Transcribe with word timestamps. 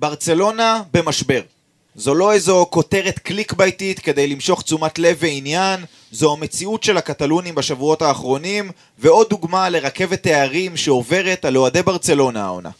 ברצלונה 0.00 0.82
במשבר. 0.92 1.40
זו 1.94 2.14
לא 2.14 2.32
איזו 2.32 2.66
כותרת 2.70 3.18
קליק 3.18 3.52
בייטית 3.52 3.98
כדי 3.98 4.26
למשוך 4.26 4.62
תשומת 4.62 4.98
לב 4.98 5.16
ועניין, 5.20 5.80
זו 6.12 6.32
המציאות 6.32 6.82
של 6.82 6.96
הקטלונים 6.96 7.54
בשבועות 7.54 8.02
האחרונים, 8.02 8.70
ועוד 8.98 9.26
דוגמה 9.30 9.68
לרכבת 9.68 10.22
תארים 10.22 10.76
שעוברת 10.76 11.44
על 11.44 11.56
אוהדי 11.56 11.82
ברצלונה 11.82 12.44
העונה. 12.44 12.70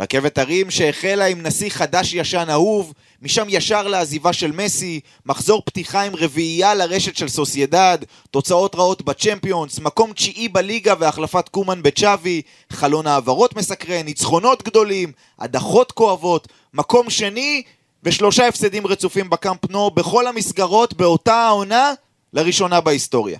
רכבת 0.00 0.38
הרים 0.38 0.70
שהחלה 0.70 1.24
עם 1.24 1.42
נשיא 1.42 1.70
חדש 1.70 2.14
ישן 2.14 2.46
אהוב, 2.50 2.92
משם 3.22 3.46
ישר 3.48 3.88
לעזיבה 3.88 4.32
של 4.32 4.52
מסי, 4.52 5.00
מחזור 5.26 5.62
פתיחה 5.64 6.02
עם 6.02 6.16
רביעייה 6.16 6.74
לרשת 6.74 7.16
של 7.16 7.28
סוסיידד, 7.28 7.98
תוצאות 8.30 8.74
רעות 8.74 9.02
בצ'מפיונס, 9.02 9.78
מקום 9.78 10.12
תשיעי 10.12 10.48
בליגה 10.48 10.94
והחלפת 10.98 11.48
קומן 11.48 11.82
בצ'אבי, 11.82 12.42
חלון 12.72 13.06
העברות 13.06 13.56
מסקרן, 13.56 14.04
ניצחונות 14.04 14.62
גדולים, 14.62 15.12
הדחות 15.38 15.92
כואבות, 15.92 16.48
מקום 16.74 17.10
שני 17.10 17.62
ושלושה 18.02 18.48
הפסדים 18.48 18.86
רצופים 18.86 19.30
בקאמפ 19.30 19.70
נו 19.70 19.90
בכל 19.90 20.26
המסגרות 20.26 20.94
באותה 20.94 21.34
העונה 21.34 21.92
לראשונה 22.32 22.80
בהיסטוריה. 22.80 23.38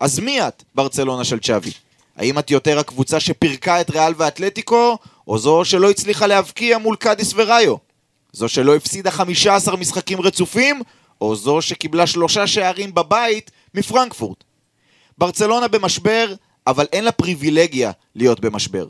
אז 0.00 0.18
מי 0.18 0.48
את, 0.48 0.62
ברצלונה 0.74 1.24
של 1.24 1.40
צ'אבי? 1.40 1.70
האם 2.16 2.38
את 2.38 2.50
יותר 2.50 2.78
הקבוצה 2.78 3.20
שפירקה 3.20 3.80
את 3.80 3.90
ריאל 3.90 4.12
ואתלטיקו, 4.16 4.98
או 5.28 5.38
זו 5.38 5.64
שלא 5.64 5.90
הצליחה 5.90 6.26
להבקיע 6.26 6.78
מול 6.78 6.96
קאדיס 6.96 7.32
וראיו? 7.36 7.76
זו 8.32 8.48
שלא 8.48 8.76
הפסידה 8.76 9.10
15 9.10 9.76
משחקים 9.76 10.20
רצופים, 10.20 10.82
או 11.20 11.36
זו 11.36 11.62
שקיבלה 11.62 12.06
שלושה 12.06 12.46
שערים 12.46 12.94
בבית 12.94 13.50
מפרנקפורט? 13.74 14.44
ברצלונה 15.18 15.68
במשבר, 15.68 16.34
אבל 16.66 16.86
אין 16.92 17.04
לה 17.04 17.12
פריבילגיה 17.12 17.90
להיות 18.14 18.40
במשבר. 18.40 18.86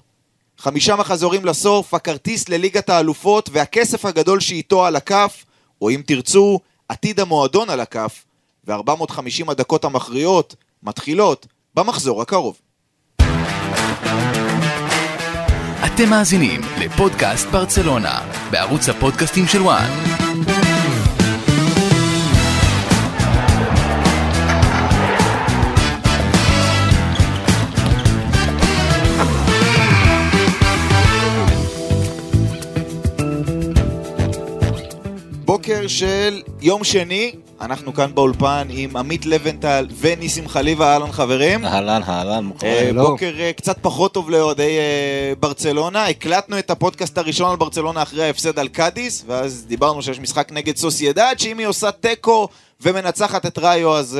חמישה 0.59 0.97
מחזורים 0.97 1.45
לסוף, 1.45 1.95
הכרטיס 1.95 2.49
לליגת 2.49 2.89
האלופות 2.89 3.49
והכסף 3.53 4.05
הגדול 4.05 4.41
שאיתו 4.41 4.87
על 4.87 4.97
הכף, 4.97 5.45
או 5.81 5.91
אם 5.91 6.03
תרצו, 6.07 6.61
עתיד 6.89 7.21
המועדון 7.21 7.71
על 7.71 7.81
הכף, 7.81 8.25
ו-450 8.67 9.51
הדקות 9.51 9.85
המכריעות 9.85 10.55
מתחילות 10.83 11.47
במחזור 11.75 12.23
הקרוב. 12.23 12.61
אתם 15.95 16.11
מאזינים 16.11 16.61
לפודקאסט 16.79 17.49
ברצלונה, 17.49 18.19
בערוץ 18.51 18.89
הפודקאסטים 18.89 19.47
של 19.47 19.63
וואן. 19.63 19.91
בוקר 35.45 35.87
של 35.87 36.43
יום 36.61 36.85
שני, 36.85 37.33
אנחנו 37.63 37.95
כאן 37.95 38.15
באולפן 38.15 38.67
עם 38.71 38.97
עמית 38.97 39.27
לבנטל 39.27 39.87
וניסים 40.01 40.49
חליבה, 40.49 40.93
אהלן 40.93 41.13
חברים. 41.13 41.65
אהלן, 41.65 42.03
אהלן, 42.09 42.51
אה, 42.63 42.91
בוקר 42.95 43.35
אה, 43.39 43.53
קצת 43.53 43.77
פחות 43.83 44.15
טוב 44.15 44.31
לאוהדי 44.31 44.79
אה, 44.79 45.33
ברצלונה, 45.41 46.07
הקלטנו 46.07 46.59
את 46.59 46.71
הפודקאסט 46.71 47.19
הראשון 47.19 47.51
על 47.51 47.57
ברצלונה 47.57 48.03
אחרי 48.03 48.25
ההפסד 48.25 48.59
על 48.59 48.69
קאדיס, 48.69 49.25
ואז 49.27 49.65
דיברנו 49.67 50.03
שיש 50.03 50.21
משחק 50.21 50.53
נגד 50.53 50.77
סוסיידד, 50.77 51.35
שאם 51.39 51.59
היא 51.59 51.67
עושה 51.67 51.91
תיקו 51.91 52.49
ומנצחת 52.83 53.47
את 53.47 53.59
ראיו 53.59 53.97
אז 53.97 54.19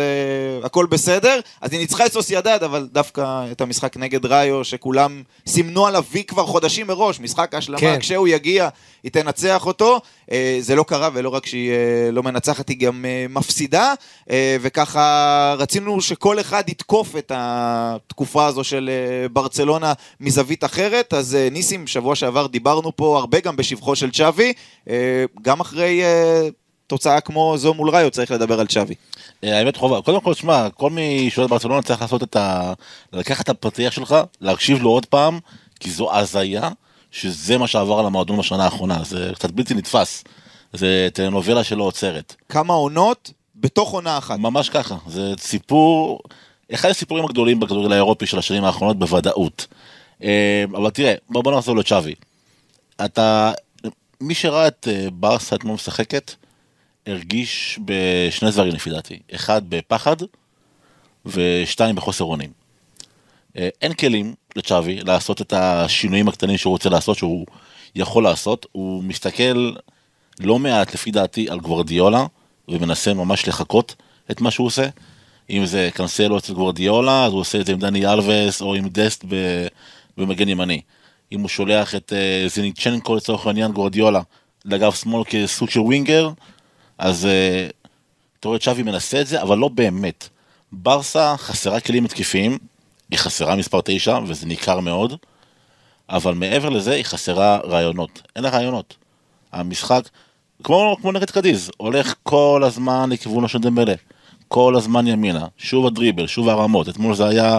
אה, 0.63 0.67
הכל 0.67 0.87
בסדר. 0.87 1.41
אז 1.61 1.73
היא 1.73 1.81
ניצחה 1.81 2.07
את 2.07 2.13
סוסיידד, 2.13 2.59
אבל 2.65 2.89
דווקא 2.93 3.45
את 3.53 3.61
המשחק 3.61 3.97
נגד 3.97 4.27
ראיו, 4.27 4.65
שכולם 4.65 5.23
סימנו 5.47 5.87
עליו 5.87 6.05
וי 6.13 6.25
כבר 6.25 6.47
חודשים 6.47 6.87
מראש, 6.87 7.21
משחק 7.21 7.55
ההשלמה, 7.55 7.81
כן. 7.81 8.01
כשהוא 8.01 8.29
יגיע, 8.29 8.69
היא 9.03 9.13
תנצח 9.13 9.67
אותו. 9.67 10.01
Uh, 10.27 10.33
זה 10.61 10.75
לא 10.75 10.83
קרה, 10.83 11.09
ולא 11.13 11.29
רק 11.29 11.47
שהיא 11.47 11.71
uh, 11.71 12.13
לא 12.13 12.23
מנצחת, 12.23 12.69
היא 12.69 12.79
גם 12.79 13.05
uh, 13.05 13.32
מפסידה, 13.35 13.95
uh, 14.25 14.33
וככה 14.61 15.55
רצינו 15.59 16.01
שכל 16.01 16.41
אחד 16.41 16.69
יתקוף 16.69 17.17
את 17.17 17.33
התקופה 17.35 18.47
הזו 18.47 18.65
של 18.65 18.91
uh, 18.91 19.33
ברצלונה 19.33 19.93
מזווית 20.21 20.65
אחרת. 20.65 21.15
אז 21.15 21.37
uh, 21.49 21.53
ניסים, 21.53 21.87
שבוע 21.87 22.15
שעבר 22.15 22.47
דיברנו 22.47 22.97
פה 22.97 23.19
הרבה 23.19 23.41
גם 23.41 23.57
בשבחו 23.57 23.97
של 23.97 24.11
צ'אבי, 24.11 24.53
גם 25.43 25.61
אחרי... 25.61 26.03
תוצאה 26.93 27.21
כמו 27.21 27.55
זו 27.59 27.75
מול 27.75 27.91
ראיו 27.91 28.11
צריך 28.11 28.31
לדבר 28.31 28.61
על 28.61 28.67
צ'אבי. 28.67 28.95
אה, 29.45 29.59
האמת 29.59 29.77
חובה, 29.77 30.03
קודם 30.03 30.21
כל 30.21 30.35
שמע, 30.35 30.71
כל 30.71 30.91
מי 30.91 31.31
שואל 31.31 31.47
ברצלונה 31.47 31.83
צריך 31.83 32.03
לעשות 32.03 32.23
את 32.23 32.37
ה... 32.37 32.73
לקחת 33.13 33.45
את 33.45 33.49
הפתיח 33.49 33.93
שלך, 33.93 34.17
להקשיב 34.41 34.83
לו 34.83 34.91
עוד 34.91 35.07
פעם, 35.07 35.39
כי 35.81 35.91
זו 35.91 36.15
הזיה 36.15 36.69
שזה 37.11 37.59
מה 37.59 37.67
שעבר 37.67 37.99
על 37.99 38.07
המועדון 38.07 38.39
בשנה 38.39 38.65
האחרונה, 38.65 39.05
זה 39.05 39.31
קצת 39.35 39.51
בלתי 39.51 39.75
נתפס. 39.75 40.25
זה 40.73 41.09
טלנובלה 41.13 41.65
שלא 41.65 41.83
עוצרת. 41.83 42.37
כמה 42.49 42.75
עונות 42.75 43.33
בתוך 43.57 43.93
עונה 43.93 44.19
אחת. 44.19 44.39
ממש 44.39 44.69
ככה, 44.69 44.97
זה 45.07 45.35
סיפור, 45.39 46.21
אחד 46.75 46.89
הסיפורים 46.89 47.25
הגדולים 47.25 47.61
בכדורגל 47.61 47.93
האירופי 47.93 48.27
של 48.27 48.39
השנים 48.39 48.65
האחרונות 48.65 48.99
בוודאות. 48.99 49.67
אה, 50.23 50.65
אבל 50.73 50.91
תראה, 50.91 51.15
בוא, 51.29 51.59
נחזור 51.59 51.77
לצ'אבי. 51.77 52.15
אתה, 53.05 53.53
מי 54.21 54.35
שראה 54.35 54.69
את 54.69 54.89
אה, 54.91 55.07
ברסה 55.13 55.57
אתמול 55.57 55.75
משחקת, 55.75 56.35
הרגיש 57.07 57.79
בשני 57.85 58.51
דברים 58.51 58.75
לפי 58.75 58.91
דעתי, 58.91 59.19
אחד 59.35 59.63
בפחד 59.69 60.17
ושתיים 61.27 61.95
בחוסר 61.95 62.25
אונים. 62.25 62.51
אה, 63.57 63.69
אין 63.83 63.95
כלים 63.95 64.35
לצ'אבי 64.57 65.01
לעשות 65.01 65.41
את 65.41 65.53
השינויים 65.53 66.29
הקטנים 66.29 66.57
שהוא 66.57 66.71
רוצה 66.71 66.89
לעשות, 66.89 67.19
שהוא 67.19 67.47
יכול 67.95 68.25
לעשות, 68.25 68.67
הוא 68.73 69.05
מסתכל 69.05 69.73
לא 70.41 70.59
מעט 70.59 70.95
לפי 70.95 71.11
דעתי 71.11 71.51
על 71.51 71.61
גוורדיולה 71.61 72.27
ומנסה 72.69 73.15
ממש 73.15 73.49
לחקות 73.49 73.95
את 74.31 74.41
מה 74.41 74.51
שהוא 74.51 74.67
עושה. 74.67 74.89
אם 75.51 75.67
זה 75.67 75.89
קנסלו 75.95 76.39
אצל 76.39 76.55
גוורדיולה, 76.55 77.25
אז 77.25 77.33
הוא 77.33 77.41
עושה 77.41 77.61
את 77.61 77.67
זה 77.67 77.73
עם 77.73 77.79
דני 77.79 78.07
אלווס 78.07 78.63
או 78.63 78.75
עם 78.75 78.89
דסט 78.89 79.25
במגן 80.17 80.49
ימני. 80.49 80.81
אם 81.33 81.41
הוא 81.41 81.49
שולח 81.49 81.95
את 81.95 82.13
אה, 82.13 82.49
זיניצ'נקו 82.49 83.17
לצורך 83.17 83.47
העניין 83.47 83.73
גוורדיולה 83.73 84.21
לאגף 84.65 85.01
שמאל 85.03 85.25
כסוג 85.27 85.71
של 85.71 85.81
ווינגר, 85.81 86.31
אז 86.99 87.27
אה, 87.27 87.69
אתה 88.41 88.49
רואה 88.49 88.59
צ'אבי 88.59 88.83
מנסה 88.83 89.21
את 89.21 89.27
זה, 89.27 89.43
אבל 89.43 89.59
לא 89.59 89.69
באמת. 89.69 90.29
ברסה 90.73 91.35
חסרה 91.37 91.81
כלים 91.81 92.05
התקפיים, 92.05 92.59
היא 93.11 93.19
חסרה 93.19 93.57
מספר 93.57 93.81
9, 93.85 94.19
וזה 94.27 94.47
ניכר 94.47 94.81
מאוד, 94.81 95.17
אבל 96.09 96.35
מעבר 96.35 96.69
לזה 96.69 96.93
היא 96.93 97.05
חסרה 97.05 97.59
רעיונות. 97.65 98.23
אין 98.37 98.45
לה 98.45 98.51
רעיונות. 98.51 98.95
המשחק, 99.53 100.09
כמו, 100.65 100.97
כמו 101.01 101.13
נגד 101.13 101.31
קדיז, 101.31 101.71
הולך 101.77 102.15
כל 102.23 102.63
הזמן 102.67 103.11
לכיוונו 103.13 103.49
של 103.49 103.59
דמבלה. 103.59 103.95
כל 104.49 104.77
הזמן 104.77 105.07
ימינה, 105.07 105.47
שוב 105.57 105.87
הדריבל, 105.87 106.27
שוב 106.27 106.49
הרמות, 106.49 106.89
אתמול 106.89 107.15
זה 107.15 107.27
היה 107.27 107.59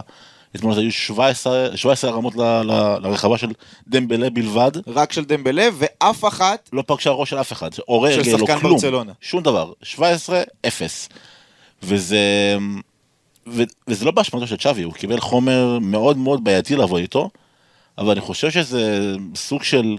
אתמול 0.55 0.79
היו 0.79 0.91
17, 0.91 1.77
17 1.77 2.11
הרמות 2.11 2.35
ל, 2.35 2.41
ל, 2.41 2.97
לרחבה 3.01 3.37
של 3.37 3.51
דמבלה 3.87 4.29
בלבד. 4.29 4.71
רק 4.87 5.11
של 5.11 5.25
דמבלה, 5.25 5.67
ואף 5.73 6.25
אחת... 6.25 6.69
לא 6.73 6.83
פגשה 6.87 7.09
ראש 7.09 7.29
של 7.29 7.41
אף 7.41 7.51
אחד, 7.51 7.69
או 7.87 8.01
רגל, 8.01 8.33
או 8.41 8.47
כלום. 8.47 8.73
ברצלונה. 8.73 9.11
שום 9.21 9.43
דבר. 9.43 9.71
17, 9.83 10.43
0. 10.67 11.09
וזה... 11.83 12.17
ו, 13.47 13.63
וזה 13.87 14.05
לא 14.05 14.11
באשמתו 14.11 14.47
של 14.47 14.57
צ'אבי, 14.57 14.83
הוא 14.83 14.93
קיבל 14.93 15.19
חומר 15.19 15.79
מאוד 15.81 16.17
מאוד 16.17 16.43
בעייתי 16.43 16.75
לעבוד 16.75 17.01
איתו, 17.01 17.29
אבל 17.97 18.11
אני 18.11 18.21
חושב 18.21 18.51
שזה 18.51 19.15
סוג 19.35 19.63
של 19.63 19.97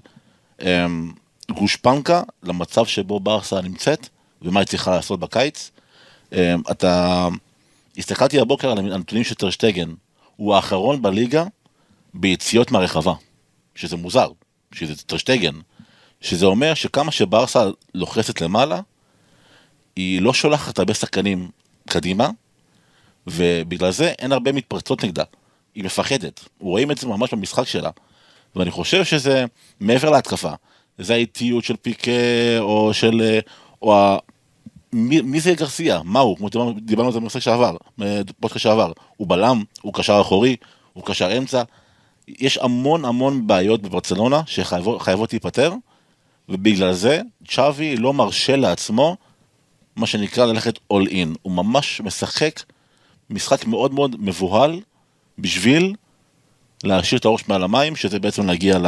אמ, 0.63 1.13
גושפנקה 1.51 2.23
למצב 2.43 2.87
שבו 2.87 3.21
ברסה 3.21 3.61
נמצאת, 3.61 4.09
ומה 4.43 4.61
היא 4.61 4.67
צריכה 4.67 4.91
לעשות 4.91 5.21
בקיץ. 5.21 5.71
אמ, 6.33 6.39
אתה... 6.71 7.29
הסתכלתי 7.99 8.41
הבוקר 8.41 8.71
על 8.71 8.79
הנתונים 8.79 9.25
של 9.25 9.35
טרשטגן, 9.35 9.95
הוא 10.37 10.55
האחרון 10.55 11.03
בליגה 11.03 11.45
ביציאות 12.15 12.71
מהרחבה, 12.71 13.15
שזה 13.75 13.97
מוזר, 13.97 14.29
שזה 14.73 14.97
טרשטגן, 14.97 15.55
שזה 16.21 16.47
אומר 16.47 16.75
שכמה 16.75 17.13
שברסה 17.13 17.65
לוחצת 17.95 18.41
למעלה, 18.41 18.81
היא 19.97 20.23
לא 20.23 20.35
שולחת 20.35 20.79
הרבה 20.79 20.95
שחקנים 20.95 21.51
קדימה, 21.89 22.31
ובגלל 23.27 23.91
זה 23.91 24.13
אין 24.19 24.33
הרבה 24.33 24.53
מתפרצות 24.53 25.05
נגדה. 25.05 25.25
היא 25.75 25.85
מפחדת, 25.85 26.45
רואים 26.61 26.91
את 26.91 26.99
זה 26.99 27.07
ממש 27.07 27.35
במשחק 27.35 27.67
שלה. 27.67 27.91
ואני 28.57 28.71
חושב 28.71 29.05
שזה 29.05 29.45
מעבר 29.81 30.11
להתקפה. 30.11 30.53
זה 30.99 31.15
האיטיות 31.15 31.65
של 31.65 31.77
פיקה, 31.77 32.11
או 32.61 32.95
של... 32.95 33.39
או 33.83 33.97
ה... 33.97 34.19
מי, 34.93 35.21
מי 35.21 35.41
זה 35.41 35.55
גרסיה? 35.55 36.01
מה 36.05 36.21
הוא? 36.21 36.37
כמו 36.37 36.49
דיברנו, 36.49 36.73
דיברנו 36.81 37.07
על 37.07 37.13
זה 37.13 37.21
בנושא 37.21 37.41
שעבר, 37.41 37.77
בפודקאסט 37.99 38.63
שעבר. 38.63 38.93
הוא 39.17 39.29
בלם, 39.29 39.63
הוא 39.83 39.95
קשר 39.95 40.21
אחורי, 40.21 40.57
הוא 40.93 41.05
קשר 41.05 41.39
אמצע. 41.39 41.63
יש 42.29 42.59
המון 42.59 43.05
המון 43.05 43.47
בעיות 43.47 43.83
בברצלונה 43.83 44.43
שחייבות 44.47 45.33
להיפתר, 45.33 45.73
ובגלל 46.49 46.93
זה 46.93 47.21
צ'אבי 47.49 47.97
לא 47.97 48.13
מרשה 48.13 48.57
לעצמו 48.57 49.17
מה 49.97 50.07
שנקרא 50.07 50.47
ללכת 50.47 50.79
all 50.79 51.09
in. 51.09 51.29
הוא 51.43 51.53
ממש 51.53 52.01
משחק 52.01 52.61
משחק 53.31 53.67
מאוד 53.67 53.95
מאוד 53.95 54.17
מבוהל 54.19 54.81
בשביל 55.39 55.95
להשאיר 56.87 57.19
את 57.19 57.25
הראש 57.25 57.45
מעל 57.49 57.63
המים, 57.63 57.97
שזה 57.97 58.19
בעצם 58.19 58.47
להגיע 58.47 58.79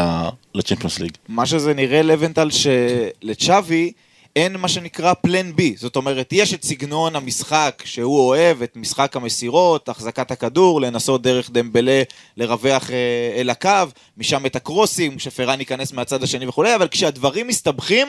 לצ'מפיונס 0.55 0.99
ליג. 0.99 1.13
מה 1.29 1.47
שזה 1.47 1.75
נראה 1.75 2.03
לבנטל 2.03 2.49
שלצ'אבי 2.51 3.93
אין 4.37 4.57
מה 4.57 4.69
שנקרא 4.69 5.15
פלן 5.15 5.53
בי, 5.57 5.75
זאת 5.79 5.97
אומרת, 5.97 6.29
יש 6.33 6.55
את 6.55 6.65
סגנון 6.65 7.17
המשחק 7.17 7.83
שהוא 7.85 8.21
אוהב, 8.21 8.63
את 8.63 8.77
משחק 8.77 9.17
המסירות, 9.17 9.89
החזקת 9.89 10.31
הכדור, 10.31 10.81
לנסות 10.81 11.23
דרך 11.23 11.51
דמבלה 11.51 12.03
לרווח 12.37 12.91
אה, 12.91 12.97
אל 13.37 13.51
הקו, 13.51 13.71
משם 14.17 14.47
את 14.47 14.57
הקרוסים, 14.57 15.19
שפרן 15.19 15.61
ייכנס 15.61 15.93
מהצד 15.93 16.23
השני 16.23 16.47
וכולי, 16.47 16.75
אבל 16.75 16.89
כשהדברים 16.89 17.47
מסתבכים, 17.47 18.09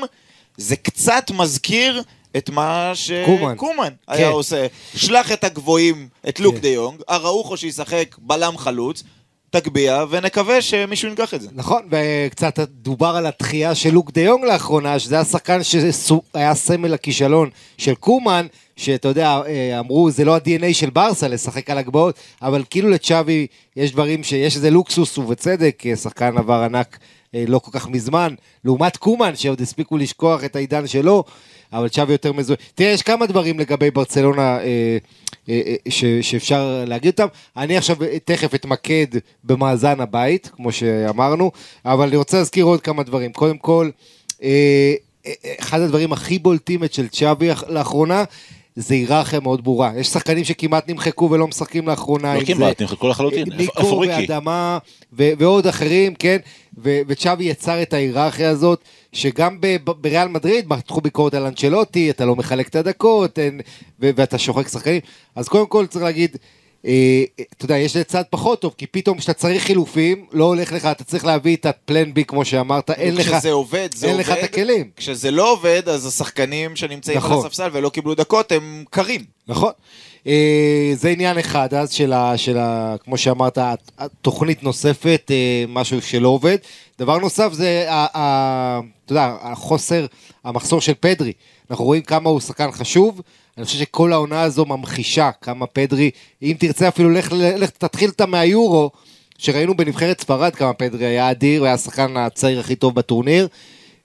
זה 0.57 0.75
קצת 0.75 1.31
מזכיר 1.33 2.01
את 2.37 2.49
מה 2.49 2.93
קומן. 3.25 3.53
שקומן 3.55 3.89
כן. 4.07 4.13
היה 4.13 4.29
עושה. 4.29 4.67
שלח 4.95 5.31
את 5.31 5.43
הגבוהים, 5.43 6.07
את 6.29 6.39
לוק 6.39 6.55
כן. 6.55 6.61
דה 6.61 6.67
יונג, 6.67 7.01
אראוחו 7.09 7.57
שישחק 7.57 8.15
בלם 8.19 8.57
חלוץ, 8.57 9.03
תגביה, 9.49 10.05
ונקווה 10.09 10.61
שמישהו 10.61 11.09
ייקח 11.09 11.33
את 11.33 11.41
זה. 11.41 11.49
נכון, 11.53 11.81
וקצת 11.91 12.59
דובר 12.59 13.15
על 13.15 13.25
התחייה 13.25 13.75
של 13.75 13.94
לוק 13.94 14.11
דה 14.11 14.21
יונג 14.21 14.45
לאחרונה, 14.45 14.99
שזה 14.99 15.19
השחקן 15.19 15.59
שהיה 15.63 16.55
סמל 16.55 16.94
הכישלון 16.94 17.49
של 17.77 17.95
קומן, 17.95 18.45
שאתה 18.75 19.07
יודע, 19.07 19.41
אה, 19.47 19.79
אמרו, 19.79 20.11
זה 20.11 20.25
לא 20.25 20.35
ה-DNA 20.35 20.73
של 20.73 20.89
ברסה 20.89 21.27
לשחק 21.27 21.69
על 21.69 21.77
הגבעות, 21.77 22.15
אבל 22.41 22.63
כאילו 22.69 22.89
לצ'אבי 22.89 23.47
יש 23.75 23.91
דברים 23.91 24.23
שיש 24.23 24.55
איזה 24.55 24.69
לוקסוס, 24.69 25.17
ובצדק, 25.17 25.83
אה, 25.85 25.95
שחקן 25.95 26.38
עבר 26.38 26.61
ענק 26.63 26.97
אה, 27.35 27.44
לא 27.47 27.59
כל 27.59 27.71
כך 27.73 27.88
מזמן, 27.88 28.33
לעומת 28.65 28.97
קומן, 28.97 29.35
שעוד 29.35 29.61
הספיקו 29.61 29.97
לשכוח 29.97 30.44
את 30.44 30.55
העידן 30.55 30.88
שלו, 30.88 31.23
אבל 31.73 31.89
צ'אבי 31.89 32.11
יותר 32.11 32.33
מזוהה. 32.33 32.59
תראה, 32.75 32.89
יש 32.89 33.01
כמה 33.01 33.25
דברים 33.25 33.59
לגבי 33.59 33.91
ברצלונה 33.91 34.59
אה, 34.59 34.97
ש, 35.89 36.05
שאפשר 36.21 36.83
להגיד 36.88 37.11
אותם. 37.11 37.27
אני 37.57 37.77
עכשיו 37.77 38.03
אה, 38.03 38.17
תכף 38.25 38.55
אתמקד 38.55 39.05
במאזן 39.44 39.99
הבית, 39.99 40.49
כמו 40.55 40.71
שאמרנו, 40.71 41.51
אבל 41.85 42.07
אני 42.07 42.15
רוצה 42.15 42.38
להזכיר 42.38 42.65
עוד 42.65 42.81
כמה 42.81 43.03
דברים. 43.03 43.33
קודם 43.33 43.57
כל, 43.57 43.89
אה, 44.44 44.94
אה, 45.27 45.31
אחד 45.59 45.81
הדברים 45.81 46.13
הכי 46.13 46.39
בולטים 46.39 46.83
אצל 46.83 47.07
צ'אבי 47.07 47.49
לאחרונה, 47.69 48.23
זה 48.75 48.94
היררכיה 48.94 49.39
מאוד 49.39 49.63
ברורה. 49.63 49.91
יש 49.97 50.07
שחקנים 50.07 50.44
שכמעט 50.44 50.89
נמחקו 50.89 51.29
ולא 51.31 51.47
משחקים 51.47 51.88
לאחרונה. 51.88 52.35
לא 52.35 52.44
כמעט, 52.45 52.77
זה- 52.77 52.83
נמחקו 52.83 53.07
לחלוטין. 53.07 53.45
ניקו? 53.57 53.81
ואדמה 54.21 54.77
ו- 55.13 55.31
ועוד 55.39 55.67
אחרים, 55.67 56.15
כן? 56.15 56.38
וצ'אבי 56.83 57.44
יצר 57.44 57.81
את 57.81 57.94
ההיררכיה 57.94 58.49
הזאת, 58.49 58.81
שגם 59.17 59.57
ב- 59.61 59.77
בריאל 59.85 60.27
מדריד 60.27 60.65
מתחו 60.67 61.01
ביקורת 61.01 61.33
על 61.33 61.45
אנצ'לוטי, 61.45 62.09
אתה 62.09 62.25
לא 62.25 62.35
מחלק 62.35 62.67
את 62.67 62.75
הדקות, 62.75 63.39
אין, 63.39 63.61
ו- 64.01 64.09
ואתה 64.15 64.37
שוחק 64.37 64.67
שחקנים. 64.67 65.01
אז 65.35 65.47
קודם 65.47 65.67
כל 65.67 65.85
צריך 65.85 66.03
להגיד, 66.05 66.37
אה, 66.85 67.23
אתה 67.57 67.65
יודע, 67.65 67.77
יש 67.77 67.95
לזה 67.95 68.03
צד 68.03 68.23
פחות 68.29 68.61
טוב, 68.61 68.73
כי 68.77 68.87
פתאום 68.87 69.17
כשאתה 69.17 69.33
צריך 69.33 69.63
חילופים, 69.63 70.25
לא 70.31 70.45
הולך 70.45 70.71
לך, 70.73 70.85
אתה 70.85 71.03
צריך 71.03 71.25
להביא 71.25 71.55
את 71.55 71.65
הפלן 71.65 72.13
בי, 72.13 72.25
כמו 72.25 72.45
שאמרת, 72.45 72.89
אין 72.91 73.15
לך... 73.15 73.27
כשזה 73.35 73.51
עובד, 73.51 73.89
זה 73.95 74.07
אין 74.07 74.15
עובד. 74.15 74.31
לך 74.31 74.37
את 74.39 74.43
הכלים. 74.43 74.89
כשזה 74.97 75.31
לא 75.31 75.51
עובד, 75.51 75.89
אז 75.89 76.05
השחקנים 76.05 76.75
שנמצאים 76.75 77.17
נכון. 77.17 77.31
על 77.31 77.39
הספסל 77.39 77.69
ולא 77.73 77.89
קיבלו 77.89 78.15
דקות, 78.15 78.51
הם 78.51 78.83
קרים. 78.89 79.21
נכון. 79.47 79.71
אה, 80.27 80.91
זה 80.93 81.09
עניין 81.09 81.37
אחד 81.37 81.73
אז 81.73 81.91
של, 81.91 82.13
ה, 82.13 82.37
של 82.37 82.57
ה, 82.57 82.95
כמו 83.03 83.17
שאמרת, 83.17 83.57
תוכנית 84.21 84.63
נוספת, 84.63 85.31
אה, 85.31 85.65
משהו 85.67 86.01
שלא 86.01 86.27
עובד. 86.27 86.57
דבר 86.99 87.17
נוסף 87.17 87.53
זה, 87.53 87.85
ה, 87.89 88.07
ה, 88.17 88.79
אתה 89.05 89.11
יודע, 89.11 89.35
החוסר, 89.41 90.05
המחסור 90.43 90.81
של 90.81 90.93
פדרי. 90.99 91.33
אנחנו 91.71 91.85
רואים 91.85 92.01
כמה 92.01 92.29
הוא 92.29 92.39
שחקן 92.39 92.71
חשוב. 92.71 93.21
אני 93.57 93.65
חושב 93.65 93.79
שכל 93.79 94.13
העונה 94.13 94.41
הזו 94.41 94.65
ממחישה 94.65 95.31
כמה 95.41 95.65
פדרי, 95.65 96.11
אם 96.41 96.55
תרצה 96.59 96.87
אפילו, 96.87 97.09
לך, 97.09 97.31
לך 97.31 97.69
תתחיל 97.69 98.09
אותה 98.09 98.25
מהיורו, 98.25 98.91
שראינו 99.37 99.77
בנבחרת 99.77 100.21
ספרד 100.21 100.55
כמה 100.55 100.73
פדרי 100.73 101.05
היה 101.05 101.31
אדיר, 101.31 101.59
הוא 101.59 101.65
היה 101.65 101.73
השחקן 101.73 102.17
הצעיר 102.17 102.59
הכי 102.59 102.75
טוב 102.75 102.95
בטורניר. 102.95 103.47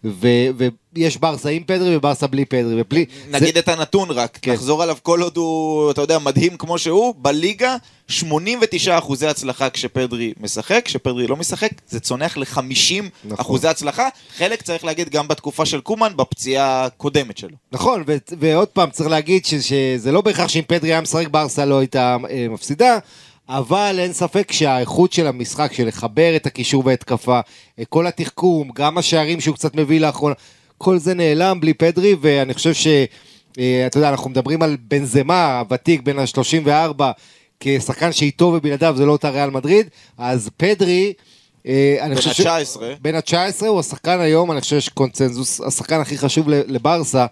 ו- 0.04 0.48
ויש 0.94 1.16
ברסה 1.16 1.48
עם 1.48 1.62
פדרי 1.66 1.96
וברסה 1.96 2.26
בלי 2.26 2.44
פדרי, 2.44 2.80
ובלי... 2.80 3.04
נגיד 3.30 3.58
את 3.58 3.68
הנתון 3.68 4.10
רק, 4.10 4.38
כן. 4.42 4.52
נחזור 4.52 4.82
עליו 4.82 4.96
כל 5.02 5.22
עוד 5.22 5.36
הוא, 5.36 5.90
אתה 5.90 6.00
יודע, 6.00 6.18
מדהים 6.18 6.56
כמו 6.56 6.78
שהוא, 6.78 7.14
בליגה 7.18 7.76
89 8.08 8.98
אחוזי 8.98 9.26
הצלחה 9.26 9.70
כשפדרי 9.70 10.32
משחק, 10.40 10.82
כשפדרי 10.84 11.26
לא 11.26 11.36
משחק, 11.36 11.70
זה 11.88 12.00
צונח 12.00 12.36
ל-50 12.36 12.58
נכון. 13.24 13.36
אחוזי 13.40 13.68
הצלחה, 13.68 14.08
חלק 14.36 14.62
צריך 14.62 14.84
להגיד 14.84 15.08
גם 15.08 15.28
בתקופה 15.28 15.66
של 15.66 15.80
קומן, 15.80 16.12
בפציעה 16.16 16.84
הקודמת 16.84 17.38
שלו. 17.38 17.56
נכון, 17.72 18.04
ו- 18.06 18.16
ועוד 18.40 18.68
פעם, 18.68 18.90
צריך 18.90 19.08
להגיד 19.10 19.44
ש- 19.44 19.54
שזה 19.54 20.12
לא 20.12 20.20
בהכרח 20.20 20.48
שאם 20.48 20.62
פדרי 20.66 20.92
היה 20.92 21.00
משחק 21.00 21.28
ברסה 21.28 21.64
לא 21.64 21.78
הייתה 21.78 22.16
אה, 22.30 22.46
מפסידה, 22.50 22.98
אבל 23.48 23.96
אין 23.98 24.12
ספק 24.12 24.52
שהאיכות 24.52 25.12
של 25.12 25.26
המשחק, 25.26 25.72
של 25.72 25.86
לחבר 25.86 26.36
את 26.36 26.46
הקישור 26.46 26.86
וההתקפה, 26.86 27.40
אה, 27.78 27.84
כל 27.84 28.06
התחכום, 28.06 28.70
גם 28.74 28.98
השערים 28.98 29.40
שהוא 29.40 29.54
קצת 29.54 29.74
מביא 29.74 30.00
לאחרונה, 30.00 30.34
כל 30.78 30.98
זה 30.98 31.14
נעלם 31.14 31.60
בלי 31.60 31.74
פדרי, 31.74 32.16
ואני 32.20 32.54
חושב 32.54 32.74
ש... 32.74 32.86
אה, 33.58 33.84
אתה 33.86 33.98
יודע, 33.98 34.08
אנחנו 34.08 34.30
מדברים 34.30 34.62
על 34.62 34.76
בנזמה, 34.88 35.58
הוותיק 35.58 36.02
בין 36.02 36.18
ה-34, 36.18 37.02
כשחקן 37.60 38.12
שאיתו 38.12 38.44
ובלעדיו 38.44 38.94
זה 38.96 39.06
לא 39.06 39.12
אותה 39.12 39.30
ריאל 39.30 39.50
מדריד, 39.50 39.86
אז 40.18 40.50
פדרי... 40.56 41.12
אה, 41.66 41.96
בין 42.08 42.14
חושב 42.16 42.32
ש- 42.32 42.40
ה-19. 42.40 42.80
בין 43.02 43.14
ה-19 43.14 43.66
הוא 43.66 43.80
השחקן 43.80 44.20
היום, 44.20 44.52
אני 44.52 44.60
חושב 44.60 44.80
שיש 44.80 44.88
קונצנזוס, 44.88 45.60
השחקן 45.60 46.00
הכי 46.00 46.18
חשוב 46.18 46.48
לברסה, 46.48 47.26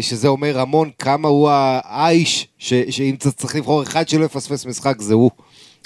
שזה 0.00 0.28
אומר 0.28 0.60
המון 0.60 0.90
כמה 0.98 1.28
הוא 1.28 1.48
האיש, 1.84 2.46
שאם 2.58 3.16
צריך 3.36 3.56
לבחור 3.56 3.82
אחד 3.82 4.08
שלא 4.08 4.24
יפספס 4.24 4.66
משחק 4.66 4.96
זה 5.00 5.14
הוא. 5.14 5.30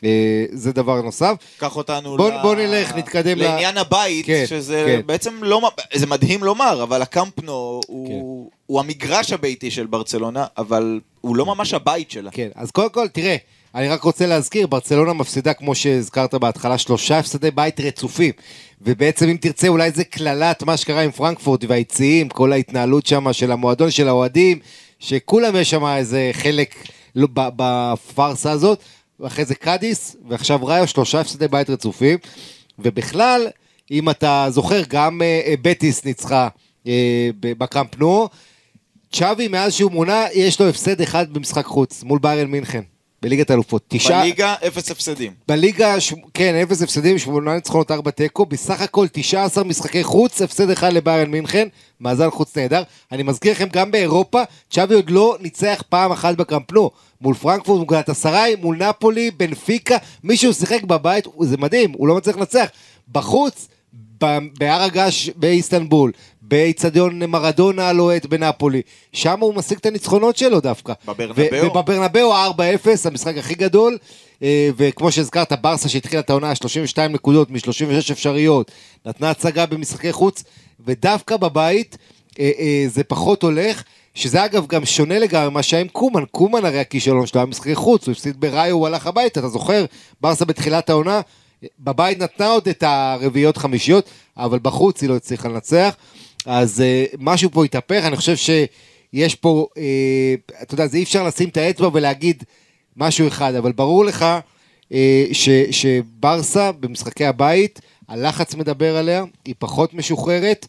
אה, 0.04 0.44
זה 0.52 0.72
דבר 0.72 1.02
נוסף. 1.02 1.34
קח 1.58 1.76
אותנו 1.76 2.16
בוא- 2.16 2.30
ל- 2.30 2.42
בוא 2.42 2.54
נלך, 2.54 2.96
נתקדם 2.96 3.38
ל- 3.38 3.42
לעניין 3.42 3.76
הבית, 3.76 4.26
כן, 4.26 4.44
שזה 4.48 4.84
כן. 4.86 5.06
בעצם 5.06 5.34
לא, 5.42 5.70
זה 5.94 6.06
מדהים 6.06 6.44
לומר, 6.44 6.82
אבל 6.82 7.02
הקמפנו 7.02 7.80
הוא, 7.86 8.50
הוא 8.66 8.80
המגרש 8.80 9.32
הביתי 9.32 9.70
של 9.70 9.86
ברצלונה, 9.86 10.46
אבל 10.58 11.00
הוא 11.20 11.36
לא 11.36 11.46
ממש 11.46 11.74
הבית 11.74 12.10
שלה. 12.10 12.30
כן, 12.30 12.48
אז 12.54 12.70
קודם 12.70 12.90
כל, 12.90 13.08
תראה, 13.08 13.36
אני 13.74 13.88
רק 13.88 14.02
רוצה 14.02 14.26
להזכיר, 14.26 14.66
ברצלונה 14.66 15.12
מפסידה, 15.12 15.52
כמו 15.52 15.74
שהזכרת 15.74 16.34
בהתחלה, 16.34 16.78
שלושה 16.78 17.18
הפסדי 17.18 17.50
בית 17.50 17.80
רצופים. 17.80 18.32
ובעצם, 18.80 19.28
אם 19.28 19.36
תרצה, 19.40 19.68
אולי 19.68 19.90
זה 19.90 20.04
קללת 20.04 20.62
מה 20.62 20.76
שקרה 20.76 21.02
עם 21.02 21.10
פרנקפורט 21.10 21.64
והיציעים, 21.68 22.28
כל 22.28 22.52
ההתנהלות 22.52 23.06
שם 23.06 23.32
של 23.32 23.52
המועדון, 23.52 23.90
של 23.90 24.08
האוהדים, 24.08 24.58
שכולם 24.98 25.56
יש 25.56 25.70
שם 25.70 25.86
איזה 25.86 26.30
חלק 26.32 26.74
לא- 27.16 27.28
בפארסה 27.34 28.50
הזאת. 28.50 28.78
ואחרי 29.20 29.44
זה 29.44 29.54
קאדיס, 29.54 30.16
ועכשיו 30.28 30.66
ראיו, 30.66 30.86
שלושה 30.86 31.20
הפסדי 31.20 31.48
בית 31.48 31.70
רצופים. 31.70 32.18
ובכלל, 32.78 33.46
אם 33.90 34.10
אתה 34.10 34.46
זוכר, 34.50 34.82
גם 34.88 35.22
אה, 35.22 35.54
בטיס 35.62 36.04
ניצחה 36.04 36.48
ב- 37.40 37.52
בקאמפ 37.58 37.98
נו. 37.98 38.28
צ'אבי, 39.12 39.48
מאז 39.48 39.72
שהוא 39.74 39.92
מונה, 39.92 40.24
יש 40.34 40.60
לו 40.60 40.68
הפסד 40.68 41.00
אחד 41.00 41.32
במשחק 41.32 41.64
חוץ, 41.64 42.02
מול 42.02 42.18
ביירן 42.18 42.50
מינכן, 42.50 42.82
בליגת 43.22 43.50
האלופות. 43.50 43.84
תשעה... 43.88 44.20
בליגה, 44.20 44.54
אפס 44.66 44.90
הפסדים. 44.90 45.32
בליגה, 45.48 46.00
ש... 46.00 46.14
כן, 46.34 46.54
אפס 46.62 46.82
הפסדים, 46.82 47.18
שמונה 47.18 47.54
ניצחונות, 47.54 47.90
ארבע 47.90 48.10
תיקו, 48.10 48.46
בסך 48.46 48.80
הכל 48.80 49.06
19 49.12 49.64
משחקי 49.64 50.04
חוץ, 50.04 50.42
הפסד 50.42 50.70
אחד 50.70 50.92
לביירן 50.92 51.30
מינכן, 51.30 51.68
מאזן 52.00 52.30
חוץ 52.30 52.56
נהדר. 52.58 52.82
אני 53.12 53.22
מזכיר 53.22 53.52
לכם, 53.52 53.68
גם 53.72 53.90
באירופה, 53.90 54.42
צ'אבי 54.70 54.94
עוד 54.94 55.10
לא 55.10 55.36
ניצח 55.40 55.82
פעם 55.88 56.12
אחת 56.12 56.36
בקרמפנו, 56.36 56.90
מול 57.20 57.34
פרנקפורט, 57.34 57.78
מול 57.78 57.88
גלטסראי, 57.88 58.54
מול 58.60 58.76
נפולי, 58.76 59.30
בנפיקה, 59.30 59.96
מישהו 60.24 60.54
שיחק 60.54 60.82
בבית, 60.82 61.26
זה 61.40 61.56
מדהים, 61.56 61.92
הוא 61.92 62.08
לא 62.08 62.16
מצליח 62.16 62.36
לנצח. 62.36 62.66
בחוץ, 63.12 63.68
בהר 64.58 64.82
הגעש 64.82 65.28
באיסטנבול, 65.36 66.12
באיצטדיון 66.48 67.18
מרדונה 67.24 67.88
הלוהט 67.88 68.26
בנפולי, 68.26 68.82
שם 69.12 69.40
הוא 69.40 69.54
משיג 69.54 69.78
את 69.78 69.86
הניצחונות 69.86 70.36
שלו 70.36 70.60
דווקא. 70.60 70.92
בברנבאו? 71.06 71.64
ובברנבאו 71.64 72.32
4-0, 72.32 72.58
המשחק 73.04 73.36
הכי 73.36 73.54
גדול, 73.54 73.98
אה, 74.42 74.70
וכמו 74.76 75.12
שהזכרת, 75.12 75.52
ברסה 75.60 75.88
שהתחילה 75.88 76.20
את 76.20 76.30
העונה 76.30 76.54
32 76.54 77.12
נקודות 77.12 77.50
מ-36 77.50 78.12
אפשריות, 78.12 78.70
נתנה 79.06 79.30
הצגה 79.30 79.66
במשחקי 79.66 80.12
חוץ, 80.12 80.44
ודווקא 80.86 81.36
בבית 81.36 81.98
אה, 82.40 82.50
אה, 82.58 82.84
זה 82.88 83.04
פחות 83.04 83.42
הולך. 83.42 83.82
שזה 84.14 84.44
אגב 84.44 84.66
גם 84.66 84.84
שונה 84.84 85.18
לגמרי 85.18 85.50
ממה 85.50 85.62
שהיה 85.62 85.80
עם 85.80 85.88
קומן, 85.88 86.24
קומן 86.30 86.64
הרי 86.64 86.78
הכישלון 86.78 87.26
שלו 87.26 87.40
היה 87.40 87.46
משחקי 87.46 87.74
חוץ, 87.74 88.06
הוא 88.06 88.12
הפסיד 88.12 88.40
בראיו, 88.40 88.76
הוא 88.76 88.86
הלך 88.86 89.06
הביתה, 89.06 89.40
אתה 89.40 89.48
זוכר? 89.48 89.84
ברסה 90.20 90.44
בתחילת 90.44 90.90
העונה, 90.90 91.20
בבית 91.80 92.18
נתנה 92.18 92.46
עוד 92.46 92.68
את 92.68 92.82
הרביעיות 92.86 93.56
חמישיות, 93.56 94.10
אבל 94.36 94.58
בחוץ 94.62 95.02
היא 95.02 95.10
לא 95.10 95.16
הצליחה 95.16 95.48
לנצח, 95.48 95.94
אז 96.50 96.80
אה, 96.80 97.04
משהו 97.18 97.50
פה 97.50 97.64
התהפך, 97.64 98.02
אני 98.04 98.16
חושב 98.16 98.36
שיש 98.36 99.34
פה, 99.34 99.66
אה, 99.76 100.34
אתה 100.62 100.74
יודע, 100.74 100.86
זה 100.86 100.96
אי 100.96 101.02
אפשר 101.02 101.24
לשים 101.24 101.48
את 101.48 101.56
האצבע 101.56 101.88
ולהגיד 101.92 102.44
משהו 102.96 103.28
אחד, 103.28 103.54
אבל 103.54 103.72
ברור 103.72 104.04
לך 104.04 104.26
אה, 104.92 105.24
ש, 105.32 105.48
שברסה 105.70 106.72
במשחקי 106.72 107.24
הבית, 107.24 107.80
הלחץ 108.08 108.54
מדבר 108.54 108.96
עליה, 108.96 109.24
היא 109.44 109.54
פחות 109.58 109.94
משוחררת. 109.94 110.66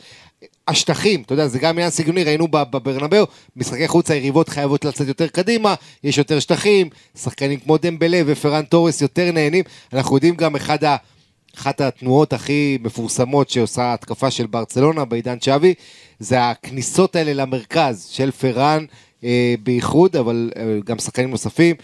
השטחים, 0.68 1.22
אתה 1.22 1.34
יודע, 1.34 1.48
זה 1.48 1.60
גם 1.60 1.70
עניין 1.70 1.90
סגנוני, 1.90 2.24
ראינו 2.24 2.48
בברנבאו, 2.48 3.26
משחקי 3.56 3.88
חוץ 3.88 4.12
היריבות 4.12 4.50
חייבות 4.50 4.86
לצאת 4.86 5.08
יותר 5.08 5.28
קדימה, 5.28 5.76
יש 6.04 6.18
יותר 6.18 6.40
שטחים, 6.40 6.90
שחקנים 7.18 7.60
כמו 7.60 7.78
דמבלה 7.78 8.22
ופרן 8.26 8.64
תורס 8.66 9.02
יותר 9.02 9.32
נהנים, 9.32 9.64
אנחנו 9.94 10.16
יודעים 10.16 10.36
גם 10.36 10.56
אחד 10.56 10.84
ה... 10.84 10.96
אחת 11.58 11.82
התנועות 11.82 12.34
הכי 12.34 12.78
מפורסמות 12.82 13.50
שעושה 13.50 13.94
התקפה 13.94 14.32
של 14.32 14.48
ברצלונה 14.48 15.06
בעידן 15.06 15.42
שווי, 15.42 15.74
זה 16.20 16.50
הכניסות 16.50 17.16
האלה 17.16 17.34
למרכז 17.34 18.08
של 18.12 18.32
פרן 18.32 18.86
אה, 19.24 19.56
בייחוד, 19.64 20.16
אבל 20.16 20.52
אה, 20.58 20.64
גם 20.86 21.00
שחקנים 21.00 21.30
נוספים. 21.30 21.76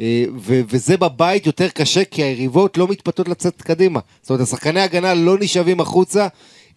אה, 0.00 0.24
ו- 0.38 0.60
וזה 0.68 0.96
בבית 0.96 1.46
יותר 1.46 1.68
קשה 1.68 2.04
כי 2.04 2.22
היריבות 2.22 2.78
לא 2.78 2.88
מתפתות 2.88 3.28
לצאת 3.28 3.62
קדימה. 3.62 4.00
זאת 4.22 4.30
אומרת, 4.30 4.42
השחקני 4.42 4.80
הגנה 4.80 5.14
לא 5.14 5.36
נשאבים 5.40 5.80
החוצה, 5.80 6.28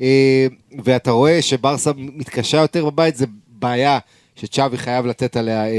אה, 0.02 0.48
ואתה 0.84 1.12
רואה 1.12 1.42
שברסה 1.42 1.92
מתקשה 1.98 2.58
יותר 2.58 2.86
בבית, 2.86 3.16
זה 3.16 3.26
בעיה 3.50 4.00
שצ'אבי 4.36 4.78
חייב 4.78 5.06
לתת 5.06 5.38
עליה 5.38 5.66
אה, 5.66 5.72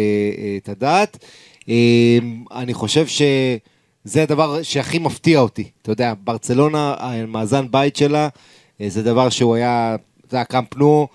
את 0.56 0.68
הדעת. 0.68 1.18
אני 2.54 2.74
חושב 2.74 3.06
שזה 4.06 4.22
הדבר 4.22 4.62
שהכי 4.62 4.98
מפתיע 4.98 5.40
אותי. 5.40 5.70
אתה 5.82 5.92
יודע, 5.92 6.12
ברצלונה, 6.24 6.94
המאזן 6.98 7.66
בית 7.70 7.96
שלה, 7.96 8.28
אה, 8.80 8.88
זה 8.88 9.02
דבר 9.02 9.28
שהוא 9.28 9.54
היה, 9.54 9.96
זה 10.30 10.36
היה 10.36 10.44
קאמפ 10.44 10.76
נו. 10.76 11.08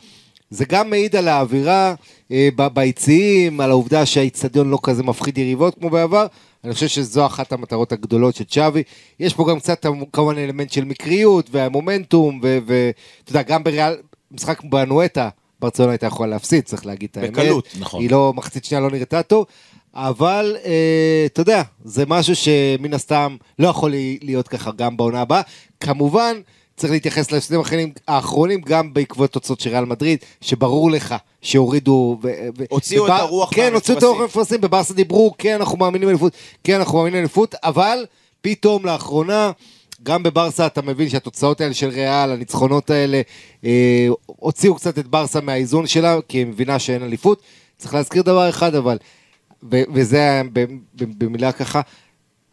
זה 0.50 0.66
גם 0.66 0.90
מעיד 0.90 1.16
על 1.16 1.28
האווירה 1.28 1.94
אה, 2.32 2.50
ביציעים, 2.74 3.62
על 3.62 3.70
העובדה 3.70 4.06
שהאיצטדיון 4.06 4.70
לא 4.70 4.78
כזה 4.84 5.04
מפחיד 5.04 5.38
יריבות 5.38 5.76
כמו 5.76 5.90
בעבר. 5.90 6.26
אני 6.64 6.74
חושב 6.74 6.88
שזו 6.88 7.26
אחת 7.26 7.52
המטרות 7.52 7.92
הגדולות 7.92 8.36
של 8.36 8.44
צ'אבי. 8.44 8.84
יש 9.20 9.34
פה 9.34 9.46
גם 9.50 9.60
קצת 9.60 9.86
כמובן 10.12 10.38
אלמנט 10.38 10.72
של 10.72 10.86
מקריות 10.86 11.50
והמומנטום, 11.52 12.42
ואתה 12.44 13.32
יודע, 13.32 13.42
גם 13.42 13.64
בריאל, 13.64 13.96
משחק 14.32 14.64
באנואטה, 14.64 15.30
ברצלונה 15.60 15.92
הייתה 15.92 16.06
יכולה 16.06 16.30
להפסיד, 16.30 16.64
צריך 16.64 16.86
להגיד 16.86 17.10
את 17.12 17.18
האמת. 17.18 17.32
בקלות, 17.32 17.68
נכון. 17.80 18.02
היא 18.02 18.12
לא, 18.12 18.34
מחצית 18.36 18.66
שנייה 18.66 18.82
לא 18.82 18.92
נראתה 18.92 19.24
טוב, 19.24 19.46
אבל 19.96 20.58
אה, 20.66 20.72
אתה 21.26 21.42
יודע, 21.42 21.62
זה 21.84 22.04
משהו 22.08 22.36
שמן 22.36 22.94
הסתם 22.94 23.36
לא 23.60 23.68
יכול 23.68 23.94
להיות 24.22 24.48
ככה 24.48 24.72
גם 24.76 24.98
בעונה 24.98 25.22
הבאה. 25.22 25.42
כמובן, 25.80 26.36
צריך 26.78 26.92
להתייחס 26.94 27.32
להפסדים 27.32 27.60
האחרונים- 28.08 28.62
גם 28.62 28.94
בעקבות 28.94 29.32
תוצאות 29.32 29.60
של 29.60 29.70
ריאל 29.70 29.86
מדריד, 29.86 30.20
שברור 30.42 30.92
לך 30.92 31.16
שהורידו... 31.42 32.18
ו- 32.24 32.30
הוציאו 32.70 33.04
ובר- 33.04 33.16
את 33.16 33.20
הרוח 33.22 33.54
כן, 33.54 33.74
הוציאו 33.74 33.98
את. 33.98 34.04
הרוח 34.04 34.20
מהמפרשים, 34.20 34.62
בברסה 34.62 34.94
דיברו, 34.94 35.34
כן, 35.38 35.56
אנחנו 35.60 35.78
מאמינים 35.78 36.08
באליפות, 36.08 36.34
כן, 36.64 36.76
אנחנו 36.76 36.98
מאמינים 36.98 37.18
באליפות, 37.20 37.56
אבל 37.64 38.06
פתאום 38.42 38.86
לאחרונה... 38.86 39.52
גם 40.04 40.24
בברסה 40.24 40.66
אתה 40.66 40.82
מבין 40.82 41.10
שהתוצאות 41.10 41.62
האלה 41.62 41.74
של 41.74 41.90
ריאל, 41.90 42.32
הניצחונות 42.32 42.90
האלה, 42.90 43.22
אה, 43.66 44.08
הוציאו 44.26 44.76
קצת 44.76 45.00
את 45.00 45.08
ברסה 45.08 45.42
מהאיזון 45.42 45.88
שלה, 45.88 46.18
כי 46.28 46.38
היא 46.38 46.46
מבינה 46.46 46.80
שאין 46.80 47.04
אליפות. 47.04 47.42
צריך 47.78 47.94
להזכיר 47.94 48.22
דבר 48.24 48.50
אחד 48.50 48.76
אבל, 48.76 48.98
וזה 49.70 50.42
במילה 50.94 51.52
ככה, 51.52 51.82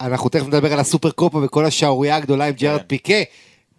אנחנו 0.01 0.29
תכף 0.29 0.47
נדבר 0.47 0.73
על 0.73 0.79
הסופר 0.79 1.11
קופה 1.11 1.37
וכל 1.37 1.65
השערורייה 1.65 2.15
הגדולה 2.15 2.45
עם 2.45 2.53
ג'רד 2.53 2.79
כן. 2.79 2.85
פיקה. 2.87 3.23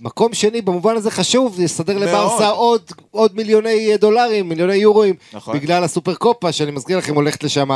מקום 0.01 0.35
שני, 0.35 0.63
במובן 0.63 0.97
הזה 0.97 1.11
חשוב, 1.11 1.61
יסדר. 1.61 1.99
לברסה 1.99 2.49
עוד, 2.49 2.83
עוד 3.11 3.37
מיליוני 3.37 3.97
דולרים, 3.97 4.49
מיליוני 4.49 4.75
יורואים, 4.75 5.15
נכון. 5.33 5.57
בגלל 5.57 5.85
הסופר 5.85 6.15
קופה, 6.15 6.53
שאני 6.53 6.71
מזכיר 6.71 6.99
לכם, 6.99 7.15
הולכת 7.15 7.45
לשם 7.45 7.71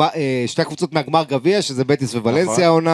אה, 0.00 0.44
שתי 0.46 0.62
הקבוצות 0.62 0.92
מהגמר 0.92 1.24
גביע, 1.28 1.62
שזה 1.62 1.84
בטיס 1.84 2.14
וולנסיה 2.14 2.68
נכון. 2.68 2.86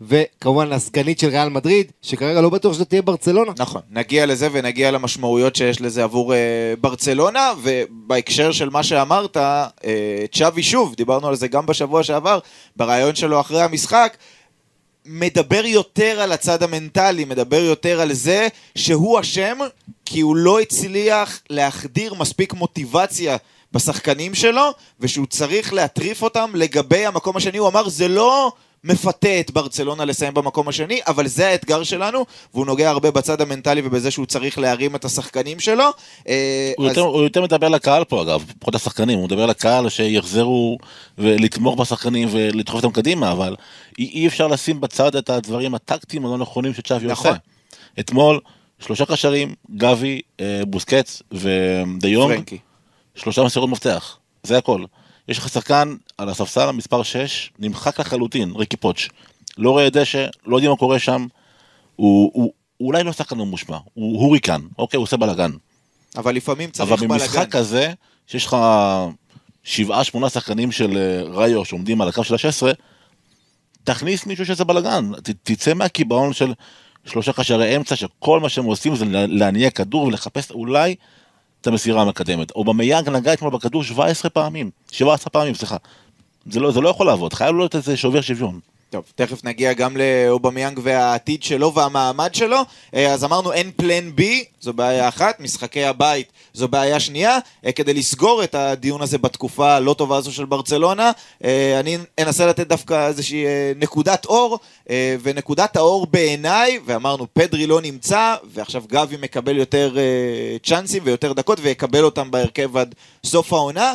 וכמובן 0.00 0.72
הסגנית 0.72 1.18
של 1.18 1.28
ריאל 1.28 1.48
מדריד, 1.48 1.92
שכרגע 2.02 2.40
לא 2.40 2.50
בטוח 2.50 2.72
שזאת 2.72 2.88
תהיה 2.88 3.02
ברצלונה. 3.02 3.52
נכון, 3.58 3.82
נגיע 3.90 4.26
לזה 4.26 4.48
ונגיע 4.52 4.90
למשמעויות 4.90 5.56
שיש 5.56 5.80
לזה 5.80 6.04
עבור 6.04 6.34
אה, 6.34 6.38
ברצלונה, 6.80 7.52
ובהקשר 7.62 8.52
של 8.52 8.70
מה 8.70 8.82
שאמרת, 8.82 9.36
אה, 9.36 9.66
צ'אבי 10.32 10.62
שוב, 10.62 10.94
דיברנו 10.94 11.28
על 11.28 11.36
זה 11.36 11.48
גם 11.48 11.66
בשבוע 11.66 12.02
שעבר, 12.02 12.38
בריאיון 12.76 13.14
שלו 13.14 13.40
אחרי 13.40 13.62
המשחק, 13.62 14.16
מדבר 15.06 15.66
יותר 15.66 16.20
על 16.20 16.32
הצד 16.32 16.62
המנטלי, 16.62 17.24
מדבר 17.24 17.62
יותר 17.62 18.00
על 18.00 18.12
זה 18.12 18.48
שהוא 18.74 19.20
אשם, 19.20 19.58
כי 20.04 20.20
הוא 20.20 20.36
לא 20.36 20.60
הצליח 20.60 21.40
להחדיר 21.50 22.14
מספיק 22.14 22.54
מוטיבציה 22.54 23.36
בשחקנים 23.72 24.34
שלו, 24.34 24.70
ושהוא 25.00 25.26
צריך 25.26 25.72
להטריף 25.72 26.22
אותם 26.22 26.50
לגבי 26.54 27.06
המקום 27.06 27.36
השני. 27.36 27.58
הוא 27.58 27.68
אמר, 27.68 27.88
זה 27.88 28.08
לא 28.08 28.52
מפתה 28.84 29.40
את 29.40 29.50
ברצלונה 29.50 30.04
לסיים 30.04 30.34
במקום 30.34 30.68
השני, 30.68 31.00
אבל 31.06 31.26
זה 31.26 31.48
האתגר 31.48 31.82
שלנו, 31.82 32.24
והוא 32.54 32.66
נוגע 32.66 32.90
הרבה 32.90 33.10
בצד 33.10 33.40
המנטלי 33.40 33.82
ובזה 33.84 34.10
שהוא 34.10 34.26
צריך 34.26 34.58
להרים 34.58 34.96
את 34.96 35.04
השחקנים 35.04 35.60
שלו. 35.60 35.84
אה, 36.28 36.72
הוא 36.76 36.86
אז- 36.86 36.90
יותר, 36.96 37.08
הוא 37.08 37.22
יותר 37.22 37.42
מדבר 37.42 37.68
לקהל 37.68 38.04
פה 38.04 38.22
אגב, 38.22 38.44
פחות 38.58 38.74
לשחקנים, 38.74 39.18
הוא 39.18 39.26
מדבר 39.26 39.46
לקהל 39.46 39.88
שיחזרו 39.88 40.78
ולתמוך 41.18 41.80
בשחקנים 41.80 42.28
ולדחוף 42.32 42.84
אותם 42.84 42.90
קדימה, 42.94 43.32
אבל 43.32 43.56
אי, 43.98 44.10
אי 44.14 44.26
אפשר 44.26 44.46
לשים 44.46 44.80
בצד 44.80 45.16
את 45.16 45.30
הדברים 45.30 45.74
הטקטיים 45.74 46.26
הלא 46.26 46.38
נכונים 46.38 46.74
שצ'אבי 46.74 47.06
נכון. 47.06 47.26
עושה. 47.30 47.38
אתמול, 48.00 48.40
שלושה 48.78 49.04
קשרים, 49.06 49.54
גבי, 49.76 50.20
אה, 50.40 50.60
בוסקץ 50.66 51.22
ודיונג, 51.32 52.34
פרנקי. 52.34 52.58
שלושה 53.14 53.42
מסירות 53.42 53.70
מפתח, 53.70 54.18
זה 54.42 54.58
הכל. 54.58 54.84
יש 55.28 55.38
לך 55.38 55.48
שחקן 55.48 55.94
על 56.18 56.28
הספסל, 56.28 56.68
המספר 56.68 57.02
6, 57.02 57.50
נמחק 57.58 58.00
לחלוטין, 58.00 58.52
ריקי 58.56 58.76
פוטש. 58.76 59.08
לא 59.58 59.70
רואה 59.70 59.90
דשא, 59.90 60.26
לא 60.46 60.56
יודעים 60.56 60.70
מה 60.70 60.76
קורה 60.76 60.98
שם, 60.98 61.26
הוא, 61.96 62.30
הוא, 62.34 62.52
הוא 62.76 62.86
אולי 62.86 63.04
לא 63.04 63.12
שחקן 63.12 63.38
ממושמע, 63.38 63.78
הוא 63.94 64.20
הוריקן, 64.22 64.60
אוקיי, 64.78 64.96
הוא 64.98 65.02
עושה 65.02 65.16
בלאגן. 65.16 65.50
אבל 66.16 66.34
לפעמים 66.34 66.70
צריך 66.70 66.88
אבל 66.88 66.96
בלאגן. 67.06 67.14
במשחק 67.24 67.50
כזה, 67.50 67.92
שיש 68.26 68.46
לך 68.46 68.56
שבעה, 69.64 70.04
שמונה 70.04 70.28
שחקנים 70.28 70.72
של 70.72 70.96
אה, 70.96 71.22
ראיו 71.22 71.64
שעומדים 71.64 72.00
על 72.00 72.08
הקו 72.08 72.24
של 72.24 72.34
ה-16, 72.34 72.74
תכניס 73.84 74.26
מישהו 74.26 74.46
שעושה 74.46 74.64
בלאגן, 74.64 75.10
תצא 75.42 75.74
מהקיבעון 75.74 76.32
של 76.32 76.52
שלושה 77.04 77.32
קשרי 77.32 77.76
אמצע, 77.76 77.96
שכל 77.96 78.40
מה 78.40 78.48
שהם 78.48 78.64
עושים 78.64 78.96
זה 78.96 79.04
לה- 79.04 79.26
להניע 79.26 79.70
כדור 79.70 80.02
ולחפש 80.04 80.50
אולי 80.50 80.94
את 81.60 81.66
המסירה 81.66 82.02
המקדמת. 82.02 82.50
או 82.50 82.64
במייאנג 82.64 83.08
נגע 83.08 83.32
אתמול 83.32 83.52
בכדור 83.52 83.84
17 83.84 84.30
פעמים, 84.30 84.70
17 84.92 85.30
פעמים, 85.30 85.54
סליחה. 85.54 85.76
זה 86.50 86.60
לא, 86.60 86.70
זה 86.70 86.80
לא 86.80 86.88
יכול 86.88 87.06
לעבוד, 87.06 87.32
חייב 87.32 87.56
להיות 87.56 87.76
איזה 87.76 87.96
שובר 87.96 88.20
שוויון. 88.20 88.60
טוב, 88.90 89.04
תכף 89.14 89.44
נגיע 89.44 89.72
גם 89.72 89.96
לאובמיאנג 89.96 90.80
והעתיד 90.82 91.42
שלו 91.42 91.74
והמעמד 91.74 92.34
שלו. 92.34 92.56
אה, 92.94 93.12
אז 93.12 93.24
אמרנו 93.24 93.52
אין 93.52 93.70
פלן 93.76 94.14
בי, 94.14 94.44
זו 94.60 94.72
בעיה 94.72 95.08
אחת, 95.08 95.40
משחקי 95.40 95.84
הבית 95.84 96.32
זו 96.52 96.68
בעיה 96.68 97.00
שנייה. 97.00 97.38
אה, 97.66 97.72
כדי 97.72 97.94
לסגור 97.94 98.44
את 98.44 98.54
הדיון 98.54 99.02
הזה 99.02 99.18
בתקופה 99.18 99.74
הלא 99.74 99.94
טובה 99.94 100.16
הזו 100.16 100.32
של 100.32 100.44
ברצלונה, 100.44 101.10
אה, 101.44 101.80
אני 101.80 101.98
אנסה 102.20 102.46
לתת 102.46 102.66
דווקא 102.66 103.06
איזושהי 103.06 103.44
נקודת 103.76 104.24
אור, 104.26 104.58
ונקודת 105.22 105.76
האור 105.76 106.06
בעיניי, 106.06 106.78
ואמרנו 106.86 107.26
פדרי 107.32 107.66
לא 107.66 107.80
נמצא, 107.80 108.36
ועכשיו 108.44 108.82
גבי 108.86 109.16
מקבל 109.20 109.56
יותר 109.56 109.96
צ'אנסים 110.62 111.02
ויותר 111.06 111.32
דקות, 111.32 111.58
ויקבל 111.62 112.04
אותם 112.04 112.30
בהרכב 112.30 112.76
עד 112.76 112.94
סוף 113.24 113.52
העונה, 113.52 113.94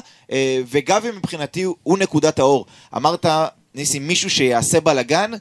וגבי 0.72 1.12
מבחינתי 1.12 1.64
הוא 1.84 1.98
נקודת 1.98 2.40
האור. 2.40 2.66
אמרת... 2.96 3.26
ניסים, 3.76 4.08
מישהו 4.08 4.30
שיעשה 4.30 4.80
בלאגן, 4.80 5.32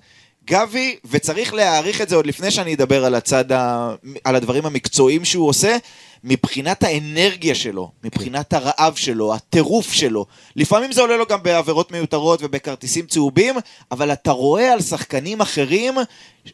גבי, 0.46 0.96
וצריך 1.10 1.54
להעריך 1.54 2.00
את 2.00 2.08
זה 2.08 2.16
עוד 2.16 2.26
לפני 2.26 2.50
שאני 2.50 2.74
אדבר 2.74 3.04
על 3.04 3.14
הצד, 3.14 3.52
ה... 3.52 3.94
על 4.24 4.36
הדברים 4.36 4.66
המקצועיים 4.66 5.24
שהוא 5.24 5.48
עושה, 5.48 5.76
מבחינת 6.24 6.82
האנרגיה 6.82 7.54
שלו, 7.54 7.90
מבחינת 8.04 8.52
הרעב 8.52 8.94
שלו, 8.96 9.34
הטירוף 9.34 9.92
שלו. 9.92 10.26
לפעמים 10.56 10.92
זה 10.92 11.00
עולה 11.00 11.16
לו 11.16 11.26
גם 11.26 11.42
בעבירות 11.42 11.92
מיותרות 11.92 12.40
ובכרטיסים 12.42 13.06
צהובים, 13.06 13.54
אבל 13.90 14.12
אתה 14.12 14.30
רואה 14.30 14.72
על 14.72 14.80
שחקנים 14.80 15.40
אחרים 15.40 15.94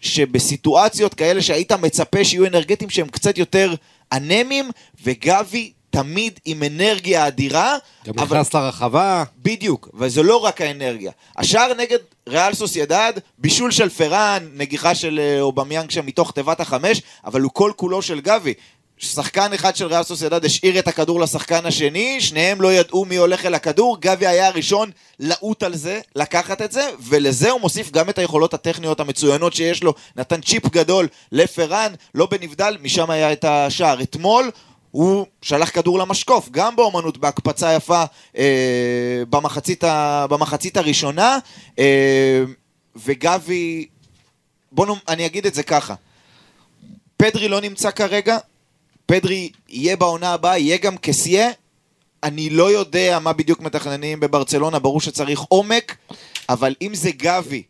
שבסיטואציות 0.00 1.14
כאלה 1.14 1.42
שהיית 1.42 1.72
מצפה 1.72 2.24
שיהיו 2.24 2.46
אנרגטיים 2.46 2.90
שהם 2.90 3.08
קצת 3.08 3.38
יותר 3.38 3.74
אנמיים, 4.12 4.70
וגבי 5.04 5.72
תמיד 6.02 6.40
עם 6.44 6.62
אנרגיה 6.62 7.26
אדירה. 7.26 7.76
גם 8.06 8.14
אבל- 8.18 8.36
נכנס 8.38 8.54
לרחבה, 8.54 9.24
בדיוק, 9.42 9.88
וזה 9.94 10.22
לא 10.22 10.36
רק 10.36 10.60
האנרגיה. 10.60 11.12
השער 11.36 11.72
נגד 11.78 11.98
ריאל 12.28 12.54
סוסיידד, 12.54 13.12
בישול 13.38 13.70
של 13.70 13.88
פראן, 13.88 14.48
נגיחה 14.54 14.94
של 14.94 15.20
אה, 15.22 15.40
אובמיאנג 15.40 15.90
שם 15.90 16.06
מתוך 16.06 16.32
תיבת 16.32 16.60
החמש, 16.60 17.02
אבל 17.24 17.40
הוא 17.40 17.50
כל 17.54 17.72
כולו 17.76 18.02
של 18.02 18.20
גבי. 18.20 18.54
שחקן 19.00 19.52
אחד 19.52 19.76
של 19.76 19.86
ריאל 19.86 20.02
סוסיידד 20.02 20.44
השאיר 20.44 20.78
את 20.78 20.88
הכדור 20.88 21.20
לשחקן 21.20 21.66
השני, 21.66 22.20
שניהם 22.20 22.60
לא 22.60 22.72
ידעו 22.72 23.04
מי 23.04 23.16
הולך 23.16 23.46
אל 23.46 23.54
הכדור, 23.54 23.96
גבי 24.00 24.26
היה 24.26 24.46
הראשון 24.46 24.90
לעוט 25.20 25.62
על 25.62 25.76
זה, 25.76 26.00
לקחת 26.16 26.62
את 26.62 26.72
זה, 26.72 26.88
ולזה 27.00 27.50
הוא 27.50 27.60
מוסיף 27.60 27.90
גם 27.90 28.08
את 28.10 28.18
היכולות 28.18 28.54
הטכניות 28.54 29.00
המצוינות 29.00 29.52
שיש 29.52 29.82
לו, 29.82 29.94
נתן 30.16 30.40
צ'יפ 30.40 30.66
גדול 30.68 31.08
לפראן, 31.32 31.92
לא 32.14 32.26
בנבדל, 32.26 32.76
משם 32.82 33.10
היה 33.10 33.32
את 33.32 33.44
השער. 33.44 34.02
אתמול 34.02 34.50
הוא 34.98 35.26
שלח 35.42 35.70
כדור 35.70 35.98
למשקוף, 35.98 36.48
גם 36.50 36.76
באומנות, 36.76 37.18
בהקפצה 37.18 37.72
יפה 37.72 38.04
אה, 38.38 39.22
במחצית, 39.30 39.84
ה, 39.84 40.26
במחצית 40.30 40.76
הראשונה, 40.76 41.38
אה, 41.78 42.42
וגבי, 42.96 43.86
בוא 44.72 44.86
נאמר, 44.86 44.98
אני 45.08 45.26
אגיד 45.26 45.46
את 45.46 45.54
זה 45.54 45.62
ככה, 45.62 45.94
פדרי 47.16 47.48
לא 47.48 47.60
נמצא 47.60 47.90
כרגע, 47.90 48.38
פדרי 49.06 49.50
יהיה 49.68 49.96
בעונה 49.96 50.32
הבאה, 50.32 50.58
יהיה 50.58 50.76
גם 50.76 50.96
קסיה. 50.96 51.50
אני 52.22 52.50
לא 52.50 52.70
יודע 52.70 53.18
מה 53.18 53.32
בדיוק 53.32 53.60
מתכננים 53.60 54.20
בברצלונה, 54.20 54.78
ברור 54.78 55.00
שצריך 55.00 55.40
עומק, 55.40 55.96
אבל 56.48 56.74
אם 56.82 56.94
זה 56.94 57.10
גבי 57.10 57.62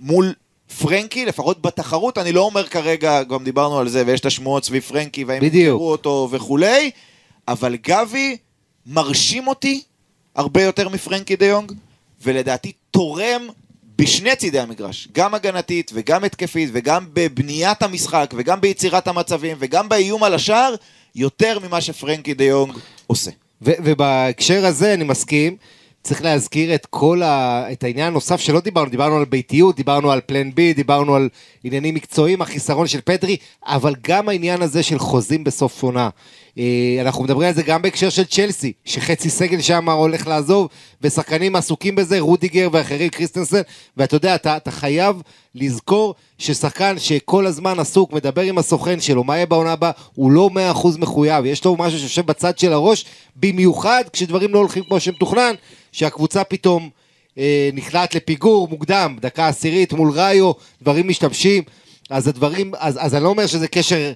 מול 0.00 0.34
פרנקי, 0.78 1.24
לפחות 1.26 1.62
בתחרות, 1.62 2.18
אני 2.18 2.32
לא 2.32 2.40
אומר 2.40 2.66
כרגע, 2.66 3.22
גם 3.22 3.44
דיברנו 3.44 3.78
על 3.78 3.88
זה, 3.88 4.02
ויש 4.06 4.20
את 4.20 4.26
השמועות 4.26 4.64
סביב 4.64 4.82
פרנקי, 4.82 5.24
והאם 5.24 5.40
בדיוק. 5.40 5.72
ימכרו 5.72 5.90
אותו 5.90 6.28
וכולי, 6.30 6.90
אבל 7.48 7.76
גבי 7.76 8.36
מרשים 8.86 9.46
אותי 9.46 9.82
הרבה 10.36 10.62
יותר 10.62 10.88
מפרנקי 10.88 11.36
דה 11.36 11.46
יונג, 11.46 11.72
ולדעתי 12.22 12.72
תורם 12.90 13.46
בשני 13.98 14.36
צידי 14.36 14.58
המגרש, 14.58 15.08
גם 15.12 15.34
הגנתית 15.34 15.90
וגם 15.94 16.24
התקפית 16.24 16.70
וגם 16.72 17.06
בבניית 17.12 17.82
המשחק 17.82 18.34
וגם 18.36 18.60
ביצירת 18.60 19.08
המצבים 19.08 19.56
וגם 19.60 19.88
באיום 19.88 20.24
על 20.24 20.34
השער, 20.34 20.74
יותר 21.14 21.58
ממה 21.58 21.80
שפרנקי 21.80 22.34
דה 22.34 22.44
יונג 22.44 22.78
עושה. 23.06 23.30
ובהקשר 23.62 24.66
הזה 24.66 24.94
אני 24.94 25.04
מסכים, 25.04 25.56
צריך 26.04 26.22
להזכיר 26.22 26.74
את 26.74 26.86
כל 26.86 27.22
ה... 27.22 27.64
את 27.72 27.84
העניין 27.84 28.06
הנוסף 28.06 28.40
שלא 28.40 28.60
דיברנו, 28.60 28.90
דיברנו 28.90 29.16
על 29.16 29.24
ביתיות, 29.24 29.76
דיברנו 29.76 30.12
על 30.12 30.20
פלן 30.26 30.54
בי, 30.54 30.74
דיברנו 30.74 31.14
על 31.14 31.28
עניינים 31.64 31.94
מקצועיים, 31.94 32.42
החיסרון 32.42 32.86
של 32.86 33.00
פדרי, 33.04 33.36
אבל 33.66 33.94
גם 34.08 34.28
העניין 34.28 34.62
הזה 34.62 34.82
של 34.82 34.98
חוזים 34.98 35.44
בסוף 35.44 35.82
עונה. 35.82 36.08
אה, 36.58 36.98
אנחנו 37.00 37.24
מדברים 37.24 37.48
על 37.48 37.54
זה 37.54 37.62
גם 37.62 37.82
בהקשר 37.82 38.08
של 38.08 38.24
צ'לסי, 38.24 38.72
שחצי 38.84 39.30
סגל 39.30 39.60
שם 39.60 39.88
הולך 39.88 40.26
לעזוב, 40.26 40.68
ושחקנים 41.02 41.56
עסוקים 41.56 41.94
בזה, 41.94 42.20
רודיגר 42.20 42.68
ואחרים, 42.72 43.08
קריסטנסן, 43.08 43.62
ואתה 43.96 44.16
יודע, 44.16 44.34
אתה, 44.34 44.56
אתה 44.56 44.70
חייב 44.70 45.22
לזכור 45.54 46.14
ששחקן 46.38 46.98
שכל 46.98 47.46
הזמן 47.46 47.80
עסוק, 47.80 48.12
מדבר 48.12 48.42
עם 48.42 48.58
הסוכן 48.58 49.00
שלו, 49.00 49.24
מה 49.24 49.36
יהיה 49.36 49.46
בעונה 49.46 49.72
הבאה, 49.72 49.90
הוא 50.14 50.30
לא 50.30 50.50
מאה 50.50 50.70
אחוז 50.70 50.96
מחויב, 50.96 51.44
יש 51.44 51.64
לו 51.64 51.76
משהו 51.78 51.98
שיושב 51.98 52.26
בצד 52.26 52.58
של 52.58 52.72
הראש, 52.72 53.04
במיוחד 53.36 54.04
כשדברים 54.12 54.54
לא 54.54 54.58
הולכים 54.58 54.84
כמו 54.84 55.00
שמתוכנן, 55.00 55.54
שהקבוצה 55.94 56.44
פתאום 56.44 56.90
אה, 57.38 57.70
נכנעת 57.72 58.14
לפיגור 58.14 58.68
מוקדם, 58.68 59.16
דקה 59.20 59.48
עשירית 59.48 59.92
מול 59.92 60.10
ראיו, 60.14 60.52
דברים 60.82 61.08
משתבשים, 61.08 61.62
אז 62.10 62.28
הדברים, 62.28 62.72
אז, 62.78 62.98
אז 63.00 63.14
אני 63.14 63.24
לא 63.24 63.28
אומר 63.28 63.46
שזה 63.46 63.68
קשר 63.68 64.12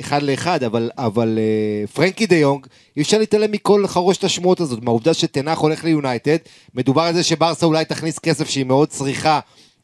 אחד 0.00 0.22
לאחד, 0.22 0.64
אבל, 0.64 0.90
אבל 0.98 1.38
אה, 1.38 1.86
פרנקי 1.86 2.26
דה 2.26 2.36
יונג, 2.36 2.66
אי 2.96 3.02
אפשר 3.02 3.18
להתעלם 3.18 3.52
מכל 3.52 3.86
חרושת 3.86 4.24
השמועות 4.24 4.60
הזאת, 4.60 4.82
מהעובדה 4.82 5.14
שתנח 5.14 5.58
הולך 5.58 5.84
ליונייטד, 5.84 6.36
מדובר 6.74 7.02
על 7.02 7.14
זה 7.14 7.22
שברסה 7.22 7.66
אולי 7.66 7.84
תכניס 7.84 8.18
כסף 8.18 8.50
שהיא 8.50 8.64
מאוד 8.64 8.88
צריכה, 8.88 9.40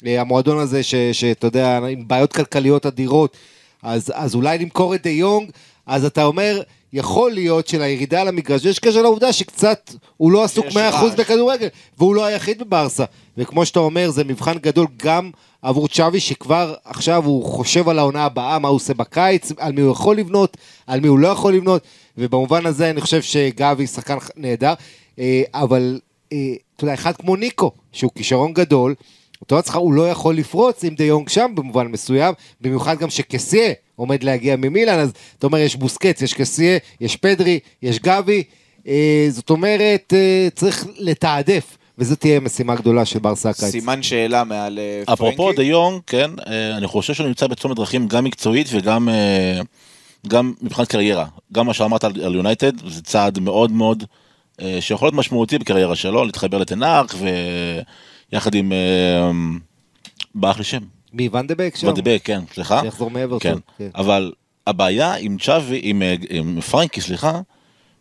אה, 0.06 0.20
המועדון 0.20 0.58
הזה, 0.58 0.80
שאתה 1.12 1.46
יודע, 1.46 1.78
עם 1.78 2.08
בעיות 2.08 2.32
כלכליות 2.32 2.86
אדירות, 2.86 3.36
אז, 3.82 4.12
אז 4.14 4.34
אולי 4.34 4.58
למכור 4.58 4.94
את 4.94 5.02
דה 5.02 5.10
יונג, 5.10 5.50
אז 5.86 6.04
אתה 6.04 6.24
אומר, 6.24 6.62
יכול 6.92 7.32
להיות 7.32 7.68
שלירידה 7.68 8.24
למגרש, 8.24 8.64
יש 8.64 8.78
קשר 8.78 9.02
לעובדה 9.02 9.32
שקצת, 9.32 9.90
הוא 10.16 10.32
לא 10.32 10.44
עסוק 10.44 10.66
יש 10.66 10.76
100% 10.76 10.78
רעש. 10.78 11.14
בכדורגל, 11.14 11.68
והוא 11.98 12.14
לא 12.14 12.24
היחיד 12.24 12.58
בברסה. 12.58 13.04
וכמו 13.38 13.66
שאתה 13.66 13.80
אומר, 13.80 14.10
זה 14.10 14.24
מבחן 14.24 14.58
גדול 14.58 14.86
גם 14.96 15.30
עבור 15.62 15.88
צ'אבי, 15.88 16.20
שכבר 16.20 16.74
עכשיו 16.84 17.24
הוא 17.24 17.44
חושב 17.44 17.88
על 17.88 17.98
העונה 17.98 18.24
הבאה, 18.24 18.58
מה 18.58 18.68
הוא 18.68 18.76
עושה 18.76 18.94
בקיץ, 18.94 19.52
על 19.58 19.72
מי 19.72 19.80
הוא 19.80 19.92
יכול 19.92 20.16
לבנות, 20.16 20.56
על 20.86 21.00
מי 21.00 21.08
הוא 21.08 21.18
לא 21.18 21.28
יכול 21.28 21.54
לבנות, 21.54 21.82
ובמובן 22.18 22.66
הזה 22.66 22.90
אני 22.90 23.00
חושב 23.00 23.22
שגבי 23.22 23.86
שחקן 23.86 24.16
נהדר, 24.36 24.74
אה, 25.18 25.42
אבל 25.54 26.00
אה, 26.32 26.38
אתה 26.76 26.84
יודע, 26.84 26.94
אחד 26.94 27.16
כמו 27.16 27.36
ניקו, 27.36 27.70
שהוא 27.92 28.10
כישרון 28.14 28.52
גדול, 28.52 28.94
אותו 29.40 29.58
הצלחה 29.58 29.78
הוא 29.78 29.92
לא 29.92 30.10
יכול 30.10 30.36
לפרוץ 30.36 30.84
עם 30.84 30.94
דה 30.94 31.04
יונג 31.04 31.28
שם 31.28 31.52
במובן 31.54 31.86
מסוים, 31.86 32.34
במיוחד 32.60 32.98
גם 32.98 33.10
שקסיה 33.10 33.72
עומד 33.96 34.22
להגיע 34.22 34.56
ממילן, 34.56 34.98
אז 34.98 35.12
אתה 35.38 35.46
אומר 35.46 35.58
יש 35.58 35.76
בוסקץ, 35.76 36.22
יש 36.22 36.34
קסיה, 36.34 36.78
יש 37.00 37.16
פדרי, 37.16 37.58
יש 37.82 37.98
גבי, 37.98 38.42
אה, 38.88 39.26
זאת 39.30 39.50
אומרת 39.50 40.12
אה, 40.16 40.48
צריך 40.54 40.86
לתעדף, 40.98 41.76
וזו 41.98 42.16
תהיה 42.16 42.40
משימה 42.40 42.74
גדולה 42.74 43.04
של 43.04 43.18
ברסה 43.18 43.50
הקיץ. 43.50 43.64
סימן 43.64 44.02
שאלה 44.02 44.44
מעל 44.44 44.78
אה, 44.78 45.02
פרנקי. 45.06 45.12
אפרופו 45.12 45.52
דה 45.52 45.62
יונג, 45.62 46.00
כן, 46.06 46.30
אה, 46.46 46.76
אני 46.76 46.86
חושב 46.86 47.14
שהוא 47.14 47.26
נמצא 47.26 47.46
בצומת 47.46 47.76
דרכים 47.76 48.08
גם 48.08 48.24
מקצועית 48.24 48.66
וגם 48.72 49.08
אה, 49.08 49.60
גם 50.28 50.52
מבחינת 50.62 50.88
קריירה. 50.88 51.26
גם 51.52 51.66
מה 51.66 51.74
שאמרת 51.74 52.04
על 52.04 52.34
יונייטד, 52.34 52.88
זה 52.88 53.02
צעד 53.02 53.38
מאוד 53.38 53.72
מאוד, 53.72 54.04
אה, 54.60 54.78
שיכול 54.80 55.06
להיות 55.06 55.14
משמעותי 55.14 55.58
בקריירה 55.58 55.96
שלו, 55.96 56.24
להתחבר 56.24 56.58
לתנאך 56.58 57.14
ויחד 58.32 58.54
עם, 58.54 58.72
אה, 58.72 59.30
ברח 60.34 60.58
לי 60.58 60.64
שם, 60.64 60.82
מי 61.16 61.28
ואן 61.32 61.46
דה 61.46 61.54
בק 61.54 61.76
שם? 61.76 61.88
ודבק, 61.88 62.20
כן, 62.24 62.40
סליחה. 62.54 62.80
שיחזור 62.82 63.10
מאברטון, 63.10 63.52
כן, 63.52 63.58
כן. 63.78 63.88
אבל 63.94 64.32
הבעיה 64.66 65.14
עם 65.14 65.36
צ'אבי, 65.38 65.80
עם, 65.82 66.02
אה, 66.02 66.14
עם 66.30 66.60
פרנקי, 66.60 67.00
סליחה, 67.00 67.40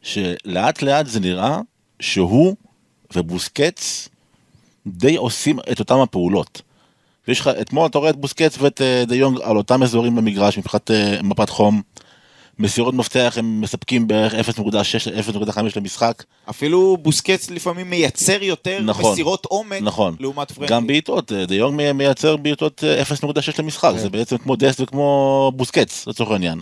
שלאט 0.01 0.81
לאט 0.81 1.05
זה 1.05 1.19
נראה 1.19 1.59
שהוא 1.99 2.55
ובוסקץ 3.15 4.09
די 4.87 5.15
עושים 5.15 5.59
את 5.71 5.79
אותם 5.79 5.99
הפעולות. 5.99 6.61
ויש 7.27 7.39
לך, 7.39 7.49
אתמול 7.61 7.85
אתה 7.85 7.97
רואה 7.97 8.09
את 8.09 8.15
בוסקץ 8.15 8.57
ואת 8.59 8.81
אה, 8.81 9.03
דה 9.07 9.15
יונג 9.15 9.39
על 9.43 9.57
אותם 9.57 9.83
אזורים 9.83 10.15
במגרש 10.15 10.57
מבחינת 10.57 10.91
אה, 10.91 11.19
מפת 11.23 11.49
חום. 11.49 11.81
מסירות 12.59 12.93
מפתח 12.93 13.33
הם 13.37 13.61
מספקים 13.61 14.07
בערך 14.07 14.33
0.6-0.5 14.33 15.59
למשחק. 15.75 16.23
אפילו 16.49 16.97
בוסקץ 17.01 17.49
לפעמים 17.49 17.89
מייצר 17.89 18.43
יותר 18.43 18.79
נכון. 18.81 19.11
מסירות 19.11 19.45
עומק 19.45 19.81
נכון. 19.81 20.15
לעומת 20.19 20.51
פרנקי. 20.51 20.73
גם 20.73 20.87
בעיטות, 20.87 21.31
אה, 21.31 21.45
דה 21.45 21.55
יונג 21.55 21.77
מי- 21.77 21.91
מייצר 21.93 22.37
בעיטות 22.37 22.83
אה, 22.83 23.01
0.6 23.01 23.07
למשחק, 23.59 23.91
כן. 23.91 23.97
זה 23.97 24.09
בעצם 24.09 24.37
כמו 24.37 24.55
דסט 24.55 24.81
וכמו 24.81 25.51
בוסקץ 25.55 26.07
לצורך 26.07 26.31
העניין. 26.31 26.61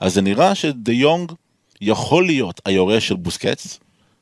אז 0.00 0.14
זה 0.14 0.20
נראה 0.22 0.54
שדה 0.54 0.92
יונג 0.92 1.32
יכול 1.80 2.26
להיות 2.26 2.60
היורש 2.64 3.08
של 3.08 3.16
בוסקץ, 3.16 3.78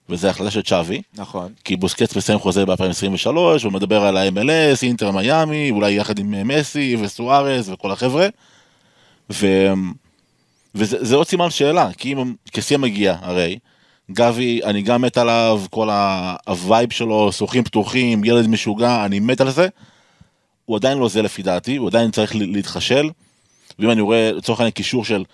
וזו 0.09 0.29
החלטה 0.29 0.51
של 0.51 0.63
צ'אבי, 0.63 1.03
נכון. 1.15 1.53
כי 1.65 1.77
בוסקץ 1.77 2.17
מסיים 2.17 2.39
חוזה 2.39 2.67
ב-2023, 2.67 3.27
הוא 3.65 3.73
מדבר 3.73 4.05
על 4.05 4.17
ה-MLS, 4.17 4.83
אינטר 4.83 5.11
מיאמי, 5.11 5.71
אולי 5.71 5.93
יחד 5.93 6.19
עם 6.19 6.35
אה, 6.35 6.45
מסי 6.45 6.97
וסוארז 7.01 7.71
וכל 7.71 7.91
החבר'ה. 7.91 8.27
ו... 9.33 9.47
וזה 10.75 11.05
זה 11.05 11.17
עוד 11.17 11.27
סימן 11.27 11.51
שאלה, 11.51 11.89
כי 11.99 12.13
אם 12.13 12.35
קסיה 12.51 12.79
מגיע, 12.79 13.17
הרי, 13.21 13.59
גבי, 14.11 14.61
אני 14.65 14.83
גם 14.83 15.03
מת 15.03 15.19
עליו, 15.19 15.63
כל 15.71 15.89
ה 16.47 16.56
vibe 16.56 16.93
שלו, 16.93 17.33
שרוכים 17.33 17.65
פתוחים, 17.65 18.25
ילד 18.25 18.47
משוגע, 18.47 19.05
אני 19.05 19.21
מת 19.21 19.41
על 19.41 19.51
זה. 19.51 19.69
הוא 20.65 20.77
עדיין 20.77 20.99
לא 20.99 21.09
זה 21.09 21.23
לפי 21.23 21.43
דעתי, 21.43 21.77
הוא 21.77 21.89
עדיין 21.89 22.11
צריך 22.11 22.33
להתחשל. 22.35 23.11
ואם 23.79 23.91
אני 23.91 24.01
רואה 24.01 24.33
לצורך 24.33 24.61
העניין 24.61 24.71
קישור 24.71 25.05
של 25.05 25.25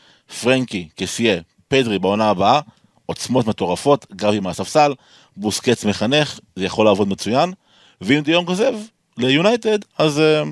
פרנקי, 0.43 0.89
קסיה, 0.97 1.41
פדרי 1.69 1.99
בעונה 1.99 2.31
הבאה, 2.31 2.61
עוצמות 3.07 3.47
מטורפות, 3.47 4.07
גבי 4.13 4.41
מהספסל, 4.41 4.95
בוסקץ 5.37 5.85
מחנך, 5.85 6.41
זה 6.57 6.65
יכול 6.65 6.87
לעבוד 6.87 7.09
מצוין. 7.09 7.53
ואם 8.01 8.21
דיון 8.21 8.47
עוזב 8.47 8.75
ליונייטד, 9.19 9.79
אז 9.99 10.19
uh, 10.19 10.49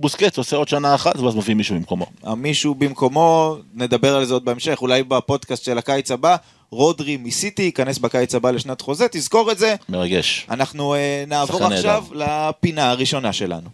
בוסקץ 0.00 0.38
עושה 0.38 0.56
עוד 0.56 0.68
שנה 0.68 0.94
אחת, 0.94 1.18
ואז 1.18 1.36
מביא 1.36 1.54
מישהו 1.54 1.76
במקומו. 1.76 2.06
מישהו 2.36 2.74
במקומו, 2.74 3.56
נדבר 3.74 4.16
על 4.16 4.24
זה 4.24 4.34
עוד 4.34 4.44
בהמשך, 4.44 4.78
אולי 4.82 5.02
בפודקאסט 5.02 5.64
של 5.64 5.78
הקיץ 5.78 6.10
הבא, 6.10 6.36
רודרי 6.70 7.16
מסיטי 7.16 7.62
ייכנס 7.62 7.98
בקיץ 7.98 8.34
הבא 8.34 8.50
לשנת 8.50 8.80
חוזה, 8.80 9.06
תזכור 9.10 9.52
את 9.52 9.58
זה. 9.58 9.74
מרגש. 9.88 10.46
אנחנו 10.50 10.94
אה, 10.94 11.24
נעבור 11.26 11.64
עכשיו 11.64 12.04
לפינה 12.12 12.90
הראשונה 12.90 13.32
שלנו. 13.32 13.68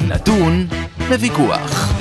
נתון 0.00 0.66
לוויכוח. 1.10 1.92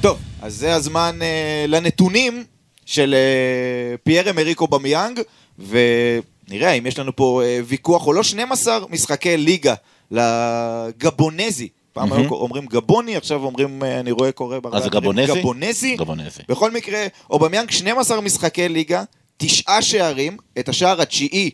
טוב, 0.00 0.18
אז 0.42 0.54
זה 0.54 0.74
הזמן 0.74 1.18
אה, 1.22 1.64
לנתונים 1.68 2.44
של 2.86 3.14
אה, 3.14 3.96
פייר 4.02 4.30
אמריק 4.30 4.66
אובמיאנג, 4.66 5.20
ונראה 5.58 6.72
אם 6.72 6.86
יש 6.86 6.98
לנו 6.98 7.16
פה 7.16 7.42
אה, 7.44 7.60
ויכוח 7.66 8.06
או 8.06 8.12
לא. 8.12 8.22
12 8.22 8.78
משחקי 8.90 9.36
ליגה 9.36 9.74
לגבונזי. 10.10 11.68
פעם 11.94 12.08
מהמם. 12.08 12.22
היו 12.22 12.30
אומרים 12.30 12.66
גבוני, 12.66 13.16
עכשיו 13.16 13.44
אומרים, 13.44 13.82
אה, 13.82 14.00
אני 14.00 14.10
רואה 14.10 14.32
קורא 14.32 14.58
בהרבה 14.58 14.78
אז 14.78 14.86
גבונזי? 14.86 15.40
גבונזי. 15.40 15.96
גבונזי. 15.96 16.42
בכל 16.48 16.70
מקרה, 16.70 17.06
אובמיאנג 17.30 17.70
12 17.70 18.20
משחקי 18.20 18.68
ליגה, 18.68 19.04
תשעה 19.36 19.82
שערים, 19.82 20.36
את 20.58 20.68
השער 20.68 21.00
התשיעי 21.00 21.50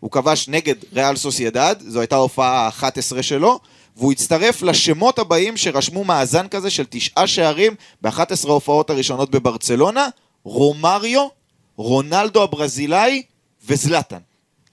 הוא 0.00 0.10
כבש 0.10 0.48
נגד 0.48 0.74
ריאל 0.92 1.16
סוסיידד, 1.16 1.74
זו 1.78 2.00
הייתה 2.00 2.16
ההופעה 2.16 2.66
ה-11 2.66 3.22
שלו, 3.22 3.60
והוא 3.96 4.12
הצטרף 4.12 4.62
לשמות 4.62 5.18
הבאים 5.18 5.56
שרשמו 5.56 6.04
מאזן 6.04 6.48
כזה 6.48 6.70
של 6.70 6.84
תשעה 6.90 7.26
שערים 7.26 7.74
ב-11 8.02 8.48
ההופעות 8.48 8.90
הראשונות 8.90 9.30
בברצלונה, 9.30 10.08
רומריו, 10.44 11.28
רונלדו 11.76 12.42
הברזילאי 12.42 13.22
וזלטן. 13.66 14.18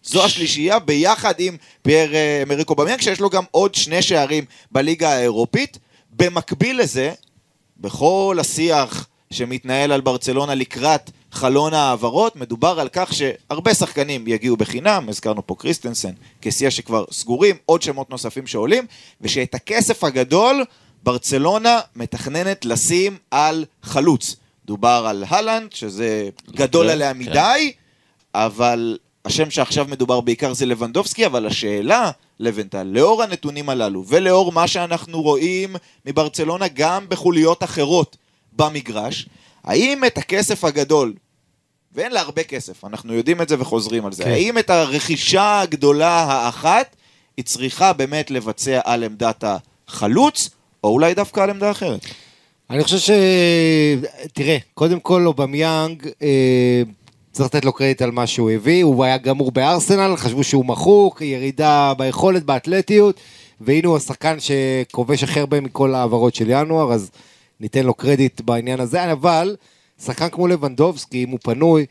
זו 0.04 0.26
השלישייה 0.26 0.80
ביחד 0.80 1.34
עם 1.38 1.58
פייר 1.82 2.16
אה, 2.16 2.44
אמריק 2.44 2.76
אובמיאנג, 2.76 3.02
שיש 3.02 3.20
לו 3.20 3.30
גם 3.30 3.44
עוד 3.52 3.76
שני 3.76 4.02
שערים 4.02 4.46
בליגה 4.72 5.10
האירופית. 5.14 5.78
במקביל 6.14 6.80
לזה, 6.80 7.14
בכל 7.78 8.38
השיח 8.40 9.08
שמתנהל 9.32 9.92
על 9.92 10.02
ברצלונה 10.02 10.56
לקראת 10.56 11.12
חלון 11.32 11.74
ההעברות, 11.74 12.36
מדובר 12.36 12.80
על 12.80 12.90
כך 12.94 13.14
שהרבה 13.14 13.74
שחקנים 13.74 14.28
יגיעו 14.28 14.58
בחינם, 14.58 15.06
הזכרנו 15.10 15.48
פה 15.48 15.56
קריסטנסן, 15.60 16.12
כסייה 16.42 16.72
שכבר 16.72 17.06
סגורים, 17.12 17.56
עוד 17.66 17.82
שמות 17.82 18.10
נוספים 18.10 18.48
שעולים, 18.48 18.86
ושאת 19.22 19.56
הכסף 19.56 20.04
הגדול 20.04 20.66
ברצלונה 21.04 21.80
מתכננת 21.96 22.66
לשים 22.66 23.18
על 23.32 23.66
חלוץ. 23.84 24.36
דובר 24.66 25.06
על 25.10 25.24
הלנד, 25.28 25.74
שזה 25.74 26.30
גדול 26.52 26.86
כן, 26.86 26.92
עליה 26.92 27.14
כן. 27.14 27.20
מדי, 27.20 27.72
אבל 28.36 28.98
השם 29.26 29.50
שעכשיו 29.50 29.86
מדובר 29.90 30.22
בעיקר 30.22 30.54
זה 30.54 30.66
לבנדובסקי, 30.66 31.26
אבל 31.26 31.48
השאלה, 31.48 32.12
לבנטל, 32.40 32.84
לאור 32.84 33.24
הנתונים 33.24 33.70
הללו, 33.70 34.04
ולאור 34.08 34.52
מה 34.52 34.68
שאנחנו 34.68 35.22
רואים 35.22 35.76
מברצלונה 36.06 36.68
גם 36.68 37.06
בחוליות 37.10 37.64
אחרות 37.64 38.18
במגרש, 38.54 39.26
האם 39.64 40.06
את 40.06 40.18
הכסף 40.18 40.64
הגדול, 40.64 41.14
ואין 41.94 42.12
לה 42.12 42.22
הרבה 42.22 42.44
כסף, 42.44 42.86
אנחנו 42.86 43.14
יודעים 43.14 43.42
את 43.42 43.50
זה 43.50 43.56
וחוזרים 43.60 44.06
על 44.06 44.12
זה, 44.12 44.24
כן. 44.24 44.30
האם 44.30 44.58
את 44.58 44.70
הרכישה 44.70 45.60
הגדולה 45.60 46.24
האחת, 46.24 46.96
היא 47.38 47.46
צריכה 47.46 47.94
באמת 47.94 48.32
לבצע 48.32 48.80
על 48.84 49.04
עמדת 49.04 49.44
החלוץ, 49.88 50.50
או 50.84 50.90
אולי 50.90 51.14
דווקא 51.14 51.40
על 51.40 51.50
עמדה 51.50 51.72
אחרת? 51.72 52.06
אני 52.70 52.84
חושב 52.84 52.98
ש... 52.98 53.10
תראה, 54.34 54.58
קודם 54.74 55.00
כל 55.00 55.26
אובמיאנג, 55.26 56.08
אה, 56.22 56.82
צריך 57.32 57.50
לתת 57.56 57.66
לו 57.66 57.74
קרדיט 57.74 58.02
על 58.02 58.12
מה 58.12 58.28
שהוא 58.28 58.52
הביא, 58.52 58.84
הוא 58.84 59.04
היה 59.04 59.18
גמור 59.18 59.52
בארסנל, 59.52 60.16
חשבו 60.16 60.44
שהוא 60.44 60.66
מחוק, 60.66 61.22
ירידה 61.22 61.94
ביכולת, 61.98 62.44
באתלטיות, 62.44 63.20
והנה 63.62 63.88
הוא 63.88 63.98
השחקן 63.98 64.38
שכובש 64.40 65.24
הכי 65.24 65.40
הרבה 65.40 65.62
מכל 65.62 65.96
ההעברות 65.96 66.36
של 66.36 66.50
ינואר, 66.50 66.94
אז 66.94 67.12
ניתן 67.60 67.86
לו 67.86 67.94
קרדיט 67.94 68.42
בעניין 68.42 68.80
הזה, 68.80 69.12
אבל 69.12 69.56
שחקן 70.02 70.30
כמו 70.30 70.48
לבנדובסקי, 70.48 71.24
אם 71.24 71.30
הוא 71.30 71.40
פנוי, 71.44 71.86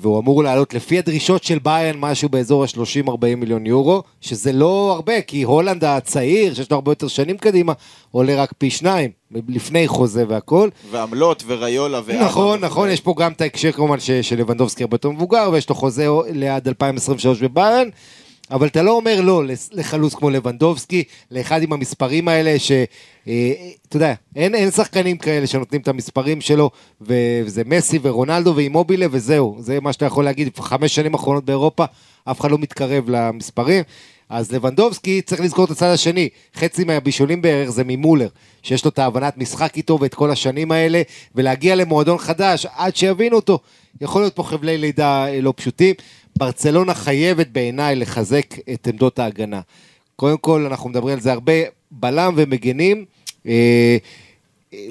והוא 0.00 0.18
אמור 0.18 0.42
לעלות 0.44 0.74
לפי 0.74 0.98
הדרישות 0.98 1.44
של 1.44 1.58
ביין 1.58 1.96
משהו 1.98 2.28
באזור 2.28 2.64
ה-30-40 2.64 3.36
מיליון 3.36 3.66
יורו, 3.66 4.02
שזה 4.20 4.52
לא 4.52 4.92
הרבה, 4.94 5.22
כי 5.22 5.42
הולנד 5.42 5.84
הצעיר, 5.84 6.54
שיש 6.54 6.70
לו 6.70 6.74
הרבה 6.74 6.90
יותר 6.90 7.08
שנים 7.08 7.38
קדימה, 7.38 7.72
עולה 8.10 8.42
רק 8.42 8.52
פי 8.58 8.70
שניים, 8.70 9.10
לפני 9.48 9.88
חוזה 9.88 10.24
והכל. 10.28 10.68
ועמלות 10.90 11.42
וריולה 11.46 12.00
ואבא. 12.04 12.24
נכון. 12.24 12.60
נכון, 12.60 12.90
יש 12.90 13.00
פה 13.00 13.14
גם 13.18 13.32
את 13.32 13.40
ההקשר 13.40 13.72
כמובן 13.72 13.96
שלבנדובסקי 14.22 14.82
הרבה 14.82 14.94
יותר 14.94 15.10
מבוגר, 15.10 15.50
ויש 15.52 15.68
לו 15.68 15.74
חוזה 15.74 16.06
לעד 16.32 16.68
2023 16.68 17.42
בביירן, 17.42 17.88
אבל 18.50 18.66
אתה 18.66 18.82
לא 18.82 18.90
אומר 18.90 19.20
לא 19.20 19.42
לחלוץ 19.72 20.14
כמו 20.14 20.30
לבנדובסקי, 20.30 21.04
לאחד 21.30 21.62
עם 21.62 21.72
המספרים 21.72 22.28
האלה, 22.28 22.58
ש... 22.58 22.72
אה, 23.28 23.52
יודע, 23.94 24.14
אין, 24.36 24.54
אין 24.54 24.70
שחקנים 24.70 25.18
כאלה 25.18 25.46
שנותנים 25.46 25.80
את 25.80 25.88
המספרים 25.88 26.40
שלו, 26.40 26.70
וזה 27.00 27.62
מסי 27.66 27.98
ורונלדו 28.02 28.52
ואימובילה 28.56 29.06
וזהו, 29.10 29.56
זה 29.58 29.80
מה 29.80 29.92
שאתה 29.92 30.04
יכול 30.04 30.24
להגיד, 30.24 30.58
חמש 30.58 30.94
שנים 30.94 31.14
אחרונות 31.14 31.44
באירופה, 31.44 31.84
אף 32.24 32.40
אחד 32.40 32.50
לא 32.50 32.58
מתקרב 32.58 33.10
למספרים. 33.10 33.82
אז 34.28 34.52
לבנדובסקי 34.52 35.22
צריך 35.22 35.40
לזכור 35.40 35.64
את 35.64 35.70
הצד 35.70 35.86
השני, 35.86 36.28
חצי 36.56 36.84
מהבישולים 36.84 37.42
בערך 37.42 37.70
זה 37.70 37.82
ממולר, 37.86 38.28
שיש 38.62 38.84
לו 38.84 38.90
את 38.90 38.98
ההבנת 38.98 39.38
משחק 39.38 39.76
איתו 39.76 39.98
ואת 40.00 40.14
כל 40.14 40.30
השנים 40.30 40.72
האלה, 40.72 41.02
ולהגיע 41.34 41.74
למועדון 41.74 42.18
חדש 42.18 42.66
עד 42.76 42.96
שיבינו 42.96 43.36
אותו. 43.36 43.58
יכול 44.00 44.22
להיות 44.22 44.36
פה 44.36 44.42
חבלי 44.42 44.78
לידה 44.78 45.26
אה, 45.28 45.40
לא 45.40 45.52
פשוטים. 45.56 45.94
ברצלונה 46.38 46.94
חייבת 46.94 47.46
בעיניי 47.48 47.96
לחזק 47.96 48.46
את 48.72 48.86
עמדות 48.86 49.18
ההגנה. 49.18 49.60
קודם 50.16 50.38
כל, 50.38 50.66
אנחנו 50.66 50.90
מדברים 50.90 51.14
על 51.14 51.20
זה 51.20 51.32
הרבה, 51.32 51.52
בלם 51.90 52.34
ומגנים. 52.36 53.04
אה, 53.46 53.96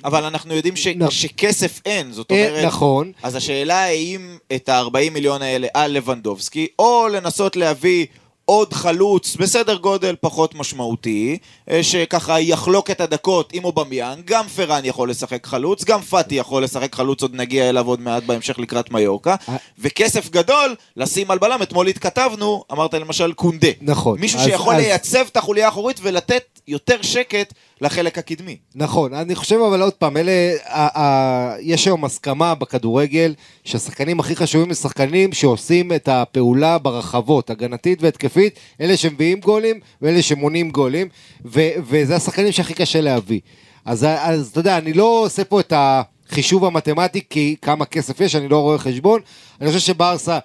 אבל 0.06 0.24
אנחנו 0.24 0.54
יודעים 0.54 0.76
ש... 0.76 0.88
נכון. 0.88 1.12
שכסף 1.12 1.82
אין, 1.86 2.12
זאת 2.12 2.32
אה, 2.32 2.48
אומרת... 2.50 2.66
נכון. 2.66 3.12
אז 3.24 3.36
השאלה 3.36 3.84
האם 3.84 4.38
את 4.56 4.70
ה-40 4.70 5.10
מיליון 5.12 5.42
האלה 5.42 5.68
על 5.74 5.92
לבנדובסקי, 5.92 6.68
או 6.80 7.08
לנסות 7.12 7.56
להביא 7.56 8.06
עוד 8.46 8.74
חלוץ 8.74 9.36
בסדר 9.36 9.76
גודל 9.76 10.16
פחות 10.22 10.56
משמעותי, 10.56 11.38
אה, 11.70 11.84
שככה 11.84 12.40
יחלוק 12.40 12.92
את 12.92 13.02
הדקות 13.02 13.50
עם 13.54 13.66
אובמיאן, 13.66 14.22
גם 14.26 14.48
פרן 14.48 14.86
יכול 14.86 15.10
לשחק 15.10 15.46
חלוץ, 15.48 15.84
גם 15.84 16.02
פאטי 16.02 16.36
יכול 16.36 16.64
לשחק 16.64 16.96
חלוץ, 16.96 17.22
עוד 17.22 17.36
נגיע 17.36 17.70
אליו 17.70 17.88
עוד 17.88 18.02
מעט 18.02 18.24
בהמשך 18.24 18.60
לקראת 18.60 18.92
מיורקה, 18.92 19.36
אה. 19.50 19.56
וכסף 19.80 20.30
גדול 20.30 20.76
לשים 20.98 21.32
על 21.32 21.38
בלם, 21.38 21.62
אתמול 21.62 21.88
התכתבנו, 21.88 22.64
אמרת 22.72 22.94
למשל 22.94 23.34
קונדה. 23.34 23.68
נכון. 23.82 24.20
מישהו 24.20 24.40
אז- 24.40 24.46
שיכול 24.46 24.76
אז- 24.76 24.82
לייצב 24.82 25.26
את 25.32 25.38
החוליה 25.38 25.66
האחורית 25.66 26.00
ולתת 26.04 26.60
יותר 26.68 27.02
שקט 27.02 27.54
לחלק 27.84 28.18
הקדמי. 28.18 28.58
נכון, 28.76 29.14
אני 29.14 29.36
חושב 29.36 29.60
אבל 29.68 29.82
עוד 29.82 29.94
פעם, 29.94 30.18
אלה, 30.18 30.32
ה, 30.66 31.02
ה, 31.02 31.56
יש 31.60 31.86
היום 31.86 32.06
הסכמה 32.06 32.56
בכדורגל 32.56 33.34
שהשחקנים 33.64 34.20
הכי 34.20 34.36
חשובים 34.36 34.68
הם 34.68 34.74
שחקנים 34.74 35.34
שעושים 35.34 35.94
את 35.94 36.08
הפעולה 36.08 36.78
ברחבות, 36.78 37.50
הגנתית 37.50 38.04
והתקפית, 38.04 38.60
אלה 38.82 38.98
שמביאים 38.98 39.40
גולים 39.40 39.80
ואלה 40.02 40.22
שמונעים 40.22 40.72
גולים, 40.72 41.08
ו, 41.46 41.62
וזה 41.78 42.16
השחקנים 42.16 42.52
שהכי 42.52 42.74
קשה 42.74 43.02
להביא. 43.02 43.40
אז, 43.86 44.04
אז 44.04 44.50
אתה 44.52 44.60
יודע, 44.60 44.78
אני 44.78 44.94
לא 44.94 45.22
עושה 45.26 45.44
פה 45.44 45.60
את 45.60 45.74
החישוב 45.76 46.66
המתמטי 46.66 47.22
כי 47.30 47.56
כמה 47.62 47.86
כסף 47.86 48.22
יש, 48.22 48.36
אני 48.36 48.48
לא 48.48 48.60
רואה 48.60 48.78
חשבון, 48.78 49.22
אני 49.62 49.68
חושב 49.68 49.80
שברסה... 49.80 50.40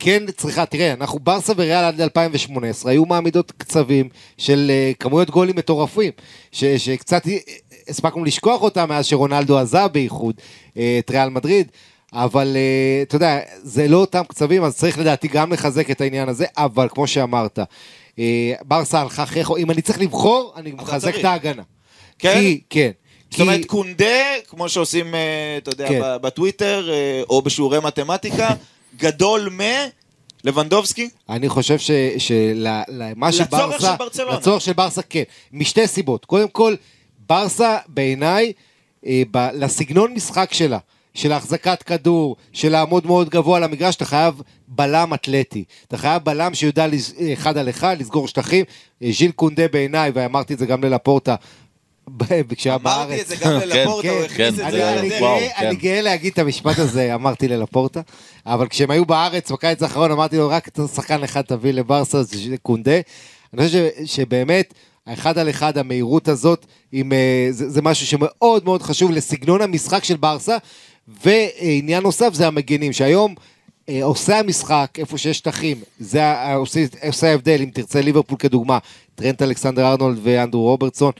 כן 0.00 0.22
צריכה, 0.36 0.66
תראה, 0.66 0.92
אנחנו 0.92 1.18
ברסה 1.18 1.52
וריאל 1.56 1.84
עד 1.84 2.00
2018 2.00 2.92
היו 2.92 3.06
מעמידות 3.06 3.52
קצבים 3.56 4.08
של 4.38 4.70
uh, 4.70 4.96
כמויות 4.96 5.30
גולים 5.30 5.56
מטורפים, 5.56 6.12
ש, 6.52 6.64
שקצת 6.64 7.28
אה, 7.28 7.36
הספקנו 7.88 8.24
לשכוח 8.24 8.62
אותם 8.62 8.88
מאז 8.88 9.06
שרונלדו 9.06 9.58
עזב 9.58 9.88
בייחוד 9.92 10.34
uh, 10.38 10.78
את 10.98 11.10
ריאל 11.10 11.28
מדריד, 11.28 11.70
אבל 12.12 12.56
אתה 13.02 13.16
יודע, 13.16 13.38
זה 13.62 13.88
לא 13.88 13.96
אותם 13.96 14.22
קצבים, 14.28 14.64
אז 14.64 14.76
צריך 14.76 14.98
לדעתי 14.98 15.28
גם 15.28 15.52
לחזק 15.52 15.90
את 15.90 16.00
העניין 16.00 16.28
הזה, 16.28 16.44
אבל 16.56 16.88
כמו 16.90 17.06
שאמרת, 17.06 17.58
ברסה 18.64 19.00
הלכה 19.00 19.22
אחרי, 19.22 19.42
אם 19.58 19.70
אני 19.70 19.82
צריך 19.82 20.00
לבחור, 20.00 20.52
אני 20.56 20.72
מחזק. 20.72 21.14
את 21.18 21.24
ההגנה. 21.24 21.62
כן? 22.18 22.40
כי, 22.40 22.60
כן. 22.70 22.90
זאת 23.30 23.40
אומרת, 23.40 23.60
כי- 23.60 23.66
קונדה, 23.66 24.06
כמו 24.48 24.68
שעושים, 24.68 25.14
אה, 25.14 25.56
אתה 25.58 25.70
יודע, 25.70 25.88
כן. 25.88 26.00
בטוויטר, 26.22 26.90
אה, 26.92 27.22
או 27.28 27.42
בשיעורי 27.42 27.78
מתמטיקה, 27.84 28.48
גדול 28.96 29.48
מ... 29.52 29.60
לבנדובסקי? 30.44 31.08
אני 31.28 31.48
חושב 31.48 31.78
ש- 31.78 31.90
שלמה 32.18 32.84
לצורך 33.28 33.34
שברסה... 33.48 33.78
של 33.90 33.96
ברצלונה. 33.98 34.36
לצורך 34.36 34.60
של 34.62 34.72
ברסה, 34.72 35.02
כן. 35.02 35.22
משתי 35.52 35.86
סיבות. 35.86 36.24
קודם 36.24 36.48
כל, 36.48 36.74
ברסה 37.28 37.76
בעיניי, 37.88 38.52
אה, 39.06 39.22
ב- 39.30 39.48
לסגנון 39.54 40.14
משחק 40.14 40.52
שלה, 40.52 40.78
של 41.14 41.32
החזקת 41.32 41.82
כדור, 41.82 42.36
של 42.52 42.68
לעמוד 42.72 43.06
מאוד 43.06 43.28
גבוה 43.28 43.56
על 43.56 43.64
המגרש, 43.64 43.96
אתה 43.96 44.04
חייב 44.04 44.34
בלם 44.68 45.14
אתלטי. 45.14 45.64
אתה 45.88 45.98
חייב 45.98 46.22
בלם 46.24 46.54
שיודע 46.54 46.86
לס- 46.86 47.12
אחד 47.32 47.58
על 47.58 47.68
אחד, 47.68 47.96
לסגור 48.00 48.28
שטחים. 48.28 48.64
אה, 49.02 49.10
ז'יל 49.12 49.30
קונדה 49.30 49.68
בעיניי, 49.68 50.10
ואמרתי 50.14 50.54
את 50.54 50.58
זה 50.58 50.66
גם 50.66 50.84
ללפורטה, 50.84 51.34
כשהיה 52.56 52.78
בארץ. 52.78 52.96
אמרתי 53.08 53.22
את 53.22 53.26
זה 53.26 53.36
גם 53.36 53.52
ללפורטה, 53.52 54.10
הוא 54.10 54.20
כן, 54.22 54.24
הכניס 54.24 54.54
כן, 54.54 54.54
את 54.54 54.60
אני, 54.60 54.78
זה 54.78 54.90
אני, 55.58 55.76
גאה, 55.76 55.96
כן. 55.96 56.04
להגיד 56.04 56.32
את 56.32 56.38
המשפט 56.38 56.78
הזה, 56.78 57.14
אמרתי 57.14 57.48
ללפורטה, 57.48 58.00
אבל 58.46 58.68
כשהם 58.68 58.90
היו 58.90 59.04
בארץ 59.06 59.52
בקיץ 59.52 59.82
האחרון 59.82 60.10
אמרתי 60.10 60.36
לו 60.36 60.48
רק 60.48 60.68
שחקן 60.94 61.24
אחד 61.24 61.42
תביא 61.42 61.72
לברסה, 61.72 62.22
זה 62.22 62.56
קונדה. 62.62 63.00
אני 63.54 63.66
חושב 63.66 63.88
שבאמת, 64.04 64.74
האחד 65.06 65.38
על 65.38 65.50
אחד, 65.50 65.78
המהירות 65.78 66.28
הזאת, 66.28 66.66
עם, 66.92 67.12
אה, 67.12 67.48
זה, 67.50 67.70
זה 67.70 67.82
משהו 67.82 68.06
שמאוד 68.06 68.64
מאוד 68.64 68.82
חשוב 68.82 69.10
לסגנון 69.10 69.62
המשחק 69.62 70.04
של 70.04 70.16
ברסה, 70.16 70.56
ועניין 71.24 72.02
נוסף 72.02 72.34
זה 72.34 72.46
המגנים, 72.46 72.92
שהיום... 72.92 73.34
אה, 73.88 74.04
עושה 74.04 74.38
המשחק, 74.38 74.90
איפה 74.98 75.18
שיש 75.18 75.38
שטחים, 75.38 75.76
זה 76.00 76.54
עושה, 76.54 76.84
עושה 77.06 77.30
ההבדל, 77.30 77.62
אם 77.62 77.70
תרצה 77.74 78.00
ליברפול 78.00 78.38
כדוגמה, 78.38 78.78
טרנט 79.14 79.42
אלכסנדר 79.42 79.86
ארנולד 79.86 80.18
ואנדרו 80.22 80.62
רוברטסון, 80.62 81.12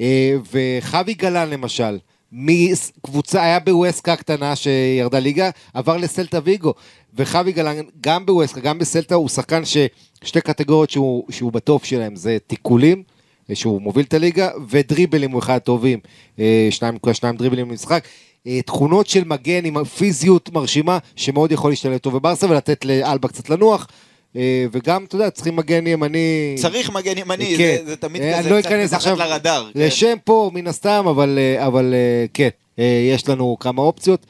אה, 0.00 0.36
וחווי 0.52 1.14
גלן 1.14 1.50
למשל, 1.50 1.98
מקבוצה, 2.32 3.42
היה 3.42 3.58
בווסקה 3.58 4.16
קטנה 4.16 4.56
שירדה 4.56 5.18
ליגה, 5.18 5.50
עבר 5.74 5.96
לסלטה 5.96 6.38
ויגו, 6.44 6.74
וחווי 7.14 7.52
גלן, 7.52 7.76
גם 8.00 8.26
בווסקה, 8.26 8.60
גם 8.60 8.78
בסלטה, 8.78 9.14
הוא 9.14 9.28
שחקן 9.28 9.62
ששתי 9.64 10.40
קטגוריות 10.40 10.90
שהוא, 10.90 11.24
שהוא 11.30 11.52
בטופ 11.52 11.84
שלהם, 11.84 12.16
זה 12.16 12.36
תיקולים, 12.46 13.02
אה, 13.50 13.54
שהוא 13.54 13.82
מוביל 13.82 14.04
את 14.04 14.14
הליגה, 14.14 14.50
ודריבלים 14.68 15.30
הוא 15.30 15.38
אחד 15.38 15.56
הטובים, 15.56 15.98
אה, 16.38 16.68
שניים, 16.70 16.98
שניים 17.12 17.36
דריבלים 17.36 17.68
במשחק. 17.68 18.04
אה, 18.46 18.62
תכונות 18.62 19.06
של 19.06 19.24
מגן 19.24 19.64
עם 19.64 19.84
פיזיות 19.84 20.52
מרשימה, 20.52 20.98
שמאוד 21.16 21.52
יכול 21.52 21.70
להשתלט 21.70 22.02
טוב 22.02 22.14
בברסה 22.14 22.46
ולתת 22.46 22.84
לאלבה 22.84 23.28
קצת 23.28 23.50
לנוח. 23.50 23.86
אה, 24.36 24.42
וגם, 24.72 25.04
אתה 25.04 25.16
יודע, 25.16 25.30
צריכים 25.30 25.56
מגן 25.56 25.86
ימני. 25.86 26.54
צריך 26.58 26.90
מגן 26.90 27.18
ימני, 27.18 27.54
כן. 27.58 27.76
זה- 27.84 27.90
זה 27.90 27.96
תמיד 27.96 28.22
אה, 28.22 28.38
כזה 28.38 28.50
לא 28.50 28.60
קצת 28.60 28.70
מתחת 28.72 28.92
עכשיו 28.92 29.16
לרדאר. 29.18 29.66
כן. 29.74 29.80
לשם 29.80 30.16
פה, 30.24 30.50
מן 30.54 30.66
הסתם, 30.66 31.04
אבל, 31.10 31.38
אה, 31.38 31.66
אבל 31.66 31.94
אה, 31.94 32.26
כן, 32.34 32.48
אה, 32.78 32.84
יש 33.14 33.28
לנו 33.28 33.56
כמה 33.60 33.82
אופציות. 33.82 34.26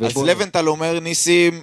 אז 0.00 0.10
ובוא- 0.10 0.26
לבנטל 0.26 0.68
אומר, 0.68 1.00
ניסים, 1.00 1.62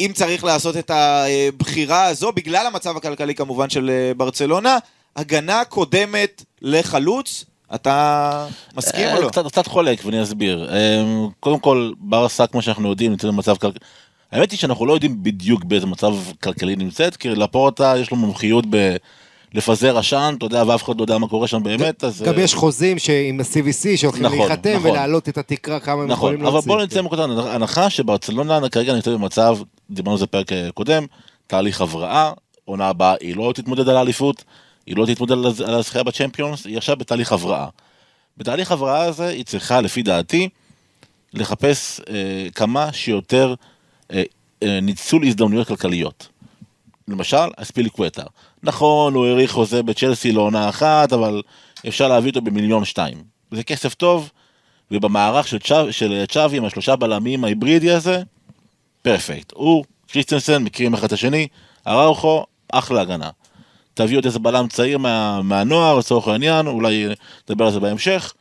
אם 0.00 0.10
צריך 0.14 0.44
לעשות 0.44 0.76
את 0.76 0.90
הבחירה 0.94 2.04
הזו, 2.06 2.32
בגלל 2.32 2.66
המצב 2.66 2.96
הכלכלי 2.96 3.34
כמובן 3.34 3.70
של 3.70 3.90
אה, 3.90 4.14
ברצלונה, 4.14 4.78
הגנה 5.16 5.62
קודמת 5.68 6.44
לחלוץ, 6.62 7.44
אתה 7.74 8.46
מסכים 8.76 9.06
או 9.08 9.16
אה, 9.16 9.20
לא? 9.20 9.28
קצת, 9.28 9.46
קצת 9.46 9.66
חולק 9.66 10.02
ואני 10.04 10.22
אסביר. 10.22 10.68
אה, 10.72 11.02
קודם 11.40 11.58
כל, 11.58 11.92
ברסה, 11.98 12.46
כמו 12.46 12.62
שאנחנו 12.62 12.90
יודעים, 12.90 13.10
נמצאת 13.10 13.30
במצב 13.30 13.56
כלכלי. 13.56 13.80
האמת 14.32 14.50
היא 14.50 14.58
שאנחנו 14.58 14.86
לא 14.86 14.92
יודעים 14.92 15.22
בדיוק 15.22 15.64
באיזה 15.64 15.86
מצב 15.86 16.14
כלכלי 16.42 16.76
נמצאת, 16.76 17.16
כי 17.16 17.28
לפורטה 17.28 17.94
יש 17.98 18.10
לו 18.10 18.16
מומחיות 18.16 18.64
ב... 18.70 18.96
לפזר 19.54 19.98
עשן, 19.98 20.34
אתה 20.38 20.46
יודע, 20.46 20.64
ואף 20.66 20.84
אחד 20.84 20.96
לא 20.96 21.02
יודע 21.02 21.18
מה 21.18 21.28
קורה 21.28 21.48
שם 21.48 21.62
באמת, 21.62 22.04
אז... 22.04 22.22
גם 22.22 22.34
אה, 22.38 22.42
יש 22.42 22.54
חוזים 22.54 22.96
עם 23.28 23.40
ה-CVC 23.40 23.96
שהולכים 23.96 24.22
נכון, 24.22 24.38
להיחתם 24.38 24.76
נכון. 24.76 24.90
ולהעלות 24.90 25.28
את 25.28 25.38
התקרה 25.38 25.80
כמה 25.80 26.02
הם 26.02 26.08
נכון, 26.08 26.12
יכולים 26.34 26.46
אבל 26.46 26.52
להוציא. 26.54 26.68
בוא 26.72 26.82
נצא 26.82 27.00
מנקודת 27.02 27.28
הנחה 27.46 27.90
שברצלונה 27.90 28.68
כרגע 28.68 28.94
נמצאת 28.94 29.14
במצב, 29.14 29.58
דיברנו 29.90 30.12
על 30.14 30.18
זה 30.18 30.26
בפרק 30.26 30.52
אה, 30.52 30.68
קודם, 30.74 31.06
תהליך 31.46 31.80
הבראה, 31.80 32.32
עונה 32.64 32.88
הבאה 32.88 33.14
היא 33.20 33.36
לא 33.36 33.52
תתמודד 33.54 33.88
על 33.88 33.96
האליפות, 33.96 34.44
היא 34.86 34.96
לא 34.96 35.06
תתמודד 35.06 35.32
על 35.32 35.46
הז- 35.46 35.60
על 35.60 35.74
הזכייה 35.74 36.04
בצ'מפיונס, 36.04 36.66
היא 36.66 36.76
עכשיו 36.76 36.96
בתהליך 36.96 37.32
הבראה. 37.32 37.66
בתהליך 38.36 38.72
הבראה 38.72 39.02
הזה 39.02 39.28
היא 39.28 39.44
צריכה, 39.44 39.80
לפי 39.80 40.02
דעתי, 40.02 40.48
לחפש 41.34 42.00
אה, 42.10 42.14
כמה 42.54 42.92
שיותר 42.92 43.54
ניצול 44.64 45.26
הזדמנויות 45.26 45.68
כלכליות. 45.68 46.28
למשל, 47.08 47.36
אספיליקווטה. 47.56 48.22
נכון, 48.62 49.14
הוא 49.14 49.26
האריך 49.26 49.50
חוזה 49.50 49.82
בצ'לסי 49.82 50.32
לעונה 50.32 50.68
אחת, 50.68 51.12
אבל 51.12 51.42
אפשר 51.88 52.08
להביא 52.08 52.30
אותו 52.30 52.40
במיליון 52.40 52.84
שתיים. 52.84 53.22
זה 53.50 53.62
כסף 53.62 53.94
טוב, 53.94 54.30
ובמערך 54.90 55.48
של, 55.48 55.58
צ'אב, 55.58 55.90
של 55.90 56.24
צ'אבי 56.28 56.56
עם 56.56 56.64
השלושה 56.64 56.96
בלמים 56.96 57.44
ההיברידי 57.44 57.90
הזה, 57.90 58.22
פרפקט. 59.02 59.52
הוא, 59.54 59.84
קריסטנסן, 60.08 60.62
מכירים 60.62 60.94
אחד 60.94 61.04
את 61.04 61.12
השני, 61.12 61.48
אראוכו, 61.86 62.44
אחלה 62.72 63.00
הגנה. 63.00 63.30
תביא 63.94 64.16
עוד 64.16 64.24
איזה 64.24 64.38
בלם 64.38 64.68
צעיר 64.68 64.98
מה, 64.98 65.42
מהנוער, 65.42 65.98
לצורך 65.98 66.28
העניין, 66.28 66.66
אולי 66.66 67.06
נדבר 67.50 67.64
על 67.64 67.72
זה 67.72 67.80
בהמשך, 67.80 68.34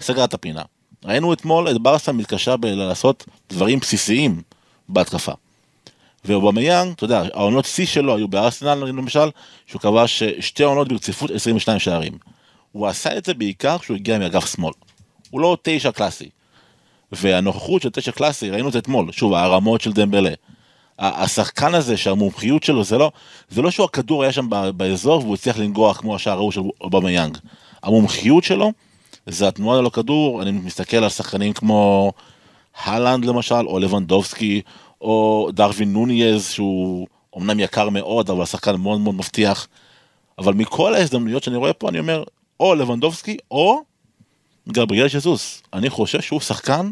סגר 0.00 0.24
את 0.24 0.34
הפינה. 0.34 0.62
ראינו 1.04 1.32
אתמול 1.32 1.70
את 1.70 1.78
ברסה 1.78 2.12
מתקשה 2.12 2.56
בלעשות 2.56 3.24
דברים 3.50 3.78
בסיסיים 3.78 4.42
בהתקפה. 4.92 5.32
ואובמיאנג, 6.24 6.92
אתה 6.92 7.04
יודע, 7.04 7.22
העונות 7.34 7.64
שיא 7.64 7.86
שלו 7.86 8.16
היו 8.16 8.28
בארסנל 8.28 8.74
למשל, 8.74 9.30
שהוא 9.66 9.80
כבש 9.80 10.22
שתי 10.22 10.62
עונות 10.62 10.88
ברציפות 10.88 11.30
22 11.30 11.78
שערים. 11.78 12.18
הוא 12.72 12.86
עשה 12.86 13.16
את 13.18 13.24
זה 13.24 13.34
בעיקר 13.34 13.78
כשהוא 13.78 13.96
הגיע 13.96 14.18
מאגף 14.18 14.54
שמאל. 14.54 14.72
הוא 15.30 15.40
לא 15.40 15.56
תשע 15.62 15.92
קלאסי. 15.92 16.28
והנוכחות 17.12 17.82
של 17.82 17.90
תשע 17.90 18.12
קלאסי, 18.12 18.50
ראינו 18.50 18.68
את 18.68 18.72
זה 18.72 18.78
אתמול, 18.78 19.12
שוב, 19.12 19.34
הרמות 19.34 19.80
של 19.80 19.92
דמבלה. 19.92 20.30
השחקן 20.98 21.74
הזה 21.74 21.96
שהמומחיות 21.96 22.62
שלו 22.62 22.84
זה 22.84 22.98
לא, 22.98 23.10
זה 23.50 23.62
לא 23.62 23.70
שהוא 23.70 23.84
הכדור 23.84 24.22
היה 24.22 24.32
שם 24.32 24.48
באזור 24.76 25.20
והוא 25.20 25.34
הצליח 25.34 25.58
לנגוח 25.58 26.00
כמו 26.00 26.14
השער 26.14 26.36
ההוא 26.36 26.52
של 26.52 26.60
אובמיאנג. 26.80 27.38
המומחיות 27.82 28.44
שלו 28.44 28.72
זה 29.26 29.48
התנועה 29.48 29.78
ללא 29.78 29.88
כדור, 29.88 30.42
אני 30.42 30.50
מסתכל 30.50 30.96
על 30.96 31.08
שחקנים 31.08 31.52
כמו 31.52 32.12
הלנד 32.84 33.24
למשל, 33.24 33.66
או 33.66 33.78
לבנדובסקי, 33.78 34.62
או 35.00 35.48
דרווין 35.52 35.92
נוניז, 35.92 36.50
שהוא 36.50 37.06
אמנם 37.38 37.60
יקר 37.60 37.88
מאוד, 37.88 38.30
אבל 38.30 38.44
שחקן 38.44 38.76
מאוד 38.76 39.00
מאוד 39.00 39.14
מבטיח. 39.14 39.68
אבל 40.38 40.54
מכל 40.54 40.94
ההזדמנויות 40.94 41.42
שאני 41.42 41.56
רואה 41.56 41.72
פה, 41.72 41.88
אני 41.88 41.98
אומר, 41.98 42.24
או 42.60 42.74
לבנדובסקי, 42.74 43.36
או 43.50 43.82
גבריאל 44.68 45.08
שזוס. 45.08 45.62
אני 45.72 45.90
חושב 45.90 46.20
שהוא 46.20 46.40
שחקן 46.40 46.90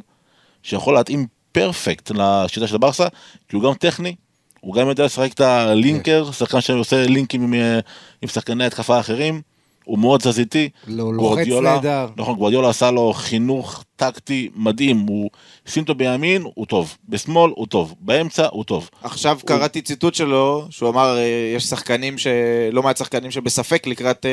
שיכול 0.62 0.94
להתאים 0.94 1.26
פרפקט 1.52 2.10
לשיטה 2.10 2.66
של 2.66 2.78
ברסה, 2.78 3.06
כי 3.48 3.56
הוא 3.56 3.64
גם 3.64 3.74
טכני, 3.74 4.14
הוא 4.60 4.74
גם 4.74 4.88
יודע 4.88 5.04
לשחק 5.04 5.32
את 5.32 5.40
הלינקר, 5.40 6.32
שחקן 6.32 6.60
שעושה 6.60 7.06
לינקים 7.06 7.42
עם, 7.42 7.54
אה, 7.54 7.78
עם 8.22 8.28
שחקני 8.28 8.64
התקפה 8.64 9.00
אחרים, 9.00 9.42
הוא 9.88 9.98
מאוד 9.98 10.20
תזזיתי. 10.20 10.68
לא, 10.86 11.14
לוחץ 11.14 11.18
גוורדיולה- 11.46 11.74
נהדר. 11.74 12.08
נכון, 12.16 12.34
גוורדיולה 12.36 12.68
עשה 12.68 12.90
לו 12.90 13.12
חינוך 13.12 13.84
טקטי 13.96 14.48
מדהים, 14.56 14.98
הוא 15.08 15.30
שים 15.66 15.82
אותו 15.82 15.94
בימין, 15.94 16.42
הוא 16.54 16.66
טוב, 16.66 16.96
בשמאל 17.08 17.50
הוא 17.56 17.66
טוב, 17.66 17.94
באמצע 18.00 18.46
הוא 18.50 18.64
טוב. 18.64 18.88
עכשיו 19.02 19.38
קראתי 19.46 19.82
ציטוט 19.82 20.14
שלו, 20.14 20.66
שהוא 20.70 20.88
אמר, 20.90 21.16
אה, 21.18 21.22
יש 21.56 21.64
שחקנים, 21.64 22.18
ש... 22.18 22.26
לא 22.72 22.82
מעט 22.82 22.96
שחקנים 22.96 23.30
שבספק 23.30 23.86
לקראת 23.86 24.26
אה, 24.26 24.30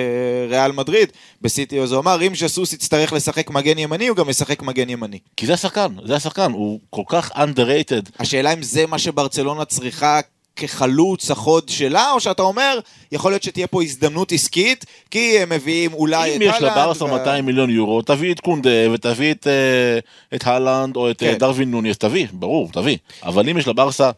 ריאל 0.49 0.71
מדריד, 0.71 1.09
בסיטי, 1.41 1.79
אז 1.79 1.91
הוא 1.91 1.99
אמר, 2.01 2.21
אם 2.27 2.35
ז'סוס 2.35 2.73
יצטרך 2.73 3.13
לשחק 3.13 3.49
מגן 3.49 3.77
ימני, 3.79 4.07
הוא 4.07 4.17
גם 4.17 4.29
ישחק 4.29 4.61
מגן 4.61 4.89
ימני. 4.89 5.19
כי 5.37 5.45
זה 5.45 5.53
השחקן, 5.53 5.87
זה 6.05 6.15
השחקן, 6.15 6.51
הוא 6.51 6.79
כל 6.89 7.03
כך 7.07 7.31
underrated. 7.31 8.09
השאלה 8.19 8.53
אם 8.53 8.63
זה 8.63 8.87
מה 8.87 8.99
שברצלונה 8.99 9.65
צריכה 9.65 10.19
כחלוץ 10.55 11.31
החוד 11.31 11.69
שלה, 11.69 12.11
או 12.11 12.19
שאתה 12.19 12.41
אומר, 12.43 12.79
יכול 13.11 13.31
להיות 13.31 13.43
שתהיה 13.43 13.67
פה 13.67 13.83
הזדמנות 13.83 14.31
עסקית, 14.31 14.85
כי 15.11 15.39
הם 15.39 15.49
מביאים 15.49 15.93
אולי 15.93 16.31
את 16.31 16.35
אם 16.35 16.41
יש 16.41 16.55
הלנד 16.55 16.77
לברסה 16.77 17.05
וה- 17.05 17.17
200 17.17 17.45
מיליון 17.45 17.69
יורו, 17.69 18.01
תביא 18.01 18.31
את 18.33 18.39
קונדה 18.39 18.91
ותביא 18.93 19.31
את, 19.31 19.47
אה, 19.47 19.99
את 20.35 20.47
הלנד 20.47 20.95
או 20.95 21.11
את 21.11 21.23
אה, 21.23 21.31
כן. 21.31 21.37
דרווין 21.37 21.71
נוניס, 21.71 21.97
תביא, 21.97 22.27
ברור, 22.31 22.69
תביא. 22.71 22.97
אבל 23.23 23.49
אם 23.49 23.57
יש 23.57 23.67
לברסה 23.67 24.11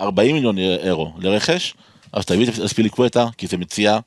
40 0.00 0.34
מיליון 0.34 0.58
אירו 0.58 1.12
לרכש, 1.18 1.74
אז 2.12 2.24
תביא 2.24 2.48
את 2.48 2.58
אספיליקווטה, 2.58 3.26
כי 3.38 3.46
זה 3.46 3.56
מציאה, 3.56 3.98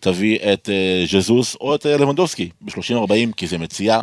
תביא 0.00 0.38
את 0.52 0.68
אה, 0.72 1.04
ז'זוס 1.20 1.56
או 1.60 1.74
את 1.74 1.86
לבנדובסקי 1.86 2.50
ב-30-40, 2.60 3.32
כי 3.36 3.46
זה 3.46 3.58
מציאה, 3.58 4.00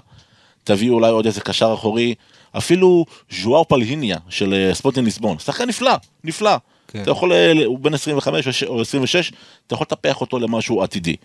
תביא 0.64 0.90
אולי 0.90 1.10
עוד 1.12 1.26
איזה 1.26 1.42
קשר 1.42 1.74
אחורי, 1.74 2.16
אפילו 2.58 3.06
ז'ואר 3.32 3.64
פלהיניה 3.64 4.18
של 4.30 4.70
ספוטין 4.74 5.06
ליסבון, 5.06 5.40
שחקן 5.40 5.70
נפלא, 5.70 5.94
נפלא. 6.24 6.52
כן. 6.94 7.02
אתה 7.02 7.12
יכול, 7.12 7.34
אה, 7.34 7.66
הוא 7.66 7.80
בן 7.80 7.94
25 7.94 8.64
או 8.68 8.82
26, 8.82 9.32
אתה 9.68 9.74
יכול 9.76 9.86
לטפח 9.92 10.22
אותו 10.22 10.40
למשהו 10.40 10.84
עתידי. 10.84 11.16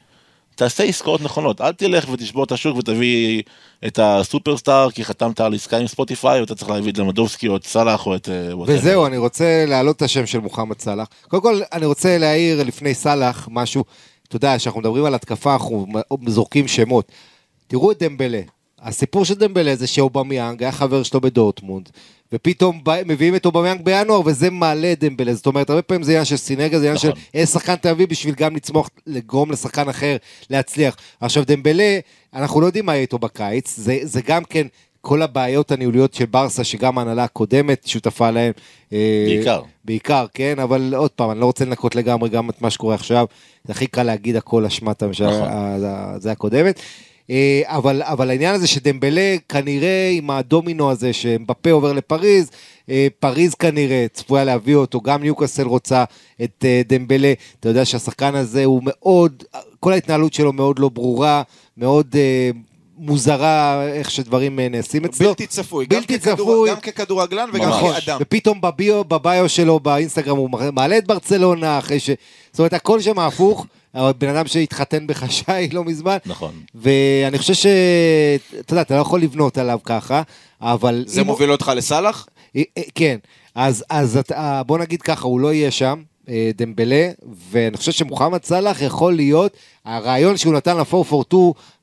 תעשה 0.55 0.85
עסקאות 0.85 1.21
נכונות, 1.21 1.61
אל 1.61 1.73
תלך 1.73 2.09
ותשבור 2.09 2.45
את 2.45 2.53
השוק 2.53 2.77
ותביא 2.77 3.43
את 3.87 3.99
הסופרסטאר 4.03 4.91
כי 4.91 5.05
חתמת 5.05 5.41
על 5.41 5.55
עסקה 5.55 5.77
עם 5.79 5.87
ספוטיפיי 5.87 6.41
ואתה 6.41 6.55
צריך 6.55 6.71
להביא 6.71 6.93
את 6.93 6.99
למדובסקי 6.99 7.49
או 7.49 7.57
את 7.57 7.65
סאלח 7.65 8.07
או 8.07 8.17
את... 8.17 8.29
אה. 8.29 8.59
וזהו, 8.59 9.07
אני 9.07 9.17
רוצה 9.17 9.65
להעלות 9.67 9.97
את 9.97 10.03
השם 10.03 10.27
של 10.27 10.39
מוחמד 10.39 10.81
סאלח. 10.81 11.09
קודם 11.29 11.43
כל, 11.43 11.61
אני 11.73 11.87
רוצה 11.87 12.19
להעיר 12.19 12.63
לפני 12.63 12.95
סאלח 12.95 13.49
משהו. 13.51 13.85
אתה 14.29 14.37
יודע, 14.37 14.55
כשאנחנו 14.59 14.81
מדברים 14.81 15.05
על 15.05 15.15
התקפה, 15.15 15.53
אנחנו 15.53 15.87
זורקים 16.27 16.69
שמות. 16.69 17.13
תראו 17.67 17.93
את 17.93 18.03
דמבלה. 18.03 18.41
הסיפור 18.81 19.25
של 19.25 19.35
דמבלה 19.35 19.77
זה 19.77 19.87
שאובמיאנג 19.87 20.63
היה 20.63 20.73
חבר 20.73 21.03
שלו 21.03 21.21
בדורטמונד, 21.21 21.89
ופתאום 22.33 22.81
בא- 22.85 23.03
מביאים 23.07 23.35
את 23.37 23.47
אובמיאנג 23.47 23.81
בינואר, 23.85 24.21
וזה 24.27 24.51
מעלה 24.51 24.93
את 24.93 25.01
דמבלה. 25.05 25.35
זאת 25.35 25.47
אומרת, 25.47 25.71
הרבה 25.71 25.83
פעמים 25.83 26.03
זה 26.03 26.13
עניין 26.13 26.25
של 26.25 26.37
סינרגיה, 26.37 26.79
זה 26.79 26.85
עניין 26.85 26.99
של 26.99 27.09
נכון. 27.09 27.21
איזה 27.35 27.53
שחקן 27.53 27.75
תביא 27.77 28.07
בשביל 28.07 28.35
גם 28.35 28.57
לצמוח, 28.57 28.91
לגרום 29.07 29.51
לשחקן 29.51 29.89
אחר 29.89 30.17
להצליח. 30.51 30.97
עכשיו, 31.21 31.45
דמבלה, 31.47 31.99
אנחנו 32.35 32.61
לא 32.61 32.67
יודעים 32.67 32.87
מה 32.87 32.93
יהיה 32.93 33.03
איתו 33.03 33.19
בקיץ, 33.19 33.77
זה, 33.77 33.99
זה 34.03 34.21
גם 34.27 34.45
כן... 34.45 34.67
כל 35.01 35.23
הבעיות 35.23 35.73
הניהוליות 35.73 36.15
של 36.15 36.27
ברסה, 36.27 36.65
שגם 36.65 36.99
ההנהלה 36.99 37.25
הקודמת 37.25 37.87
שותפה 37.87 38.31
להן. 38.31 38.53
אה, 38.93 39.25
בעיקר. 39.27 39.63
בעיקר, 39.85 40.27
כן, 40.35 40.59
אבל 40.59 40.95
עוד 40.97 41.11
פעם, 41.11 41.31
אני 41.31 41.41
לא 41.41 41.47
רוצה 41.47 41.65
לנקות 41.65 41.95
לגמרי 41.97 42.29
גם 42.29 42.51
את 42.51 42.63
מה 42.63 42.71
שקורה 42.71 42.95
עכשיו. 42.95 43.27
זה 43.65 43.73
הכי 43.73 43.87
קל 43.87 44.03
להגיד 44.03 44.37
הכל 44.37 44.65
אשמת 44.65 45.03
הממשלה, 45.03 45.29
נכון. 45.31 45.49
ה- 45.49 46.15
זה 46.19 46.33
הקודמת. 46.33 46.81
אה, 47.31 47.63
אבל, 47.67 48.03
אבל 48.03 48.31
העניין 48.31 48.55
הזה 48.55 48.67
שדמבלה 48.67 49.37
כנראה 49.49 50.11
עם 50.13 50.31
הדומינו 50.31 50.91
הזה 50.91 51.13
שמבפה 51.13 51.71
עובר 51.71 51.93
לפריז, 51.93 52.51
אה, 52.91 53.07
פריז 53.21 53.55
כנראה 53.55 54.07
צפויה 54.13 54.45
להביא 54.45 54.75
אותו, 54.75 55.01
גם 55.01 55.23
ניוקאסל 55.23 55.67
רוצה 55.67 56.05
את 56.45 56.65
אה, 56.65 56.83
דמבלה. 56.89 57.33
אתה 57.61 57.69
יודע 57.69 57.85
שהשחקן 57.85 58.35
הזה 58.35 58.65
הוא 58.65 58.83
מאוד, 58.85 59.45
כל 59.81 59.93
ההתנהלות 59.93 60.33
שלו 60.33 60.53
מאוד 60.53 60.79
לא 60.79 60.89
ברורה, 60.89 61.43
מאוד 61.77 62.17
מוזרה 62.99 63.83
איך 63.93 64.11
שדברים 64.11 64.61
נעשים 64.61 65.05
אצלו. 65.05 65.29
בלתי 65.29 65.47
צפוי, 65.47 65.87
גם 65.87 66.01
בלתי 66.01 66.19
ככדור- 66.19 66.35
צפוי. 66.37 66.71
גם 66.71 66.77
ככדורגלן 66.81 67.49
וגם 67.53 67.69
ממש. 67.69 68.05
כאדם. 68.05 68.19
ופתאום 68.21 68.61
בביו, 68.61 69.05
בביו 69.05 69.49
שלו 69.49 69.81
באינסטגרם 69.81 70.37
הוא 70.37 70.51
מעלה 70.73 70.99
את 70.99 71.07
ברצלונה 71.07 71.79
אחרי 71.79 72.01
ש... 72.01 72.11
זאת 72.53 72.59
אומרת, 72.59 72.73
הכל 72.73 73.01
שם 73.01 73.19
הפוך. 73.19 73.67
בן 73.95 74.29
אדם 74.29 74.47
שהתחתן 74.47 75.07
בחשאי 75.07 75.69
לא 75.73 75.85
מזמן. 75.85 76.17
נכון. 76.27 76.53
ואני 76.75 77.39
חושב 77.39 77.55
ש... 77.55 77.67
אתה 78.61 78.73
יודע, 78.73 78.83
אתה 78.83 78.97
לא 78.97 79.01
יכול 79.01 79.21
לבנות 79.21 79.59
עליו 79.59 79.79
ככה, 79.85 80.23
אבל... 80.61 81.05
זה 81.07 81.21
אם 81.21 81.27
הוא- 81.27 81.33
מוביל 81.33 81.53
אותך 81.53 81.73
לסאלח? 81.77 82.27
אה, 82.57 82.63
אה, 82.79 82.83
כן, 82.95 83.19
אז, 83.55 83.85
אז 83.91 84.17
אתה- 84.17 84.63
בוא 84.67 84.79
נגיד 84.79 85.03
ככה, 85.03 85.27
הוא 85.29 85.41
לא 85.41 85.53
יהיה 85.53 85.71
שם, 85.71 86.03
אה, 86.29 86.51
דמבלה, 86.57 87.11
ואני 87.51 87.77
חושב 87.77 87.93
שמוחמד 87.93 88.45
סאלח 88.45 88.83
יכול 88.83 89.13
להיות, 89.17 89.53
הרעיון 89.85 90.37
שהוא 90.37 90.55
נתן 90.55 90.77
ל-442 90.77 91.35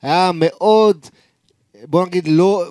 היה 0.02 0.30
מאוד, 0.34 1.06
בוא 1.84 2.06
נגיד 2.06 2.28
לא, 2.28 2.64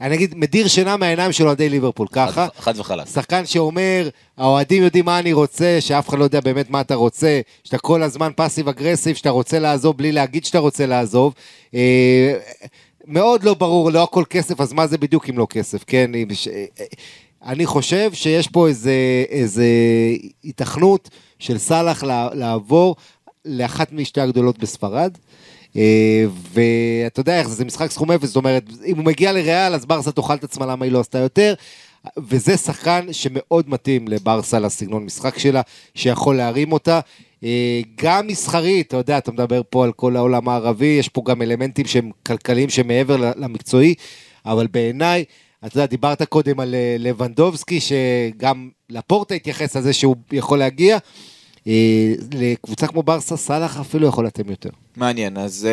אני 0.00 0.14
אגיד, 0.14 0.34
מדיר 0.36 0.68
שינה 0.68 0.96
מהעיניים 0.96 1.32
של 1.32 1.46
אוהדי 1.46 1.68
ליברפול, 1.68 2.06
ככה. 2.12 2.46
חד- 2.58 2.72
וחלק. 2.80 3.06
שחקן 3.06 3.46
שאומר, 3.46 4.08
האוהדים 4.36 4.82
יודעים 4.82 5.04
מה 5.04 5.18
אני 5.18 5.32
רוצה, 5.32 5.76
שאף 5.80 6.08
אחד 6.08 6.18
לא 6.18 6.24
יודע 6.24 6.40
באמת 6.40 6.70
מה 6.70 6.80
אתה 6.80 6.94
רוצה, 6.94 7.40
שאתה 7.64 7.78
כל 7.78 8.02
הזמן 8.02 8.30
פאסיב 8.36 8.68
אגרסיב, 8.68 9.16
שאתה 9.16 9.30
רוצה 9.30 9.58
לעזוב 9.58 9.96
בלי 9.96 10.12
להגיד 10.12 10.44
שאתה 10.44 10.58
רוצה 10.58 10.86
לעזוב. 10.86 11.34
אה, 11.74 12.34
מאוד 13.06 13.44
לא 13.44 13.54
ברור, 13.54 13.90
לא 13.90 14.02
הכל 14.02 14.24
כסף, 14.30 14.60
אז 14.60 14.72
מה 14.72 14.86
זה 14.86 14.98
בדיוק 14.98 15.28
אם 15.28 15.38
לא 15.38 15.46
כסף, 15.50 15.84
כן? 15.86 16.10
ש- 16.32 16.48
אה, 16.48 16.64
אה, 16.80 16.84
אני 17.46 17.66
חושב 17.66 18.10
שיש 18.12 18.48
פה 18.48 18.68
איזה, 18.68 18.92
איזה 19.28 19.64
התכנות 20.44 21.08
של 21.38 21.58
סאלח 21.58 22.04
לע- 22.04 22.34
לעבור 22.34 22.96
לאחת 23.44 23.92
משתי 23.92 24.20
הגדולות 24.20 24.58
בספרד. 24.58 25.12
אה, 25.76 26.24
ואתה 26.52 27.20
יודע 27.20 27.38
איך 27.38 27.48
זה, 27.48 27.54
זה 27.54 27.64
משחק 27.64 27.90
סכום 27.90 28.10
אפס, 28.10 28.26
זאת 28.26 28.36
אומרת, 28.36 28.64
אם 28.86 28.96
הוא 28.96 29.04
מגיע 29.04 29.32
לריאל, 29.32 29.74
אז 29.74 29.86
ברסה 29.86 30.12
תאכל 30.12 30.34
את 30.34 30.44
עצמה 30.44 30.66
למה 30.66 30.84
היא 30.84 30.92
לא 30.92 31.00
עשתה 31.00 31.18
יותר. 31.18 31.54
וזה 32.16 32.56
שחקן 32.56 33.06
שמאוד 33.12 33.70
מתאים 33.70 34.08
לברסה, 34.08 34.58
לסגנון 34.58 35.04
משחק 35.04 35.38
שלה, 35.38 35.60
שיכול 35.94 36.36
להרים 36.36 36.72
אותה. 36.72 37.00
אה, 37.44 37.80
גם 38.02 38.26
מסחרית, 38.26 38.86
אתה 38.86 38.96
יודע, 38.96 39.18
אתה 39.18 39.32
מדבר 39.32 39.60
פה 39.70 39.84
על 39.84 39.92
כל 39.92 40.16
העולם 40.16 40.48
הערבי, 40.48 40.86
יש 40.86 41.08
פה 41.08 41.22
גם 41.26 41.42
אלמנטים 41.42 41.86
שהם 41.86 42.10
כלכליים 42.26 42.70
שמעבר 42.70 43.16
למקצועי, 43.36 43.94
אבל 44.46 44.66
בעיניי, 44.66 45.24
אתה 45.66 45.76
יודע, 45.76 45.86
דיברת 45.86 46.22
קודם 46.22 46.60
על 46.60 46.74
אה, 46.74 46.96
לבנדובסקי, 46.98 47.80
שגם 47.80 48.68
לפורטה 48.90 49.34
התייחס 49.34 49.76
לזה 49.76 49.92
שהוא 49.92 50.16
יכול 50.32 50.58
להגיע. 50.58 50.98
לקבוצה 52.34 52.86
כמו 52.86 53.02
ברסה, 53.02 53.36
סאלח 53.36 53.80
אפילו 53.80 54.08
יכול 54.08 54.26
לתת 54.26 54.50
יותר. 54.50 54.70
מעניין, 54.98 55.36
אז 55.38 55.68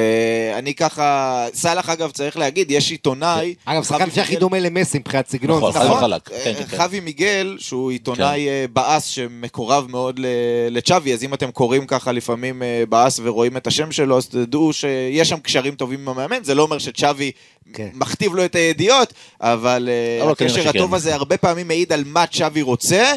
uh, 0.54 0.60
אני 0.60 0.74
ככה, 0.74 1.46
סאלח 1.54 1.90
אגב 1.90 2.12
צריך 2.12 2.38
להגיד, 2.38 2.72
יש 2.72 2.92
עיתונאי, 2.92 3.56
אגב, 3.66 3.84
שחקן 3.84 4.12
שהכי 4.12 4.30
מיגל- 4.30 4.40
דומה 4.40 4.60
למסי 4.60 4.98
מבחינת 4.98 5.30
סגנון. 5.30 5.58
נכון, 5.58 5.72
חד 5.72 5.86
נכון, 5.86 5.98
וחלק. 5.98 6.32
אה, 6.32 6.44
כן, 6.44 6.54
כן, 6.54 6.66
כן. 6.66 6.78
חבי 6.78 7.00
מיגל, 7.00 7.58
שהוא 7.60 7.92
עיתונאי 7.92 8.48
אה, 8.48 8.66
באס 8.74 9.06
שמקורב 9.06 9.86
מאוד 9.90 10.20
ל- 10.20 10.26
לצ'אבי, 10.70 11.14
אז 11.14 11.24
אם 11.24 11.34
אתם 11.34 11.52
קוראים 11.52 11.86
ככה 11.88 12.12
לפעמים 12.12 12.62
באס 12.90 13.20
ורואים 13.24 13.58
את 13.58 13.68
השם 13.68 13.92
שלו, 13.92 14.18
אז 14.18 14.28
תדעו 14.28 14.74
שיש 14.74 15.30
שם 15.30 15.40
קשרים 15.40 15.76
טובים 15.76 16.00
עם 16.00 16.10
המאמן, 16.10 16.44
זה 16.44 16.56
לא 16.56 16.64
אומר 16.64 16.78
שצ'אבי 16.78 17.32
כן. 17.74 17.88
מכתיב 17.94 18.36
לו 18.36 18.46
את 18.46 18.56
הידיעות, 18.56 19.14
אבל 19.42 19.90
הקשר. 20.32 20.70
הטוב 20.70 20.96
הזה 20.96 21.16
הרבה 21.16 21.38
פעמים 21.38 21.68
מעיד 21.68 21.94
על 21.94 22.04
מה 22.06 22.28
צ'אבי 22.28 22.62
רוצה, 22.62 23.12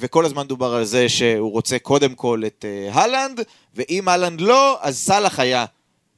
וכל 0.00 0.24
הזמן 0.24 0.46
דובר 0.46 0.74
על 0.74 0.84
זה 0.84 1.08
שהוא 1.08 1.52
רוצה 1.52 1.78
קודם 1.78 2.14
כל 2.14 2.42
את 2.46 2.64
הלנד, 2.92 3.40
ואם 3.74 4.08
הלנד 4.08 4.40
לא, 4.40 4.78
אז 4.80 4.98
סאלח 4.98 5.40
היה. 5.40 5.64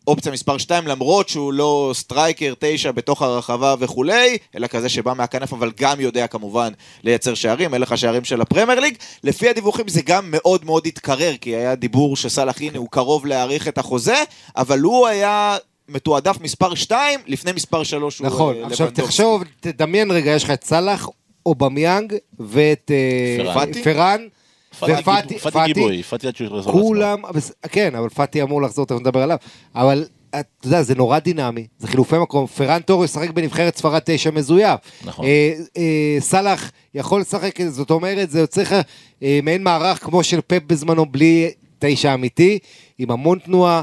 אופציה 0.07 0.33
מספר 0.33 0.59
2, 0.59 0.87
למרות 0.87 1.29
שהוא 1.29 1.53
לא 1.53 1.91
סטרייקר 1.95 2.55
9 2.59 2.93
בתוך 2.93 3.23
הרחבה 3.23 3.75
וכולי, 3.79 4.39
אלא 4.57 4.67
כזה 4.67 4.89
שבא 4.89 5.13
מהכנף, 5.13 5.53
אבל 5.53 5.73
גם 5.77 6.01
יודע 6.01 6.27
כמובן 6.27 6.73
לייצר 7.03 7.35
שערים, 7.35 7.71
מלך 7.71 7.93
השערים 7.93 8.25
של 8.25 8.41
הפרמייר 8.41 8.81
ליג. 8.81 8.97
לפי 9.25 9.49
הדיווחים 9.49 9.89
זה 9.89 10.03
גם 10.03 10.25
מאוד 10.31 10.65
מאוד 10.65 10.87
התקרר, 10.87 11.37
כי 11.41 11.57
היה 11.57 11.75
דיבור 11.75 12.17
שסאלח 12.17 12.61
הנה 12.61 12.79
הוא 12.79 12.89
קרוב 12.91 13.27
להאריך 13.27 13.69
את 13.69 13.79
החוזה, 13.79 14.23
אבל 14.57 14.81
הוא 14.81 15.07
היה 15.07 15.57
מתועדף 15.89 16.37
מספר 16.41 16.75
2 16.75 17.21
לפני 17.27 17.53
מספר 17.53 17.83
3 17.83 18.19
הוא 18.19 18.27
נכון, 18.27 18.57
אה, 18.57 18.67
עכשיו 18.67 18.87
לבנדובסקי. 18.87 19.07
תחשוב, 19.07 19.45
תדמיין 19.61 20.11
רגע, 20.11 20.31
יש 20.31 20.45
לך 20.45 20.51
את 20.51 20.65
סאלח, 20.65 21.09
אובמיאנג 21.47 22.15
ואת 22.41 22.91
אה, 22.91 23.45
פראן. 23.55 23.73
פראן, 23.83 24.27
ופאטי, 24.75 25.39
פאטי 25.39 25.59
גיבוי, 25.67 26.03
פאטי 26.03 26.27
עד 26.27 26.37
שהוא 26.37 26.47
יחזור 26.47 26.59
לעצמו. 26.59 26.73
כולם, 26.73 27.23
כן, 27.71 27.95
אבל 27.95 28.09
פאטי 28.09 28.43
אמור 28.43 28.63
לחזור, 28.63 28.87
תכף 28.87 29.01
נדבר 29.01 29.23
עליו, 29.23 29.37
אבל 29.75 30.05
אתה 30.31 30.67
יודע, 30.69 30.83
זה 30.83 30.95
נורא 30.95 31.19
דינמי, 31.19 31.67
זה 31.79 31.89
חילופי 31.89 32.19
מקום, 32.19 32.47
פרן 32.47 32.81
טורו 32.81 33.05
ישחק 33.05 33.31
בנבחרת 33.31 33.77
ספרד 33.77 34.03
תשע 34.05 34.31
מזויף. 34.31 34.81
נכון. 35.05 35.25
אה, 35.25 35.53
אה, 35.77 36.17
סאלח 36.21 36.71
יכול 36.95 37.21
לשחק, 37.21 37.59
זאת 37.69 37.91
אומרת, 37.91 38.31
זה 38.31 38.41
יוצא 38.41 38.63
לך 38.63 38.75
אה, 39.23 39.41
מעין 39.43 39.63
מערך 39.63 40.05
כמו 40.05 40.23
של 40.23 40.41
פפ 40.47 40.63
בזמנו, 40.67 41.07
בלי 41.07 41.51
תשע 41.79 42.15
אמיתי, 42.15 42.59
עם 42.99 43.11
המון 43.11 43.39
תנועה, 43.39 43.83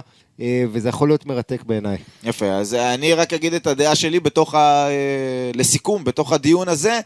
וזה 0.72 0.90
יכול 0.90 1.10
להיות 1.10 1.26
מרתק 1.26 1.64
בעיניי. 1.64 1.98
יפה, 2.24 2.46
אז 2.46 2.74
אני 2.74 3.14
רק 3.14 3.34
אגיד 3.34 3.54
את 3.54 3.68
הדעה 3.68 3.96
שלי 3.96 4.20
בתוך 4.20 4.56
ה... 4.56 4.88
לסיכום, 5.54 6.04
בתוך 6.04 6.34
הדיון 6.34 6.68
הזה. 6.70 7.00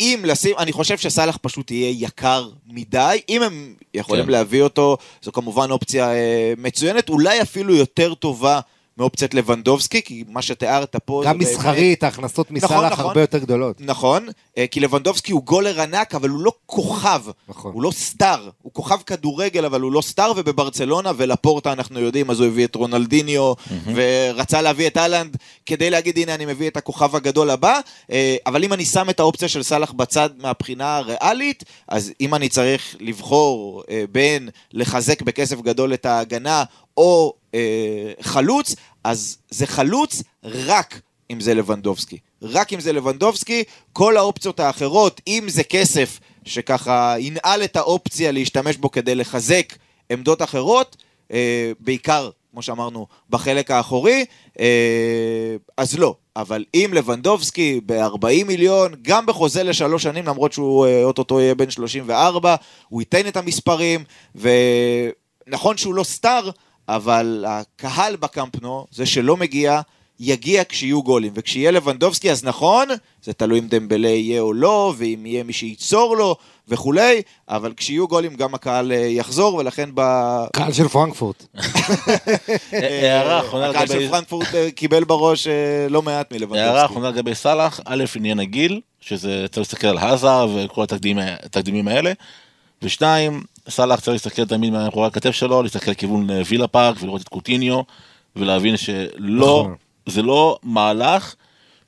אם 0.00 0.20
לשים, 0.24 0.56
אני 0.58 0.72
חושב 0.72 0.98
שסאלח 0.98 1.38
פשוט 1.42 1.70
יהיה 1.70 2.06
יקר 2.06 2.48
מדי, 2.66 3.20
אם 3.28 3.42
הם 3.42 3.74
יכולים 3.94 4.24
כן. 4.24 4.30
להביא 4.30 4.62
אותו, 4.62 4.96
זו 5.22 5.32
כמובן 5.32 5.70
אופציה 5.70 6.12
אה, 6.12 6.52
מצוינת, 6.58 7.08
אולי 7.08 7.42
אפילו 7.42 7.74
יותר 7.74 8.14
טובה 8.14 8.60
מאופציית 9.02 9.34
לבנדובסקי, 9.34 10.02
כי 10.02 10.24
מה 10.28 10.42
שתיארת 10.42 10.96
פה... 11.04 11.22
גם 11.26 11.38
באמת- 11.38 11.50
מסחרית, 11.52 12.04
ההכנסות 12.04 12.50
מסאלח 12.50 12.92
נכון. 12.92 13.04
הרבה 13.04 13.20
יותר 13.20 13.38
גדולות. 13.38 13.76
נכון, 13.80 14.28
אה, 14.58 14.66
כי 14.66 14.80
לבנדובסקי 14.80 15.32
הוא 15.32 15.42
גולר 15.42 15.80
ענק, 15.80 16.14
אבל 16.14 16.28
הוא 16.28 16.40
לא 16.40 16.52
כוכב. 16.66 17.22
נכון. 17.48 17.72
הוא 17.72 17.82
לא 17.82 17.90
סטאר. 17.90 18.50
הוא 18.62 18.72
כוכב 18.72 18.98
כדורגל, 19.06 19.64
אבל 19.64 19.80
הוא 19.80 19.92
לא 19.92 20.00
סטאר, 20.00 20.32
ובברצלונה 20.36 21.12
ולפורטה 21.16 21.72
אנחנו 21.72 22.00
יודעים, 22.00 22.30
אז 22.30 22.40
הוא 22.40 22.46
הביא 22.46 22.64
את 22.64 22.74
רונלדיניו, 22.74 23.52
ורצה 23.94 24.62
להביא 24.62 24.86
את 24.86 24.96
אהלנד 24.96 25.36
כדי 25.66 25.90
להגיד, 25.90 26.18
הנה, 26.18 26.34
אני 26.34 26.46
מביא 26.46 26.68
את 26.68 26.76
הכוכב 26.76 27.16
הגדול 27.16 27.50
הבא. 27.50 27.80
אה, 28.12 28.36
אבל 28.46 28.64
אם 28.64 28.72
אני 28.72 28.84
שם 28.84 29.10
את 29.10 29.20
האופציה 29.20 29.48
של 29.48 29.62
סאלח 29.62 29.92
בצד 29.92 30.30
מהבחינה 30.38 30.96
הריאלית, 30.96 31.64
אז 31.88 32.12
אם 32.20 32.34
אני 32.34 32.48
צריך 32.48 32.96
לבחור 33.00 33.82
אה, 33.90 34.04
בין 34.12 34.48
לחזק 34.72 35.22
בכסף 35.22 35.60
גדול 35.60 35.94
את 35.94 36.06
ההגנה, 36.06 36.64
או 36.96 37.34
אה, 37.54 38.12
חלוץ, 38.20 38.74
אז 39.04 39.38
זה 39.50 39.66
חלוץ 39.66 40.22
רק 40.44 41.00
אם 41.30 41.40
זה 41.40 41.54
לבנדובסקי. 41.54 42.18
רק 42.42 42.72
אם 42.72 42.80
זה 42.80 42.92
לבנדובסקי, 42.92 43.64
כל 43.92 44.16
האופציות 44.16 44.60
האחרות, 44.60 45.20
אם 45.26 45.44
זה 45.48 45.64
כסף 45.64 46.20
שככה 46.44 47.14
ינעל 47.18 47.64
את 47.64 47.76
האופציה 47.76 48.32
להשתמש 48.32 48.76
בו 48.76 48.90
כדי 48.90 49.14
לחזק 49.14 49.76
עמדות 50.10 50.42
אחרות, 50.42 50.96
אה, 51.32 51.72
בעיקר, 51.80 52.30
כמו 52.52 52.62
שאמרנו, 52.62 53.06
בחלק 53.30 53.70
האחורי, 53.70 54.24
אה, 54.60 55.56
אז 55.76 55.98
לא. 55.98 56.14
אבל 56.36 56.64
אם 56.74 56.90
לבנדובסקי 56.94 57.80
ב-40 57.86 58.44
מיליון, 58.46 58.94
גם 59.02 59.26
בחוזה 59.26 59.62
לשלוש 59.62 60.02
שנים, 60.02 60.26
למרות 60.26 60.52
שהוא 60.52 60.86
אה, 60.86 61.04
אוטוטו 61.04 61.40
יהיה 61.40 61.54
בן 61.54 61.70
34, 61.70 62.54
הוא 62.88 63.02
ייתן 63.02 63.26
את 63.28 63.36
המספרים, 63.36 64.04
ונכון 64.34 65.76
שהוא 65.76 65.94
לא 65.94 66.04
סטאר, 66.04 66.50
אבל 66.88 67.44
הקהל 67.48 68.16
בקמפנו, 68.16 68.86
זה 68.90 69.06
שלא 69.06 69.36
מגיע, 69.36 69.80
יגיע 70.20 70.62
כשיהיו 70.64 71.02
גולים. 71.02 71.32
וכשיהיה 71.34 71.70
לבנדובסקי, 71.70 72.30
אז 72.30 72.44
נכון, 72.44 72.88
זה 73.22 73.32
תלוי 73.32 73.58
אם 73.58 73.68
דמבלה 73.68 74.08
יהיה 74.08 74.40
או 74.40 74.52
לא, 74.52 74.94
ואם 74.96 75.26
יהיה 75.26 75.42
מי 75.44 75.52
שייצור 75.52 76.16
לו 76.16 76.36
וכולי, 76.68 77.22
אבל 77.48 77.72
כשיהיו 77.76 78.08
גולים 78.08 78.34
גם 78.34 78.54
הקהל 78.54 78.92
אה, 78.92 78.96
יחזור, 78.96 79.54
ולכן 79.54 79.90
ב... 79.94 80.00
קהל 80.52 80.72
של 80.72 80.88
פרנקפורט. 80.88 81.44
הערה 82.72 83.40
אחרונה 83.40 83.68
הקהל 83.70 83.82
לגבי- 83.84 84.00
של 84.04 84.08
פרנקפורט 84.10 84.54
אה, 84.54 84.70
קיבל 84.70 85.04
בראש 85.04 85.46
אה, 85.46 85.52
לא 85.90 86.02
מעט 86.02 86.32
מלבנדובסקי. 86.32 86.60
הערה 86.60 86.84
אחרונה 86.84 87.08
לגבי 87.10 87.34
סאלח, 87.34 87.80
א', 87.84 88.04
עניין 88.16 88.40
הגיל, 88.40 88.80
שזה 89.00 89.46
צריך 89.50 89.58
להסתכל 89.58 89.86
על 89.86 89.98
האזר 89.98 90.48
וכל 90.54 90.82
התקדימים, 90.82 91.18
התקדימים 91.42 91.88
האלה, 91.88 92.12
ושתיים, 92.82 93.42
סאלח 93.68 94.00
צריך 94.00 94.12
להסתכל 94.12 94.44
תמיד 94.44 94.72
מאחורי 94.72 95.06
הכתף 95.06 95.30
שלו, 95.30 95.62
להסתכל 95.62 95.90
לכיוון 95.90 96.30
אה, 96.30 96.42
וילה 96.46 96.66
פארק 96.66 96.96
ולראות 97.02 97.22
את 97.22 97.28
קוטיניו, 97.28 97.80
ולהבין 98.36 98.76
שלא, 98.76 99.60
נכון. 99.60 99.74
זה 100.06 100.22
לא 100.22 100.58
מהלך 100.62 101.34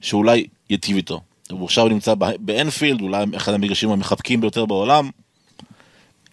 שאולי 0.01 0.47
ייטיב 0.71 0.97
איתו. 0.97 1.21
הוא 1.51 1.65
עכשיו 1.65 1.89
נמצא 1.89 2.15
באנפילד, 2.39 3.01
אולי 3.01 3.25
אחד 3.37 3.55
המגרשים 3.55 3.91
המחבקים 3.91 4.41
ביותר 4.41 4.67
בעולם, 4.67 5.11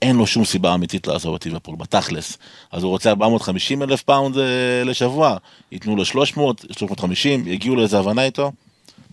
אין 0.01 0.15
לו 0.15 0.27
שום 0.27 0.45
סיבה 0.45 0.73
אמיתית 0.73 1.08
לעזוב 1.08 1.36
את 1.36 1.45
ליברפול, 1.45 1.75
בתכלס. 1.75 2.38
אז 2.71 2.84
הוא 2.84 2.89
רוצה 2.89 3.10
450 3.10 3.84
אלף 3.84 4.01
פאונד 4.01 4.38
אה, 4.38 4.84
לשבוע, 4.86 5.38
ייתנו 5.71 5.95
לו 5.95 6.06
300, 6.06 6.65
350, 6.71 7.47
יגיעו 7.47 7.75
לאיזה 7.75 7.99
הבנה 7.99 8.23
איתו. 8.23 8.51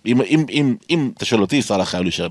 אם, 0.07 0.23
אם, 0.23 0.47
אם, 0.51 0.77
אם 0.91 1.11
אתה 1.17 1.25
שואל 1.25 1.41
אותי, 1.41 1.63
סאלח 1.63 1.89
חייב 1.89 2.03
להישאר 2.03 2.29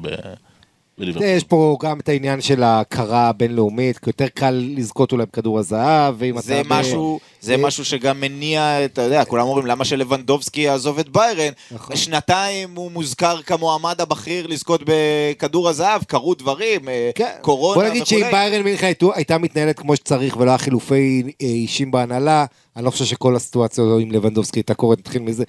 בליברפול. 0.98 1.28
יש 1.28 1.44
פה 1.44 1.78
גם 1.82 2.00
את 2.00 2.10
העניין 2.10 2.42
של 2.42 2.64
ההכרה 2.64 3.30
הבינלאומית, 3.30 3.98
כי 3.98 4.10
יותר 4.10 4.28
קל 4.28 4.64
לזכות 4.76 5.12
אולי 5.12 5.26
בכדור 5.26 5.60
הזהב, 5.60 6.16
ואם 6.18 6.42
זה 6.42 6.62
אתה... 6.62 6.70
ב- 6.70 6.74
משהו, 6.74 7.20
זה 7.42 7.52
אה, 7.52 7.58
משהו 7.58 7.86
שגם 7.86 8.20
מניע, 8.20 8.86
אתה 8.86 9.02
יודע, 9.02 9.26
כולם 9.26 9.48
אומרים 9.48 9.66
למה 9.66 9.86
שלבנדובסקי 9.86 10.62
יעזוב 10.62 11.00
את 11.00 11.10
ביירן. 11.10 11.54
נכון. 11.72 11.96
שנתיים 11.96 12.76
הוא 12.76 12.92
מוזכר 12.92 13.42
כמועמד 13.42 14.02
הבכיר 14.02 14.48
לזכות 14.48 14.82
בכדור 14.86 15.70
הזהב, 15.70 16.04
קרו 16.04 16.34
דברים, 16.34 16.90
אה, 16.90 17.10
כן. 17.16 17.32
קורונה 17.42 17.74
בוא 17.74 17.84
וכולי. 17.84 17.90
נגיד 17.90 18.06
שאם 18.06 18.32
ביירן 18.32 18.62
מינכן 18.62 18.92
הייתה 19.16 19.38
מתנהלת 19.38 19.80
כמו 19.80 19.96
שצריך 19.96 20.38
ולא 20.38 20.52
היה 20.52 20.58
חילופי 20.58 21.24
אה, 21.42 21.48
אישים 21.48 21.92
בהנהלה, 21.92 22.46
אני 22.76 22.86
לא 22.86 22.92
חושב 22.92 23.06
שכל 23.06 23.36
הסיטואציה 23.36 23.84
הזו 23.84 23.98
עם 24.00 24.12
לבנדובסקי 24.12 24.60
הייתה 24.60 24.74
קורית, 24.74 25.00
נתחיל 25.00 25.22
מזה. 25.22 25.44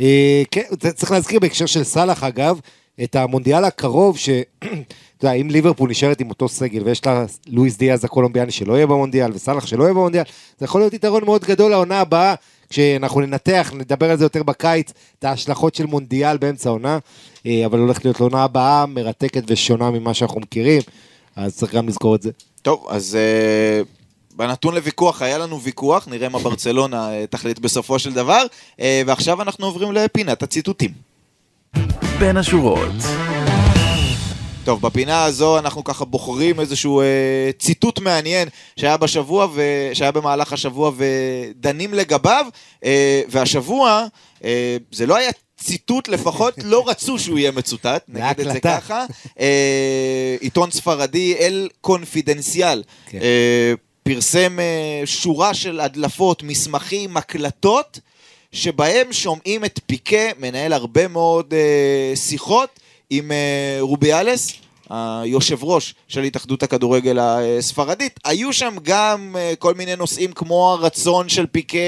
אה, 0.00 0.42
כן, 0.50 0.62
צריך 0.94 1.12
להזכיר 1.12 1.40
בהקשר 1.40 1.66
של 1.66 1.84
סאלח 1.84 2.24
אגב, 2.24 2.60
את 3.04 3.16
המונדיאל 3.16 3.64
הקרוב, 3.64 4.18
ש... 4.18 4.28
אתה 5.18 5.30
יודע, 5.30 5.32
אם 5.32 5.50
ליברפול 5.50 5.90
נשארת 5.90 6.20
עם 6.20 6.30
אותו 6.30 6.48
סגל 6.48 6.82
ויש 6.84 7.06
לה 7.06 7.24
לואיס 7.46 7.76
דיאז 7.76 8.04
הקולומביאני 8.04 8.52
שלא 8.52 8.74
יהיה 8.74 8.86
במונדיאל 8.86 9.30
וסאלח 9.34 9.66
שלא 9.66 9.84
יהיה 9.84 9.94
במונדיאל, 9.94 10.24
זה 10.58 10.64
יכול 10.64 10.80
להיות 10.80 10.92
יתרון 10.94 11.24
מאוד 11.24 11.44
גדול 11.44 11.70
לעונה 11.70 12.00
הבאה, 12.00 12.34
כשאנחנו 12.72 13.20
ננתח, 13.20 13.72
נדבר 13.74 14.10
על 14.10 14.16
זה 14.16 14.24
יותר 14.24 14.42
בקיץ, 14.42 14.92
את 15.18 15.24
ההשלכות 15.24 15.74
של 15.74 15.86
מונדיאל 15.86 16.36
באמצע 16.36 16.68
העונה, 16.68 16.98
אה, 17.46 17.66
אבל 17.66 17.78
הולכת 17.78 18.04
להיות 18.04 18.20
לעונה 18.20 18.44
הבאה 18.44 18.86
מרתקת 18.86 19.42
ושונה 19.46 19.90
ממה 19.90 20.14
שאנחנו 20.14 20.40
מכירים, 20.40 20.82
אז 21.36 21.56
צריך 21.56 21.74
גם 21.74 21.88
לזכור 21.88 22.14
את 22.14 22.22
זה. 22.22 22.30
טוב, 22.62 22.86
אז 22.90 23.14
אה, 23.14 23.82
בנתון 24.36 24.74
לוויכוח, 24.74 25.22
היה 25.22 25.38
לנו 25.38 25.60
ויכוח, 25.60 26.08
נראה 26.08 26.28
מה 26.28 26.38
ברצלונה 26.38 27.12
אה, 27.12 27.26
תחליט 27.26 27.58
בסופו 27.58 27.98
של 27.98 28.12
דבר, 28.12 28.42
ועכשיו 29.06 29.42
אנחנו 29.42 29.66
עוברים 29.66 29.92
לפינת 29.92 30.42
הציטוטים. 30.42 31.12
בין 32.22 32.36
השורות. 32.36 32.92
טוב, 34.64 34.82
בפינה 34.82 35.24
הזו 35.24 35.58
אנחנו 35.58 35.84
ככה 35.84 36.04
בוחרים 36.04 36.60
איזשהו 36.60 37.00
אה, 37.00 37.50
ציטוט 37.58 37.98
מעניין 37.98 38.48
שהיה 38.76 38.96
בשבוע, 38.96 39.46
ו... 39.54 39.62
שהיה 39.92 40.12
במהלך 40.12 40.52
השבוע 40.52 40.90
ודנים 40.96 41.94
לגביו, 41.94 42.46
אה, 42.84 43.22
והשבוע 43.28 44.06
אה, 44.44 44.76
זה 44.92 45.06
לא 45.06 45.16
היה 45.16 45.30
ציטוט 45.56 46.08
לפחות, 46.08 46.54
לא 46.64 46.84
רצו 46.88 47.18
שהוא 47.18 47.38
יהיה 47.38 47.50
מצוטט, 47.50 48.04
נגיד 48.08 48.46
את 48.46 48.52
זה. 48.52 48.60
ככה. 48.60 49.04
אה, 49.40 50.36
עיתון 50.40 50.70
ספרדי, 50.70 51.34
אל 51.38 51.68
קונפידנציאל, 51.80 52.82
כן. 53.06 53.18
אה, 53.22 53.72
פרסם 54.02 54.60
אה, 54.60 55.02
שורה 55.04 55.54
של 55.54 55.80
הדלפות, 55.80 56.42
מסמכים, 56.42 57.16
הקלטות, 57.16 58.00
שבהם 58.52 59.12
שומעים 59.12 59.64
את 59.64 59.80
פיקה 59.86 60.26
מנהל 60.38 60.72
הרבה 60.72 61.08
מאוד 61.08 61.54
אה, 61.54 62.16
שיחות 62.16 62.80
עם 63.10 63.32
אה, 63.32 63.76
רוביאלס. 63.80 64.62
היושב 64.92 65.64
ראש 65.64 65.94
של 66.08 66.22
התאחדות 66.22 66.62
הכדורגל 66.62 67.18
הספרדית, 67.20 68.20
היו 68.24 68.52
שם 68.52 68.76
גם 68.82 69.36
אה, 69.38 69.52
כל 69.58 69.74
מיני 69.74 69.96
נושאים 69.96 70.32
כמו 70.32 70.72
הרצון 70.72 71.28
של 71.28 71.46
פיקה 71.46 71.78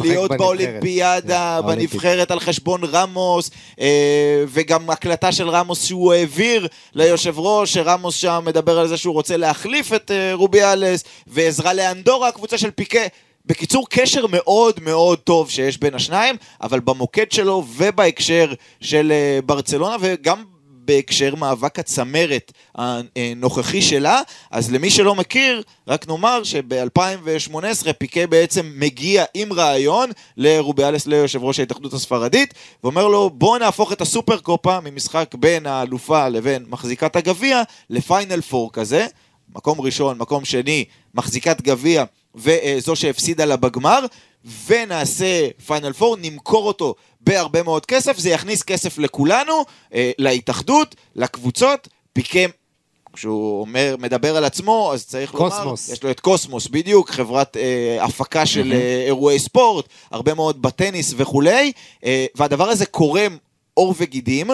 להיות 0.00 0.30
בנבחרת. 0.30 0.38
באולימפיאדה, 0.38 1.58
כן, 1.62 1.66
בנבחרת 1.66 2.30
על 2.30 2.40
חשבון 2.40 2.80
רמוס, 2.84 3.50
אה, 3.80 4.44
וגם 4.48 4.90
הקלטה 4.90 5.32
של 5.32 5.48
רמוס 5.48 5.84
שהוא 5.84 6.12
העביר 6.12 6.68
ליושב 6.94 7.38
ראש, 7.38 7.74
שרמוס 7.74 8.14
שם 8.14 8.42
מדבר 8.46 8.78
על 8.78 8.88
זה 8.88 8.96
שהוא 8.96 9.14
רוצה 9.14 9.36
להחליף 9.36 9.92
את 9.92 10.10
אה, 10.10 10.34
רוביאלס, 10.34 11.04
ועזרה 11.26 11.74
לאנדורה, 11.74 12.28
הקבוצה 12.28 12.58
של 12.58 12.70
פיקה. 12.70 13.00
בקיצור, 13.46 13.86
קשר 13.90 14.26
מאוד 14.26 14.80
מאוד 14.82 15.18
טוב 15.18 15.50
שיש 15.50 15.78
בין 15.78 15.94
השניים, 15.94 16.36
אבל 16.62 16.80
במוקד 16.80 17.32
שלו 17.32 17.64
ובהקשר 17.76 18.52
של 18.80 19.12
אה, 19.12 19.38
ברצלונה, 19.46 19.96
וגם 20.00 20.44
בהקשר 20.86 21.34
מאבק 21.34 21.78
הצמרת 21.78 22.52
הנוכחי 22.74 23.82
שלה. 23.82 24.20
אז 24.50 24.72
למי 24.72 24.90
שלא 24.90 25.14
מכיר, 25.14 25.62
רק 25.88 26.08
נאמר 26.08 26.44
שב-2018 26.44 27.92
פיקה 27.98 28.26
בעצם 28.26 28.72
מגיע 28.76 29.24
עם 29.34 29.52
רעיון 29.52 30.10
לרוביאלס 30.36 31.06
ליושב 31.06 31.44
ראש 31.44 31.60
ההתאחדות 31.60 31.92
הספרדית, 31.92 32.54
ואומר 32.84 33.08
לו 33.08 33.30
בוא 33.30 33.58
נהפוך 33.58 33.92
את 33.92 34.00
הסופר 34.00 34.38
קופה 34.38 34.80
ממשחק 34.80 35.34
בין 35.34 35.66
האלופה 35.66 36.28
לבין 36.28 36.64
מחזיקת 36.68 37.16
הגביע 37.16 37.62
לפיינל 37.90 38.40
פור 38.40 38.72
כזה. 38.72 39.06
מקום 39.54 39.80
ראשון, 39.80 40.18
מקום 40.18 40.44
שני, 40.44 40.84
מחזיקת 41.14 41.60
גביע 41.60 42.04
וזו 42.34 42.96
שהפסידה 42.96 43.44
לה 43.44 43.56
בגמר, 43.56 44.00
ונעשה 44.66 45.48
פיינל 45.66 45.92
פור, 45.92 46.16
נמכור 46.20 46.66
אותו 46.66 46.94
בהרבה 47.20 47.62
מאוד 47.62 47.86
כסף, 47.86 48.18
זה 48.18 48.30
יכניס 48.30 48.62
כסף 48.62 48.98
לכולנו, 48.98 49.64
אה, 49.94 50.10
להתאחדות, 50.18 50.94
לקבוצות, 51.14 51.88
פיקם. 52.12 52.50
כשהוא 53.16 53.60
אומר, 53.60 53.96
מדבר 53.98 54.36
על 54.36 54.44
עצמו, 54.44 54.90
אז 54.94 55.06
צריך 55.06 55.30
קוסמוס. 55.30 55.88
לומר, 55.88 55.96
יש 55.96 56.02
לו 56.02 56.10
את 56.10 56.20
קוסמוס, 56.20 56.66
בדיוק, 56.66 57.10
חברת 57.10 57.56
אה, 57.56 58.04
הפקה 58.04 58.46
של 58.46 58.72
אה, 58.72 59.04
אירועי 59.06 59.38
ספורט, 59.38 59.88
הרבה 60.10 60.34
מאוד 60.34 60.62
בטניס 60.62 61.14
וכולי, 61.16 61.72
אה, 62.04 62.26
והדבר 62.34 62.68
הזה 62.68 62.86
קורם 62.86 63.36
עור 63.74 63.94
וגידים, 63.98 64.50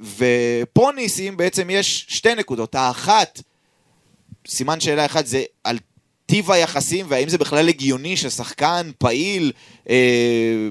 ופה 0.00 0.90
ניסים 0.96 1.36
בעצם 1.36 1.70
יש 1.70 2.06
שתי 2.08 2.34
נקודות, 2.34 2.74
האחת, 2.74 3.42
סימן 4.48 4.80
שאלה 4.80 5.06
אחד 5.06 5.26
זה 5.26 5.42
על 5.64 5.78
טיב 6.26 6.50
היחסים, 6.50 7.06
והאם 7.08 7.28
זה 7.28 7.38
בכלל 7.38 7.68
הגיוני 7.68 8.16
ששחקן 8.16 8.90
פעיל 8.98 9.52
אה, 9.90 10.68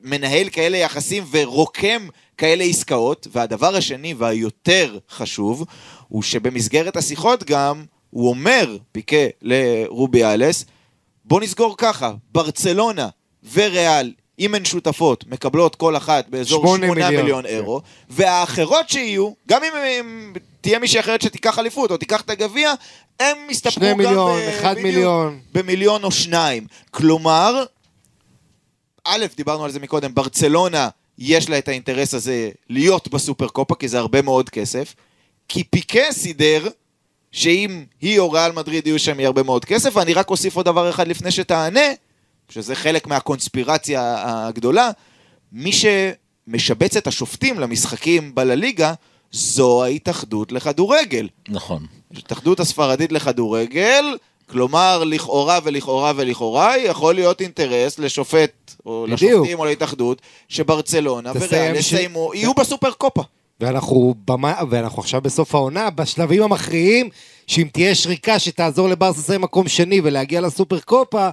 מנהל 0.00 0.48
כאלה 0.48 0.76
יחסים 0.76 1.24
ורוקם 1.30 2.08
כאלה 2.38 2.64
עסקאות, 2.64 3.26
והדבר 3.32 3.76
השני 3.76 4.14
והיותר 4.14 4.98
חשוב, 5.10 5.64
הוא 6.08 6.22
שבמסגרת 6.22 6.96
השיחות 6.96 7.44
גם, 7.44 7.84
הוא 8.10 8.28
אומר, 8.28 8.76
פיקה 8.92 9.16
לרובי 9.42 10.24
אלס, 10.24 10.64
בוא 11.24 11.40
נסגור 11.40 11.74
ככה, 11.78 12.12
ברצלונה 12.32 13.08
וריאל, 13.52 14.12
אם 14.38 14.54
הן 14.54 14.64
שותפות, 14.64 15.24
מקבלות 15.26 15.76
כל 15.76 15.96
אחת 15.96 16.28
באזור 16.28 16.66
שמונה 16.66 16.86
8 16.86 17.06
מיליון, 17.06 17.22
מיליון 17.22 17.42
כן. 17.42 17.48
אירו, 17.48 17.80
והאחרות 18.10 18.88
שיהיו, 18.88 19.30
גם 19.48 19.64
אם 19.64 19.72
הם, 19.76 20.32
תהיה 20.66 20.78
מישהי 20.78 21.00
אחרת 21.00 21.22
שתיקח 21.22 21.58
אליפות 21.58 21.90
או 21.90 21.96
תיקח 21.96 22.20
את 22.20 22.30
הגביע, 22.30 22.72
הם 23.20 23.36
יסתפקו 23.50 23.80
גם 23.80 23.96
מיליון, 23.98 24.40
ב- 24.40 24.48
אחד 24.48 24.72
בדיוק, 24.72 24.86
מיליון. 24.86 25.40
במיליון 25.52 26.04
או 26.04 26.10
שניים. 26.10 26.66
כלומר, 26.90 27.64
א', 29.04 29.26
דיברנו 29.36 29.64
על 29.64 29.70
זה 29.70 29.80
מקודם, 29.80 30.14
ברצלונה 30.14 30.88
יש 31.18 31.48
לה 31.48 31.58
את 31.58 31.68
האינטרס 31.68 32.14
הזה 32.14 32.50
להיות 32.70 33.08
בסופר 33.08 33.48
קופה, 33.48 33.74
כי 33.74 33.88
זה 33.88 33.98
הרבה 33.98 34.22
מאוד 34.22 34.50
כסף, 34.50 34.94
כי 35.48 35.64
פיקה 35.64 36.12
סידר 36.12 36.68
שאם 37.32 37.84
היא 38.00 38.18
או 38.18 38.30
ריאל 38.32 38.52
מדריד 38.52 38.86
יהיו 38.86 38.98
שם 38.98 39.20
יהיה 39.20 39.26
הרבה 39.26 39.42
מאוד 39.42 39.64
כסף, 39.64 39.96
ואני 39.96 40.14
רק 40.14 40.30
אוסיף 40.30 40.56
עוד 40.56 40.64
דבר 40.64 40.90
אחד 40.90 41.08
לפני 41.08 41.30
שתענה, 41.30 41.86
שזה 42.48 42.74
חלק 42.74 43.06
מהקונספירציה 43.06 44.14
הגדולה, 44.26 44.90
מי 45.52 45.70
שמשבץ 45.72 46.96
את 46.96 47.06
השופטים 47.06 47.60
למשחקים 47.60 48.34
בלליגה, 48.34 48.94
זו 49.32 49.84
ההתאחדות 49.84 50.52
לכדורגל. 50.52 51.28
נכון. 51.48 51.86
ההתאחדות 52.14 52.60
הספרדית 52.60 53.12
לכדורגל, 53.12 54.04
כלומר, 54.50 55.04
לכאורה 55.04 55.58
ולכאורה 55.64 56.12
ולכאורה, 56.16 56.78
יכול 56.78 57.14
להיות 57.14 57.40
אינטרס 57.40 57.98
לשופט, 57.98 58.74
או 58.86 59.06
בדיוק. 59.10 59.32
לשופטים 59.32 59.58
או 59.58 59.64
להתאחדות, 59.64 60.22
שברצלונה 60.48 61.32
וריאל 61.34 61.74
ש- 61.82 61.92
יסיימו, 61.92 62.30
יהיו 62.34 62.54
בסופר 62.54 62.90
קופה. 62.90 63.22
ואנחנו, 63.60 64.14
במה, 64.28 64.54
ואנחנו 64.70 65.02
עכשיו 65.02 65.20
בסוף 65.20 65.54
העונה, 65.54 65.90
בשלבים 65.90 66.42
המכריעים, 66.42 67.08
שאם 67.46 67.68
תהיה 67.72 67.94
שריקה 67.94 68.38
שתעזור 68.38 68.88
לברס 68.88 69.18
לסיים 69.18 69.40
מקום 69.40 69.68
שני 69.68 70.00
ולהגיע 70.04 70.40
לסופר 70.40 70.80
קופה, 70.80 71.28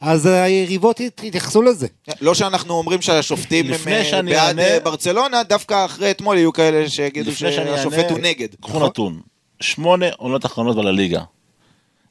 אז 0.00 0.26
היריבות 0.26 1.00
ית- 1.00 1.22
יתייחסו 1.22 1.62
לזה. 1.62 1.86
לא 2.20 2.34
שאנחנו 2.34 2.74
אומרים 2.74 3.02
שהשופטים 3.02 3.66
הם 3.66 3.72
אה, 3.88 4.22
בעד 4.22 4.34
אענה- 4.34 4.62
אה, 4.62 4.80
ברצלונה, 4.80 5.42
דווקא 5.42 5.84
אחרי 5.84 6.10
אתמול 6.10 6.36
יהיו 6.36 6.52
כאלה 6.52 6.88
שיגידו 6.90 7.32
שהשופט 7.32 7.98
אענה, 7.98 8.10
הוא 8.10 8.18
נגד. 8.18 8.48
קחו 8.60 8.86
נתון. 8.86 9.20
שמונה 9.60 10.06
עונות 10.16 10.46
אחרונות 10.46 10.76
בלליגה. 10.76 11.22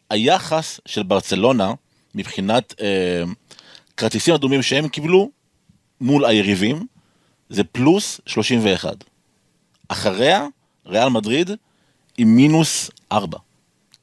היחס 0.09 0.79
של 0.85 1.03
ברצלונה, 1.03 1.73
מבחינת 2.15 2.73
אה, 2.81 3.23
כרטיסים 3.97 4.33
אדומים 4.33 4.61
שהם 4.63 4.87
קיבלו 4.87 5.29
מול 6.01 6.25
היריבים, 6.25 6.85
זה 7.49 7.63
פלוס 7.63 8.21
31. 8.25 8.93
אחריה, 9.87 10.47
ריאל 10.85 11.09
מדריד 11.09 11.51
עם 12.17 12.27
מינוס 12.35 12.89
4. 13.11 13.37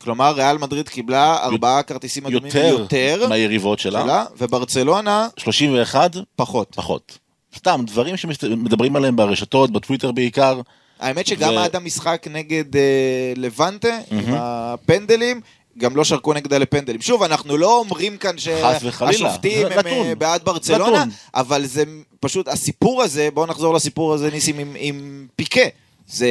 כלומר, 0.05 0.33
ריאל 0.33 0.59
מדריד 0.59 0.89
קיבלה 0.89 1.37
ארבעה 1.43 1.83
כרטיסים 1.83 2.27
אדומים 2.27 2.47
יותר 2.47 2.77
יותר 2.79 3.27
מהיריבות 3.29 3.79
שלה, 3.79 4.03
שלה, 4.03 4.25
וברצלונה 4.39 5.29
31 5.37 6.17
פחות. 6.37 6.73
פחות. 6.75 7.19
סתם, 7.57 7.81
דברים 7.87 8.17
שמדברים 8.17 8.97
עליהם 8.97 9.17
ברשתות, 9.17 9.71
בטוויטר 9.71 10.13
בעיקר. 10.13 10.61
האמת 11.01 11.27
שגם 11.27 11.53
ו- 11.53 11.59
עד 11.59 11.77
המשחק 11.77 12.27
נגד 12.31 12.77
אה, 12.77 13.33
לבנטה, 13.37 13.99
עם 14.11 14.25
הפנדלים, 14.29 15.41
גם 15.79 15.97
לא 15.97 16.05
שרקו 16.05 16.33
נגדה 16.33 16.59
לפנדלים. 16.59 17.01
שוב, 17.01 17.23
אנחנו 17.23 17.57
לא 17.57 17.79
אומרים 17.79 18.17
כאן. 18.17 18.39
שהשופטים 18.39 19.67
הם 19.67 19.79
נתון. 19.79 20.07
אה, 20.07 20.15
בעד 20.15 20.45
ברצלונה, 20.45 20.91
נתון. 20.91 21.09
אבל 21.35 21.67
זה 21.67 21.85
פשוט, 22.21 22.49
הסיפור 22.49 23.03
הזה, 23.03 23.29
בואו 23.35 23.47
נחזור 23.47 23.75
לסיפור 23.75 24.15
הזה, 24.15 24.31
ניסים, 24.31 24.59
עם, 24.59 24.77
עם 24.79 25.27
פיקה. 25.37 25.61
זה, 26.09 26.29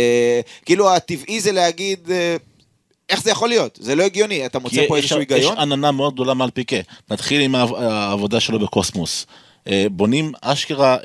כאילו, 0.66 0.94
הטבעי 0.94 1.40
זה 1.40 1.52
להגיד, 1.52 2.12
אה, 2.12 2.36
איך 3.14 3.24
זה 3.24 3.32
יכול 3.32 3.50
להיות? 3.50 3.80
זה 3.82 3.96
לא 3.96 4.04
הגיוני, 4.04 4.46
אתה 4.46 4.60
מוצא 4.60 4.76
פה 4.88 4.98
יש- 4.98 5.04
איזשהו 5.04 5.22
יש 5.22 5.28
היגיון? 5.32 5.58
עננה 5.58 5.92
מאוד 5.92 6.14
גדולה 6.14 6.34
מעל 6.34 6.50
פיקה. 6.52 6.76
נתחיל 7.12 7.42
עם 7.42 7.56
העב- 7.56 7.74
העבודה 7.76 8.40
שלו 8.40 8.60
בקוסמוס. 8.60 9.26
אה, 9.68 9.86
בונים 9.92 10.32
אשכרה 10.42 10.98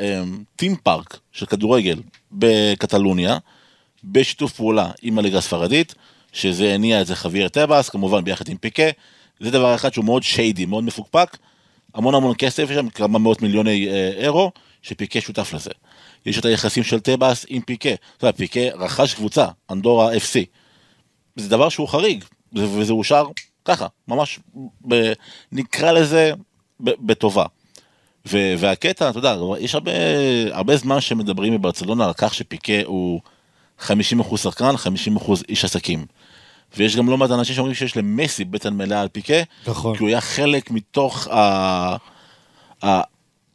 טים 0.57 0.77
פארק 0.83 1.19
של 1.33 1.47
כדורגל 1.47 2.01
בקטלוניה, 2.33 3.39
בשיתוף 4.05 4.53
פעולה 4.53 4.91
עם 5.03 5.19
הליגה 5.19 5.39
הספרדית, 5.39 5.95
שזה 6.33 6.75
הניע 6.75 7.01
את 7.01 7.07
זה 7.07 7.17
חביר 7.17 7.49
טבעס, 7.49 7.89
כמובן 7.89 8.25
ביחד 8.25 8.49
עם 8.49 8.57
פיקה. 8.57 8.83
זה 9.41 9.51
דבר 9.51 9.75
אחד 9.75 9.93
שהוא 9.93 10.05
מאוד 10.05 10.23
שיידי, 10.23 10.67
מאוד 10.67 10.85
מפוקפק. 10.85 11.37
המון 11.95 12.15
המון 12.15 12.35
כסף, 12.39 12.63
יש 12.71 12.77
שם 12.77 12.89
כמה 12.89 13.19
מאות 13.19 13.43
מיליוני 13.43 13.89
אה, 13.89 14.11
אירו, 14.25 14.51
שפיקה 14.83 15.21
שותף 15.21 15.53
לזה. 15.55 15.71
יש 16.27 16.39
את 16.39 16.45
היחסים 16.45 16.83
של 16.85 17.01
טבעס 17.01 17.47
עם 17.49 17.63
פיקה. 17.63 17.89
אתה 18.17 18.27
יודע, 18.27 18.37
פיקה 18.39 18.61
רכש 18.61 19.15
קבוצה, 19.15 19.47
אנדורה 19.71 20.15
FC. 20.17 20.39
זה 21.39 21.49
דבר 21.49 21.69
שהוא 21.69 21.89
חריג, 21.89 22.25
וזה 22.53 22.93
אושר 22.93 23.25
ככה, 23.65 23.87
ממש, 24.09 24.41
ב, 24.89 25.13
נקרא 25.53 25.93
לזה 25.93 26.33
ב, 26.81 26.91
בטובה. 27.01 27.45
ו, 28.27 28.55
והקטע, 28.59 29.11
אתה 29.11 29.19
יודע, 29.19 29.37
יש 29.61 29.75
הרבה, 29.75 29.93
הרבה 30.51 30.77
זמן 30.77 31.01
שמדברים 31.01 31.55
בברצלונה 31.59 32.07
על 32.07 32.13
כך 32.13 32.35
שפיקה 32.35 32.73
הוא 32.85 33.21
50% 33.81 33.91
שחקן, 34.37 34.75
50% 35.19 35.33
איש 35.49 35.65
עסקים. 35.65 36.07
ויש 36.77 36.97
גם 36.97 37.09
לא 37.11 37.19
מעט 37.19 37.31
אנשים 37.31 37.55
שאומרים 37.55 37.75
שיש 37.75 37.97
למסי 37.97 38.45
בטן 38.45 38.75
מלאה 38.75 39.01
על 39.01 39.09
פיקה, 39.09 39.35
נכון. 39.67 39.97
כי 39.97 40.03
הוא 40.03 40.09
היה 40.09 40.21
חלק 40.21 40.71
מתוך 40.71 41.29
ה... 41.29 41.97
ה- 42.85 43.03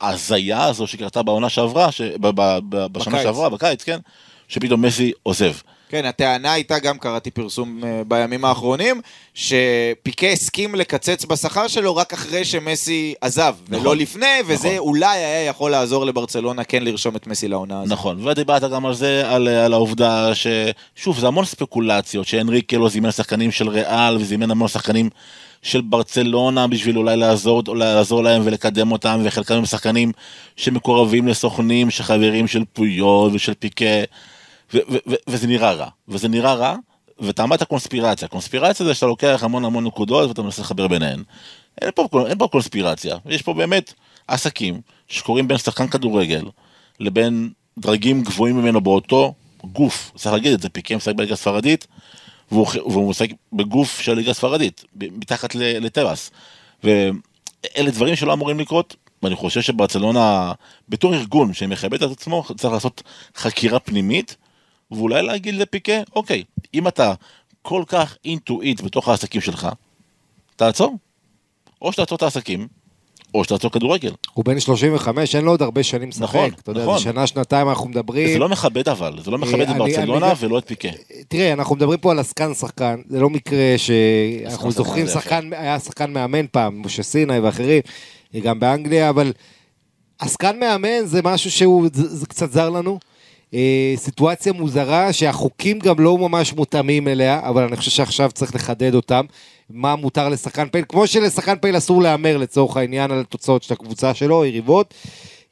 ההזיה 0.01 0.63
הזו 0.65 0.87
שקרתה 0.87 1.23
בעונה 1.23 1.49
שעברה, 1.49 1.91
ש... 1.91 2.01
ב- 2.01 2.27
ב- 2.35 2.59
ב- 2.69 2.85
בשנה 2.85 3.13
בקיץ. 3.13 3.23
שעברה, 3.23 3.49
בקיץ, 3.49 3.83
כן? 3.83 3.99
שפתאום 4.47 4.81
מסי 4.81 5.11
עוזב. 5.23 5.53
כן, 5.93 6.05
הטענה 6.05 6.53
הייתה, 6.53 6.79
גם 6.79 6.97
קראתי 6.97 7.31
פרסום 7.31 7.83
אה, 7.83 8.01
בימים 8.07 8.45
האחרונים, 8.45 9.01
שפיקה 9.33 10.27
הסכים 10.27 10.75
לקצץ 10.75 11.25
בשכר 11.25 11.67
שלו 11.67 11.95
רק 11.95 12.13
אחרי 12.13 12.45
שמסי 12.45 13.13
עזב, 13.21 13.55
נכון, 13.69 13.81
ולא 13.81 13.95
לפני, 13.95 14.25
וזה 14.45 14.67
נכון. 14.67 14.77
אולי 14.77 15.17
היה 15.17 15.45
יכול 15.45 15.71
לעזור 15.71 16.05
לברצלונה 16.05 16.63
כן 16.63 16.83
לרשום 16.83 17.15
את 17.15 17.27
מסי 17.27 17.47
לעונה 17.47 17.81
הזאת. 17.81 17.91
נכון, 17.91 18.27
ודיברת 18.27 18.63
גם 18.63 18.85
על 18.85 18.93
זה, 18.93 19.23
על, 19.29 19.47
על 19.47 19.73
העובדה 19.73 20.31
ששוב, 20.35 21.19
זה 21.19 21.27
המון 21.27 21.45
ספקולציות, 21.45 22.27
שהנריקה 22.27 22.77
לא 22.77 22.89
זימן 22.89 23.11
שחקנים 23.11 23.51
של 23.51 23.69
ריאל 23.69 24.17
וזימן 24.17 24.51
המון 24.51 24.67
שחקנים 24.67 25.09
של 25.61 25.81
ברצלונה 25.81 26.67
בשביל 26.67 26.97
אולי 26.97 27.17
לעזור, 27.17 27.63
לעזור 27.75 28.23
להם 28.23 28.41
ולקדם 28.45 28.91
אותם, 28.91 29.21
וחלקם 29.23 29.55
הם 29.55 29.65
שחקנים 29.65 30.11
שמקורבים 30.55 31.27
לסוכנים, 31.27 31.89
שחברים 31.89 32.47
של 32.47 32.63
פויול 32.73 33.31
ושל 33.33 33.53
פיקה, 33.53 33.85
וזה 35.27 35.47
נראה 35.47 35.73
רע, 35.73 35.87
וזה 36.07 36.27
נראה 36.27 36.53
רע, 36.53 36.75
ואתה 37.19 37.43
אמרת 37.43 37.63
קונספירציה, 37.63 38.85
זה 38.85 38.93
שאתה 38.93 39.05
לוקח 39.05 39.39
המון 39.43 39.65
המון 39.65 39.87
נקודות 39.87 40.27
ואתה 40.27 40.41
מנסה 40.41 40.61
לחבר 40.61 40.87
ביניהן. 40.87 41.23
אין 41.81 41.89
פה, 41.95 42.07
אין 42.27 42.37
פה 42.37 42.47
קונספירציה, 42.47 43.17
יש 43.25 43.41
פה 43.41 43.53
באמת 43.53 43.93
עסקים 44.27 44.81
שקורים 45.07 45.47
בין 45.47 45.57
שחקן 45.57 45.87
כדורגל 45.87 46.45
לבין 46.99 47.49
דרגים 47.79 48.23
גבוהים 48.23 48.57
ממנו 48.57 48.81
באותו 48.81 49.33
גוף, 49.63 50.11
צריך 50.15 50.33
להגיד 50.33 50.53
את 50.53 50.61
זה, 50.61 50.69
פיקה 50.69 50.95
משחק 50.95 51.15
בליגה 51.15 51.33
הספרדית, 51.33 51.87
והוא, 52.51 52.67
והוא 52.85 53.09
משחק 53.09 53.29
בגוף 53.53 54.01
של 54.01 54.11
הליגה 54.11 54.31
הספרדית, 54.31 54.83
מתחת 54.95 55.55
לטבעס. 55.55 56.31
ואלה 56.83 57.91
דברים 57.91 58.15
שלא 58.15 58.33
אמורים 58.33 58.59
לקרות, 58.59 58.95
ואני 59.23 59.35
חושב 59.35 59.61
שברצלונה, 59.61 60.51
בתור 60.89 61.13
ארגון 61.15 61.53
שמכבד 61.53 62.03
את 62.03 62.11
עצמו, 62.11 62.43
צריך 62.57 62.73
לעשות 62.73 63.03
חקירה 63.35 63.79
פנימית, 63.79 64.35
ואולי 64.97 65.21
להגיד 65.21 65.55
לפיקה, 65.55 65.93
אוקיי, 66.15 66.43
אם 66.73 66.87
אתה 66.87 67.13
כל 67.61 67.83
כך 67.87 68.17
אינטואיט 68.25 68.81
בתוך 68.81 69.09
העסקים 69.09 69.41
שלך, 69.41 69.67
תעצור. 70.55 70.97
או 71.81 71.91
שתעצור 71.91 72.15
את 72.15 72.21
העסקים, 72.23 72.67
או 73.33 73.43
שתעצור 73.43 73.71
כדורגל. 73.71 74.11
הוא 74.33 74.45
בן 74.45 74.59
35, 74.59 75.35
אין 75.35 75.45
לו 75.45 75.51
עוד 75.51 75.61
הרבה 75.61 75.83
שנים 75.83 76.09
לשחק. 76.09 76.23
נכון, 76.23 76.49
אתה 76.59 76.71
יודע, 76.71 76.81
נכון. 76.83 76.97
זה 76.97 77.03
שנה, 77.03 77.27
שנתיים 77.27 77.69
אנחנו 77.69 77.89
מדברים. 77.89 78.33
זה 78.33 78.39
לא 78.39 78.49
מכבד 78.49 78.89
אבל, 78.89 79.19
זה 79.23 79.31
לא 79.31 79.37
מכבד 79.37 79.61
את 79.61 79.67
אני- 79.69 79.79
ברצלונה 79.79 80.27
אני- 80.31 80.35
ולא 80.39 80.57
את 80.57 80.67
פיקה. 80.67 80.87
תראה, 81.27 81.53
אנחנו 81.53 81.75
מדברים 81.75 81.99
פה 81.99 82.11
על 82.11 82.19
עסקן 82.19 82.53
שחקן, 82.53 83.01
זה 83.09 83.19
לא 83.19 83.29
מקרה 83.29 83.73
שאנחנו 83.77 84.71
זוכרים 84.71 85.07
שחקן, 85.07 85.49
היה 85.53 85.79
שחקן 85.79 86.13
מאמן 86.13 86.45
פעם, 86.51 86.81
משה 86.85 87.03
סיני 87.03 87.39
ואחרים, 87.39 87.81
גם 88.43 88.59
באנגליה, 88.59 89.09
אבל 89.09 89.33
עסקן 90.19 90.59
מאמן 90.59 91.05
זה 91.05 91.21
משהו 91.23 91.51
שהוא, 91.51 91.87
זה, 91.93 92.15
זה 92.15 92.25
קצת 92.25 92.51
זר 92.51 92.69
לנו. 92.69 92.99
אה, 93.53 93.59
סיטואציה 93.95 94.53
מוזרה 94.53 95.13
שהחוקים 95.13 95.79
גם 95.79 95.99
לא 95.99 96.17
ממש 96.17 96.53
מותאמים 96.53 97.07
אליה, 97.07 97.39
אבל 97.43 97.63
אני 97.63 97.75
חושב 97.77 97.91
שעכשיו 97.91 98.31
צריך 98.33 98.55
לחדד 98.55 98.95
אותם. 98.95 99.25
מה 99.69 99.95
מותר 99.95 100.29
לשחקן 100.29 100.67
פעיל, 100.71 100.85
כמו 100.89 101.07
שלשחקן 101.07 101.55
פעיל 101.61 101.77
אסור 101.77 102.01
להמר 102.01 102.37
לצורך 102.37 102.77
העניין 102.77 103.11
על 103.11 103.19
התוצאות 103.19 103.63
של 103.63 103.73
הקבוצה 103.73 104.13
שלו, 104.13 104.45
יריבות. 104.45 104.93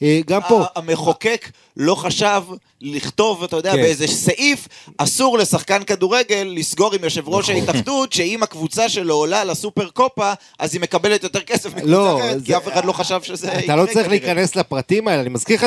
אה, 0.02 0.20
גם 0.28 0.42
פה. 0.48 0.64
המחוקק 0.76 1.50
לא 1.78 1.96
חשב 1.96 2.42
לכתוב, 2.82 3.44
אתה 3.44 3.56
יודע, 3.56 3.72
כן. 3.72 3.82
באיזה 3.82 4.08
סעיף, 4.08 4.68
אסור 4.98 5.38
לשחקן 5.38 5.84
כדורגל 5.84 6.54
לסגור 6.56 6.94
עם 6.94 7.04
יושב 7.04 7.28
ראש 7.30 7.50
נכון. 7.50 7.62
ההתאחדות, 7.62 8.14
שאם 8.14 8.44
הקבוצה 8.44 8.90
שלו 8.90 9.16
עולה 9.16 9.44
לסופר 9.44 9.90
קופה, 9.90 10.34
אז 10.60 10.74
היא 10.74 10.82
מקבלת 10.82 11.24
יותר 11.24 11.40
כסף 11.42 11.70
מקבוצה 11.70 11.92
לא, 11.92 12.20
אחרת, 12.20 12.40
זה- 12.40 12.46
כי 12.46 12.58
אף 12.58 12.68
אחד 12.68 12.86
לא 12.86 12.92
חשב 12.92 13.22
שזה 13.24 13.60
אתה 13.60 13.76
לא 13.76 13.84
צריך 13.86 13.94
כנראה. 13.96 14.10
להיכנס 14.10 14.56
לפרטים 14.56 15.08
האלה, 15.08 15.22
אני 15.22 15.30
מזכיר 15.30 15.56
לך 15.58 15.66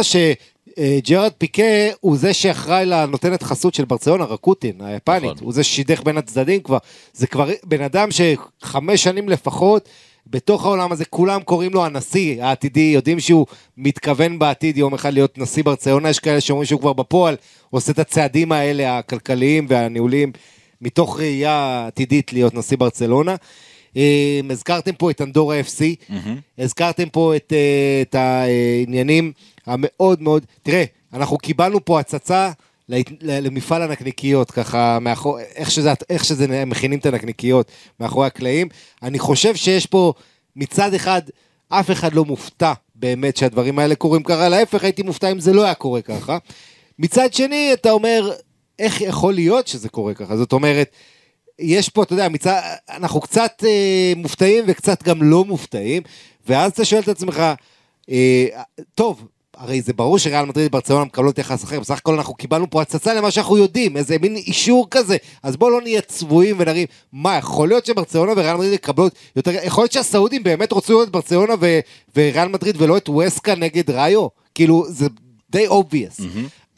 שג'רד 0.78 1.32
פיקה 1.38 1.62
הוא 2.00 2.16
זה 2.16 2.32
שאחראי 2.32 2.86
לנותנת 2.86 3.42
חסות 3.42 3.74
של 3.74 3.84
ברצלונה, 3.84 4.24
רקוטין, 4.24 4.80
היפנית, 4.80 5.22
נכון. 5.22 5.44
הוא 5.44 5.52
זה 5.52 5.64
ששידך 5.64 6.02
בין 6.02 6.18
הצדדים 6.18 6.60
כבר, 6.60 6.78
זה 7.12 7.26
כבר 7.26 7.50
בן 7.64 7.82
אדם 7.82 8.08
שחמש 8.10 9.02
שנים 9.02 9.28
לפחות, 9.28 9.88
בתוך 10.26 10.64
העולם 10.64 10.92
הזה 10.92 11.04
כולם 11.04 11.42
קוראים 11.42 11.72
לו 11.72 11.84
הנשיא 11.84 12.44
העתידי, 12.44 12.90
יודעים 12.94 13.20
שהוא 13.20 13.46
מתכוון 13.76 14.38
בעתיד 14.38 14.76
יום 14.76 14.94
אחד 14.94 15.12
להיות 15.12 15.38
נשיא 15.38 15.62
ברצלונה, 15.64 16.10
יש 16.10 16.18
כאלה 16.18 16.40
שאומרים 16.40 16.66
שהוא 16.66 16.80
כבר 16.80 16.92
בפועל 16.92 17.36
עושה 17.70 17.92
את 17.92 17.98
הצעדים 17.98 18.52
האלה 18.52 18.98
הכלכליים 18.98 19.66
והניהוליים 19.68 20.32
מתוך 20.80 21.18
ראייה 21.18 21.84
עתידית 21.86 22.32
להיות 22.32 22.54
נשיא 22.54 22.76
ברצלונה. 22.76 23.32
אה, 23.32 23.36
הזכרתם 24.50 24.92
פה 24.92 25.10
את 25.10 25.20
אנדורה 25.20 25.60
FC, 25.60 26.12
הזכרתם 26.58 27.08
פה 27.08 27.36
את, 27.36 27.52
אה, 27.52 28.02
את 28.02 28.14
העניינים 28.14 29.32
המאוד 29.66 30.22
מאוד, 30.22 30.44
תראה, 30.62 30.84
אנחנו 31.12 31.38
קיבלנו 31.38 31.84
פה 31.84 32.00
הצצה 32.00 32.50
למפעל 33.22 33.82
הנקניקיות, 33.82 34.50
ככה, 34.50 34.98
מאחור, 35.00 35.38
איך 35.40 35.70
שזה, 35.70 35.92
איך 36.10 36.24
שזה 36.24 36.64
מכינים 36.66 36.98
את 36.98 37.06
הנקניקיות 37.06 37.70
מאחורי 38.00 38.26
הקלעים. 38.26 38.68
אני 39.02 39.18
חושב 39.18 39.54
שיש 39.54 39.86
פה 39.86 40.12
מצד 40.56 40.94
אחד, 40.94 41.22
אף 41.68 41.90
אחד 41.90 42.14
לא 42.14 42.24
מופתע 42.24 42.72
באמת 42.94 43.36
שהדברים 43.36 43.78
האלה 43.78 43.94
קורים 43.94 44.22
ככה, 44.22 44.48
להפך 44.48 44.84
הייתי 44.84 45.02
מופתע 45.02 45.32
אם 45.32 45.40
זה 45.40 45.52
לא 45.52 45.64
היה 45.64 45.74
קורה 45.74 46.02
ככה. 46.02 46.38
מצד 46.98 47.34
שני, 47.34 47.70
אתה 47.72 47.90
אומר, 47.90 48.32
איך 48.78 49.00
יכול 49.00 49.34
להיות 49.34 49.66
שזה 49.66 49.88
קורה 49.88 50.14
ככה? 50.14 50.36
זאת 50.36 50.52
אומרת, 50.52 50.90
יש 51.58 51.88
פה, 51.88 52.02
אתה 52.02 52.12
יודע, 52.12 52.28
מצד, 52.28 52.60
אנחנו 52.90 53.20
קצת 53.20 53.64
אה, 53.66 54.12
מופתעים 54.16 54.64
וקצת 54.66 55.02
גם 55.02 55.22
לא 55.22 55.44
מופתעים, 55.44 56.02
ואז 56.46 56.72
אתה 56.72 56.84
שואל 56.84 57.02
את 57.02 57.08
עצמך, 57.08 57.42
אה, 58.10 58.46
טוב, 58.94 59.24
הרי 59.56 59.82
זה 59.82 59.92
ברור 59.92 60.18
שריאל 60.18 60.44
מדריד 60.44 60.66
וברצלונה 60.66 61.04
מקבלות 61.04 61.38
יחס 61.38 61.64
אחר, 61.64 61.80
בסך 61.80 61.98
הכל 61.98 62.14
אנחנו 62.14 62.34
קיבלנו 62.34 62.70
פה 62.70 62.82
הצצה 62.82 63.14
למה 63.14 63.30
שאנחנו 63.30 63.56
יודעים, 63.56 63.96
איזה 63.96 64.16
מין 64.18 64.36
אישור 64.36 64.86
כזה, 64.90 65.16
אז 65.42 65.56
בואו 65.56 65.70
לא 65.70 65.80
נהיה 65.80 66.00
צבועים 66.00 66.56
ונרים, 66.58 66.86
מה, 67.12 67.36
יכול 67.36 67.68
להיות 67.68 67.86
שברצלונה 67.86 68.32
וריאל 68.32 68.56
מדריד 68.56 68.72
יקבלות 68.72 69.14
יותר, 69.36 69.50
יכול 69.64 69.82
להיות 69.82 69.92
שהסעודים 69.92 70.42
באמת 70.42 70.72
רוצים 70.72 70.92
לראות 70.92 71.08
את 71.08 71.12
ברצלונה 71.12 71.54
ו- 71.60 71.80
וריאל 72.16 72.48
מדריד 72.48 72.82
ולא 72.82 72.96
את 72.96 73.08
ווסקה 73.08 73.54
נגד 73.54 73.90
ראיו? 73.90 74.26
כאילו, 74.54 74.84
זה 74.88 75.06
די 75.50 75.68
obvious. 75.68 76.22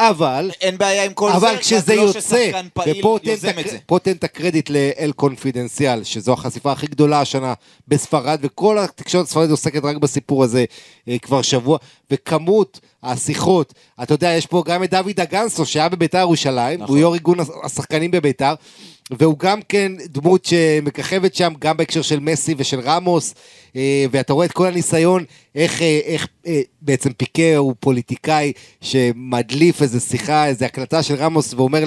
אבל... 0.00 0.50
אין 0.60 0.78
בעיה 0.78 1.04
עם 1.04 1.12
כל 1.12 1.30
זה, 1.30 1.36
אבל 1.36 1.56
כשזה 1.60 1.94
לא 1.96 2.00
יוצא, 2.02 2.50
ופה 2.88 3.98
תן, 4.02 4.10
את, 4.10 4.24
הקרדיט 4.24 4.70
לאל 4.70 5.12
קונפידנציאל, 5.16 6.04
שזו 6.04 6.32
החשיפה 6.32 6.72
הכי 6.72 6.86
גדולה 6.86 7.20
השנה 7.20 7.54
בספרד, 7.88 8.38
וכל 8.42 8.78
התקשורת 8.78 9.26
הספרדית 9.26 9.50
עוסקת 9.50 9.84
רק 9.84 9.96
בסיפור 9.96 10.44
הזה 10.44 10.64
אה, 11.08 11.18
כבר 11.18 11.42
שבוע, 11.42 11.78
וכמות 12.10 12.80
השיחות, 13.02 13.74
אתה 14.02 14.14
יודע, 14.14 14.30
יש 14.30 14.46
פה 14.46 14.62
גם 14.66 14.84
את 14.84 14.90
דוד 14.90 15.20
אגנסו, 15.20 15.66
שהיה 15.66 15.88
בביתר 15.88 16.18
ירושלים, 16.18 16.82
נכון. 16.82 16.94
הוא 16.94 16.98
יו"ר 16.98 17.14
ארגון 17.14 17.40
הש- 17.40 17.48
השחקנים 17.64 18.10
בביתר, 18.10 18.54
והוא 19.10 19.38
גם 19.38 19.60
כן 19.68 19.92
דמות 20.04 20.44
שמככבת 20.44 21.34
שם, 21.34 21.52
גם 21.58 21.76
בהקשר 21.76 22.02
של 22.02 22.20
מסי 22.20 22.54
ושל 22.58 22.80
רמוס, 22.80 23.34
אה, 23.76 24.04
ואתה 24.10 24.32
רואה 24.32 24.46
את 24.46 24.52
כל 24.52 24.66
הניסיון, 24.66 25.24
איך, 25.54 25.82
אה, 25.82 26.00
איך 26.04 26.28
אה, 26.46 26.60
בעצם 26.82 27.12
פיקה 27.12 27.56
הוא 27.56 27.74
פוליטיקאי 27.80 28.52
שמדליף 28.80 29.82
איזה 29.82 30.00
שיחה, 30.00 30.46
איזה 30.46 30.66
הקלטה 30.66 31.02
של 31.02 31.14
רמוס, 31.14 31.54
ואומר 31.54 31.84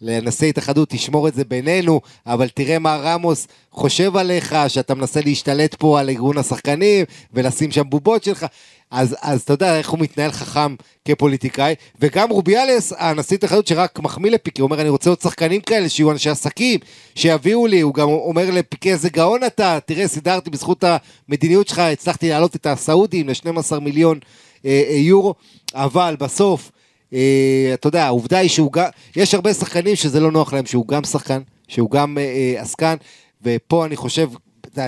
לנשיא 0.00 0.48
התאחדות, 0.48 0.88
תשמור 0.90 1.28
את 1.28 1.34
זה 1.34 1.44
בינינו, 1.44 2.00
אבל 2.26 2.48
תראה 2.48 2.78
מה 2.78 2.96
רמוס 2.96 3.46
חושב 3.70 4.16
עליך, 4.16 4.56
שאתה 4.68 4.94
מנסה 4.94 5.20
להשתלט 5.20 5.74
פה 5.74 6.00
על 6.00 6.10
ארגון 6.10 6.38
השחקנים, 6.38 7.04
ולשים 7.32 7.72
שם 7.72 7.90
בובות 7.90 8.24
שלך. 8.24 8.46
אז, 8.90 9.16
אז 9.20 9.42
אתה 9.42 9.52
יודע 9.52 9.78
איך 9.78 9.90
הוא 9.90 9.98
מתנהל 10.00 10.32
חכם 10.32 10.74
כפוליטיקאי, 11.04 11.74
וגם 12.00 12.30
רוביאלס, 12.30 12.92
הנשיא 12.98 13.36
התאחדות 13.36 13.66
שרק 13.66 13.98
מחמיא 13.98 14.30
לפיקה, 14.30 14.62
הוא 14.62 14.66
אומר 14.70 14.80
אני 14.80 14.88
רוצה 14.88 15.10
עוד 15.10 15.20
שחקנים 15.20 15.60
כאלה, 15.60 15.88
שיהיו 15.88 16.10
אנשי 16.10 16.30
עסקים, 16.30 16.80
שיביאו 17.14 17.66
לי, 17.66 17.80
הוא 17.80 17.94
גם 17.94 18.08
אומר 18.08 18.50
לפיקה 18.50 18.90
איזה 18.90 19.08
גאון 19.08 19.44
אתה, 19.44 19.78
תראה 19.86 20.08
סידרתי 20.08 20.50
בזכות 20.50 20.84
המדיניות 21.28 21.68
שלך, 21.68 21.78
הצלחתי 21.78 22.28
להעלות 22.28 22.56
את 22.56 22.66
הסעודים 22.66 23.28
ל-12 23.28 23.78
מיליון 23.80 24.18
אה, 24.64 24.82
אה, 24.88 24.94
יורו, 24.94 25.34
אבל 25.74 26.16
בסוף, 26.20 26.70
אה, 27.12 27.70
אתה 27.74 27.88
יודע, 27.88 28.04
העובדה 28.04 28.38
היא 28.38 28.50
שהוא 28.50 28.72
גם, 28.72 28.88
יש 29.16 29.34
הרבה 29.34 29.54
שחקנים 29.54 29.96
שזה 29.96 30.20
לא 30.20 30.32
נוח 30.32 30.52
להם, 30.52 30.66
שהוא 30.66 30.88
גם 30.88 31.04
שחקן, 31.04 31.40
שהוא 31.68 31.90
גם 31.90 32.18
אה, 32.18 32.22
אה, 32.22 32.62
עסקן, 32.62 32.96
ופה 33.42 33.86
אני 33.86 33.96
חושב, 33.96 34.28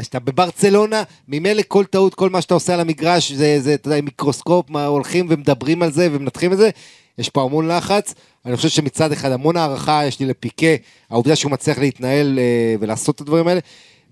שאתה 0.02 0.18
בברצלונה, 0.18 1.02
ממילא 1.28 1.62
כל 1.68 1.84
טעות, 1.84 2.14
כל 2.14 2.30
מה 2.30 2.40
שאתה 2.40 2.54
עושה 2.54 2.74
על 2.74 2.80
המגרש, 2.80 3.32
זה, 3.32 3.60
זה 3.60 3.74
אתה 3.74 3.88
יודע, 3.88 4.00
מיקרוסקופ, 4.00 4.70
מה, 4.70 4.86
הולכים 4.86 5.26
ומדברים 5.30 5.82
על 5.82 5.92
זה 5.92 6.08
ומנתחים 6.12 6.52
את 6.52 6.58
זה, 6.58 6.70
יש 7.18 7.28
פה 7.28 7.42
המון 7.42 7.68
לחץ. 7.68 8.14
אני 8.46 8.56
חושב 8.56 8.68
שמצד 8.68 9.12
אחד 9.12 9.32
המון 9.32 9.56
הערכה 9.56 10.06
יש 10.06 10.20
לי 10.20 10.26
לפיקה, 10.26 10.66
העובדה 11.10 11.36
שהוא 11.36 11.52
מצליח 11.52 11.78
להתנהל 11.78 12.38
אה, 12.38 12.74
ולעשות 12.80 13.14
את 13.14 13.20
הדברים 13.20 13.48
האלה. 13.48 13.60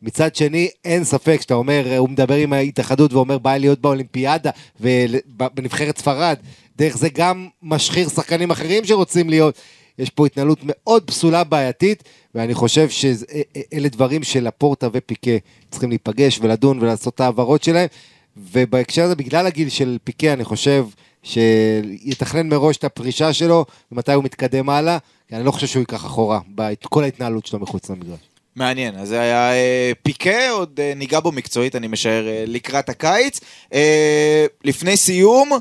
מצד 0.03 0.37
שני, 0.37 0.69
אין 0.85 1.05
ספק 1.05 1.39
שאתה 1.41 1.55
אומר, 1.55 1.87
אה, 1.87 1.99
הוא 1.99 2.09
מדבר 2.09 2.35
עם 2.35 2.53
ההתאחדות 2.53 3.13
ואומר, 3.13 3.39
בא 3.39 3.57
להיות 3.57 3.81
באולימפיאדה 3.81 4.51
ובנבחרת 4.81 5.99
ספרד, 5.99 6.37
דרך 6.77 6.97
זה 6.97 7.09
גם 7.09 7.49
משחיר 7.63 8.09
שחקנים 8.09 8.51
אחרים 8.51 8.85
שרוצים 8.85 9.31
להיות. 9.31 9.59
יש 9.99 10.11
פה 10.11 10.27
התנהלות 10.27 10.59
מאוד 10.63 11.03
פסולה 11.03 11.45
בעייתית, 11.45 12.03
ואני 12.35 12.55
חושב 12.55 12.89
שאלה 12.89 13.89
דברים 13.89 14.23
שלפורטה 14.23 14.89
ופיקה 14.93 15.31
צריכים 15.71 15.89
להיפגש 15.89 16.39
ולדון 16.43 16.79
ולעשות 16.83 17.15
את 17.15 17.21
ההעברות 17.21 17.63
שלהם. 17.63 17.87
ובהקשר 18.37 19.03
הזה, 19.03 19.15
בגלל 19.15 19.47
הגיל 19.47 19.69
של 19.69 19.99
פיקה, 20.05 20.33
אני 20.33 20.45
חושב 20.45 20.87
שיתכנן 21.23 22.49
מראש 22.49 22.77
את 22.77 22.85
הפרישה 22.85 23.33
שלו, 23.33 23.65
ומתי 23.93 24.13
הוא 24.13 24.25
מתקדם 24.25 24.71
הלאה, 24.71 24.99
כי 25.29 25.37
אני 25.37 25.45
לא 25.45 25.51
חושב 25.51 25.67
שהוא 25.67 25.81
ייקח 25.81 26.07
אחורה 26.07 26.41
בכל 26.55 27.05
ההתנהלות 27.05 27.47
שלו 27.47 27.59
מחוץ 27.59 27.91
למגרש. 27.91 28.19
מעניין, 28.57 28.97
אז 28.97 29.09
זה 29.09 29.21
היה 29.21 29.53
אה, 29.53 29.93
פיקה, 30.03 30.51
עוד 30.51 30.81
אה, 30.83 30.93
ניגע 30.97 31.21
בו 31.21 31.33
מקצועית, 31.33 31.77
אני 31.77 31.87
משער, 31.87 32.29
אה, 32.29 32.45
לקראת 32.47 32.89
הקיץ. 32.89 33.41
אה, 33.75 34.47
לפני 34.65 34.97
סיום, 34.97 35.53
אה, 35.53 35.59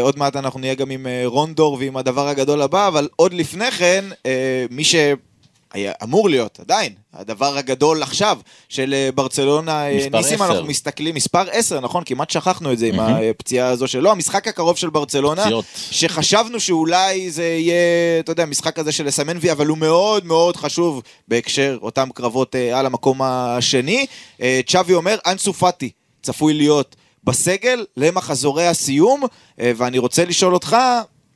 עוד 0.00 0.18
מעט 0.18 0.36
אנחנו 0.36 0.60
נהיה 0.60 0.74
גם 0.74 0.90
עם 0.90 1.06
אה, 1.06 1.22
רונדור 1.24 1.76
ועם 1.80 1.96
הדבר 1.96 2.28
הגדול 2.28 2.62
הבא, 2.62 2.88
אבל 2.88 3.08
עוד 3.16 3.34
לפני 3.34 3.70
כן, 3.70 4.04
אה, 4.26 4.66
מי 4.70 4.84
שהיה 4.84 5.92
אמור 6.02 6.28
להיות, 6.28 6.60
עדיין, 6.60 6.92
הדבר 7.14 7.58
הגדול 7.58 8.02
עכשיו 8.02 8.38
של 8.68 8.94
אה, 8.94 9.08
ברצלונה, 9.14 9.86
אה, 9.88 9.94
ניסים, 9.94 10.14
עשר. 10.14 10.44
אנחנו 10.44 10.66
מסתכלים, 10.66 11.14
מספר 11.14 11.44
10, 11.52 11.80
נכון? 11.80 12.02
כמעט 12.06 12.30
שכחנו 12.30 12.72
את 12.72 12.78
זה 12.78 12.86
עם 12.86 13.00
הפציעה 13.00 13.68
הזו 13.68 13.88
שלו, 13.88 14.10
המשחק 14.10 14.48
הקרוב 14.48 14.76
של 14.76 14.90
ברצלונה. 14.90 15.44
פציעות. 15.44 15.64
שחשבנו 15.74 16.60
שאולי 16.60 17.30
זה 17.30 17.44
יהיה, 17.44 17.74
אתה 18.20 18.32
יודע, 18.32 18.44
משחק 18.46 18.76
כזה 18.76 18.92
של 18.92 19.06
לסמן 19.06 19.36
וי, 19.40 19.52
אבל 19.52 19.66
הוא 19.66 19.78
מאוד 19.78 20.26
מאוד 20.26 20.56
חשוב 20.56 21.02
בהקשר 21.28 21.78
אותם 21.82 22.08
קרבות 22.14 22.56
אה, 22.56 22.78
על 22.78 22.86
המקום 22.86 23.22
השני. 23.22 24.06
אה, 24.40 24.60
צ'אבי 24.66 24.94
אומר, 24.94 25.16
אנסו 25.26 25.52
פאטי 25.52 25.90
צפוי 26.22 26.54
להיות 26.54 26.96
בסגל 27.26 27.84
למחזורי 27.96 28.66
הסיום, 28.66 29.22
אה, 29.60 29.72
ואני 29.76 29.98
רוצה 29.98 30.24
לשאול 30.24 30.54
אותך, 30.54 30.76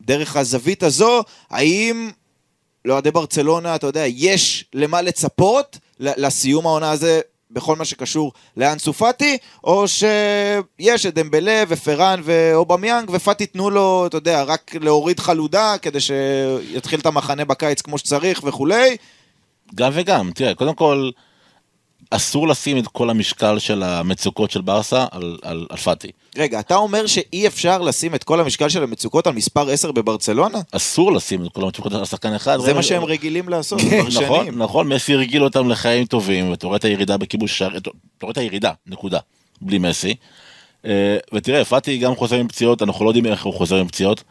דרך 0.00 0.36
הזווית 0.36 0.82
הזו, 0.82 1.22
האם 1.50 2.10
לאוהדי 2.84 3.10
ברצלונה, 3.10 3.74
אתה 3.74 3.86
יודע, 3.86 4.04
יש 4.06 4.64
למה 4.74 5.02
לצפות 5.02 5.78
לסיום 6.00 6.66
העונה 6.66 6.90
הזה 6.90 7.20
בכל 7.50 7.76
מה 7.76 7.84
שקשור 7.84 8.32
לאנסו 8.56 8.92
פאטי, 8.92 9.38
או 9.64 9.88
שיש 9.88 11.06
את 11.06 11.14
דמבלה 11.14 11.64
ופרן 11.68 12.20
ואובמיאנג, 12.24 13.10
ופאטי 13.12 13.46
תנו 13.46 13.70
לו, 13.70 14.06
אתה 14.06 14.16
יודע, 14.16 14.42
רק 14.42 14.74
להוריד 14.80 15.20
חלודה 15.20 15.78
כדי 15.82 16.00
שיתחיל 16.00 17.00
את 17.00 17.06
המחנה 17.06 17.44
בקיץ 17.44 17.80
כמו 17.80 17.98
שצריך 17.98 18.40
וכולי. 18.44 18.96
גם 19.74 19.90
וגם, 19.94 20.30
תראה, 20.34 20.54
קודם 20.54 20.74
כל, 20.74 21.10
אסור 22.10 22.48
לשים 22.48 22.78
את 22.78 22.86
כל 22.86 23.10
המשקל 23.10 23.58
של 23.58 23.82
המצוקות 23.82 24.50
של 24.50 24.60
ברסה 24.60 25.06
על, 25.10 25.38
על, 25.42 25.66
על 25.70 25.76
פאטי. 25.76 26.10
רגע, 26.36 26.60
אתה 26.60 26.76
אומר 26.76 27.06
שאי 27.06 27.46
אפשר 27.46 27.78
לשים 27.82 28.14
את 28.14 28.24
כל 28.24 28.40
המשקל 28.40 28.68
של 28.68 28.82
המצוקות 28.82 29.26
על 29.26 29.32
מספר 29.32 29.70
10 29.70 29.92
בברצלונה? 29.92 30.58
אסור 30.72 31.12
לשים 31.12 31.46
את 31.46 31.52
כל 31.52 31.62
המצוקות 31.62 31.92
על 31.92 32.04
שחקן 32.04 32.34
אחד. 32.34 32.58
זה 32.60 32.74
מה 32.74 32.82
שהם 32.82 33.04
רגילים 33.04 33.48
לעשות 33.48 33.80
כבר 33.80 33.96
נכון, 33.96 34.10
שנים. 34.10 34.62
נכון, 34.62 34.88
מסי 34.88 35.14
הרגיל 35.14 35.44
אותם 35.44 35.68
לחיים 35.68 36.04
טובים, 36.04 36.50
ואתה 36.50 36.66
רואה 36.66 36.76
את 36.76 36.84
הירידה 36.84 37.16
בכיבוש 37.16 37.58
שער, 37.58 37.76
אתה 37.76 37.90
רואה 38.22 38.32
את 38.32 38.38
הירידה, 38.38 38.72
נקודה, 38.86 39.18
בלי 39.60 39.78
מסי. 39.78 40.14
אה, 40.86 41.16
ותראה, 41.34 41.64
פאטי 41.64 41.98
גם 41.98 42.16
חוזר 42.16 42.36
עם 42.36 42.48
פציעות, 42.48 42.82
אנחנו 42.82 43.04
לא 43.04 43.10
יודעים 43.10 43.26
איך 43.26 43.44
הוא 43.44 43.54
חוזר 43.54 43.76
עם 43.76 43.88
פציעות. 43.88 44.24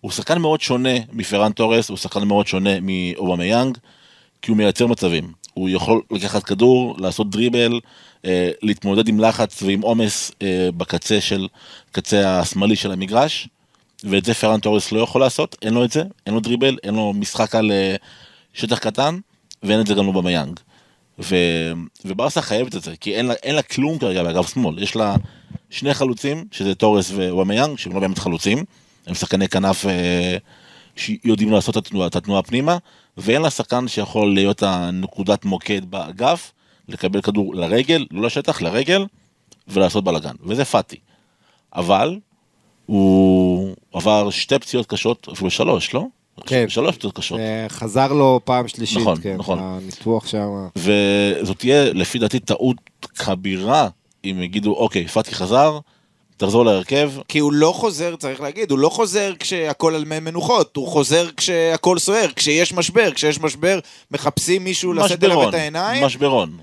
הוא 0.00 0.10
שחקן 0.10 0.38
מאוד 0.38 0.60
שונה 0.60 0.94
מפרן 1.12 1.52
תורס, 1.52 1.88
הוא 1.88 1.96
שחקן 1.96 2.24
מאוד 2.24 2.46
שונה 2.46 2.70
מאובמיאנג, 2.82 3.78
כי 4.42 4.50
הוא 4.50 4.56
מייצר 4.56 4.86
מצבים. 4.86 5.32
הוא 5.54 5.68
יכול 5.68 6.02
לקחת 6.10 6.42
כדור, 6.42 6.96
לעשות 6.98 7.30
דריבל, 7.30 7.80
אה, 8.24 8.50
להתמודד 8.62 9.08
עם 9.08 9.20
לחץ 9.20 9.62
ועם 9.62 9.80
עומס 9.80 10.32
אה, 10.42 10.68
בקצה 10.76 11.20
של, 11.20 11.48
קצה 11.92 12.40
השמאלי 12.40 12.76
של 12.76 12.92
המגרש, 12.92 13.48
ואת 14.04 14.24
זה 14.24 14.34
פרן 14.34 14.60
תורס 14.60 14.92
לא 14.92 15.00
יכול 15.00 15.20
לעשות, 15.20 15.56
אין 15.62 15.74
לו 15.74 15.84
את 15.84 15.90
זה, 15.90 16.02
אין 16.26 16.34
לו 16.34 16.40
דריבל, 16.40 16.78
אין 16.82 16.94
לו 16.94 17.12
משחק 17.12 17.54
על 17.54 17.72
אה, 17.72 17.96
שטח 18.54 18.78
קטן, 18.78 19.18
ואין 19.62 19.80
את 19.80 19.86
זה 19.86 19.94
גם 19.94 20.06
לא 20.06 20.12
במיאנג. 20.12 20.60
ו... 21.18 21.36
וברסה 22.04 22.42
חייבת 22.42 22.76
את 22.76 22.82
זה, 22.82 22.96
כי 23.00 23.14
אין 23.14 23.26
לה, 23.26 23.34
אין 23.34 23.54
לה 23.54 23.62
כלום 23.62 23.98
כרגע 23.98 24.22
באגף 24.22 24.54
שמאל, 24.54 24.82
יש 24.82 24.96
לה 24.96 25.16
שני 25.70 25.94
חלוצים, 25.94 26.44
שזה 26.52 26.74
תורס 26.74 27.10
וומיאנג, 27.10 27.78
שהם 27.78 27.92
לא 27.92 28.00
באמת 28.00 28.18
חלוצים, 28.18 28.64
הם 29.06 29.14
שחקני 29.14 29.48
כנף 29.48 29.86
אה, 29.86 30.36
שיודעים 30.96 31.52
לעשות 31.52 31.76
את 31.76 31.86
התנועה, 31.86 32.06
את 32.06 32.16
התנועה 32.16 32.42
פנימה, 32.42 32.76
ואין 33.16 33.42
לה 33.42 33.50
שחקן 33.50 33.88
שיכול 33.88 34.34
להיות 34.34 34.62
הנקודת 34.62 35.44
מוקד 35.44 35.84
באגף, 35.84 36.52
לקבל 36.88 37.20
כדור 37.20 37.54
לרגל, 37.54 38.06
לא 38.10 38.22
לשטח, 38.22 38.62
לרגל, 38.62 39.06
ולעשות 39.68 40.04
בלאגן, 40.04 40.34
וזה 40.42 40.64
פאטי. 40.64 40.96
אבל 41.74 42.18
הוא 42.86 43.74
עבר 43.92 44.30
שתי 44.30 44.58
פציעות 44.58 44.86
קשות, 44.86 45.28
אפילו 45.32 45.50
שלוש, 45.50 45.94
לא? 45.94 46.06
כן. 46.46 46.68
שלוש 46.68 46.96
פציעות 46.96 47.16
קשות. 47.16 47.38
אה, 47.38 47.66
חזר 47.68 48.12
לו 48.12 48.40
פעם 48.44 48.68
שלישית, 48.68 48.98
נכון, 48.98 49.18
כן, 49.22 49.36
נכון. 49.36 49.58
הניתוח 49.62 50.26
שם. 50.26 50.48
וזאת 50.76 51.58
תהיה 51.58 51.92
לפי 51.92 52.18
דעתי 52.18 52.40
טעות 52.40 52.76
כבירה 53.18 53.88
אם 54.24 54.42
יגידו 54.42 54.74
אוקיי 54.74 55.08
פאטי 55.08 55.34
חזר 55.34 55.78
תחזור 56.36 56.64
להרכב 56.64 57.12
כי 57.28 57.38
הוא 57.38 57.52
לא 57.52 57.72
חוזר, 57.76 58.16
צריך 58.16 58.40
להגיד, 58.40 58.70
הוא 58.70 58.78
לא 58.78 58.88
חוזר 58.88 59.32
כשהכל 59.38 59.94
על 59.94 60.04
מי 60.04 60.20
מנוחות, 60.20 60.76
הוא 60.76 60.88
חוזר 60.88 61.28
כשהכל 61.36 61.98
סוער, 61.98 62.26
כשיש 62.36 62.72
משבר, 62.72 63.10
כשיש 63.14 63.40
משבר 63.40 63.78
מחפשים 64.10 64.64
מישהו 64.64 64.92
לשאת 64.92 65.24
אליו 65.24 65.48
את 65.48 65.54
העיניים. 65.54 66.04
משברון. 66.04 66.56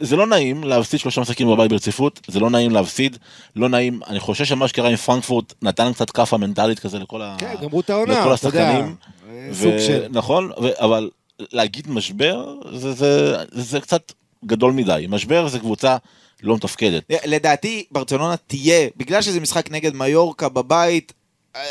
זה 0.00 0.16
לא 0.16 0.26
נעים 0.26 0.64
להפסיד 0.64 1.00
שלושה 1.00 1.20
משחקים 1.20 1.48
בבית 1.48 1.70
ברציפות 1.70 2.20
זה 2.28 2.40
לא 2.40 2.50
נעים 2.50 2.70
להפסיד 2.70 3.16
לא 3.56 3.68
נעים 3.68 4.00
אני 4.06 4.20
חושב 4.20 4.44
שמה 4.44 4.68
שקרה 4.68 4.88
עם 4.88 4.96
פרנקפורט 4.96 5.52
נתן 5.62 5.92
קצת 5.92 6.10
כאפה 6.10 6.36
מנטלית 6.36 6.78
כזה 6.78 6.98
לכל 6.98 7.22
ה... 7.22 7.36
כן, 7.38 7.54
גמרו 7.62 7.80
את 7.80 7.90
העונה, 7.90 8.20
לכל. 8.20 8.32
השחקנים. 8.32 8.94
אה, 9.28 9.48
ו- 9.52 9.80
של... 9.86 10.06
נכון 10.10 10.50
ו- 10.62 10.84
אבל 10.84 11.10
להגיד 11.52 11.90
משבר 11.90 12.54
זה, 12.72 12.92
זה, 12.92 13.36
זה 13.52 13.80
קצת 13.80 14.12
גדול 14.46 14.72
מדי 14.72 15.06
משבר 15.08 15.48
זה 15.48 15.58
קבוצה 15.58 15.96
לא 16.44 16.54
מתפקדת. 16.54 17.02
לדעתי, 17.24 17.84
ברצלונה 17.90 18.34
תהיה, 18.46 18.88
בגלל 18.96 19.22
שזה 19.22 19.40
משחק 19.40 19.70
נגד 19.70 19.94
מיורקה 19.94 20.48
בבית, 20.48 21.12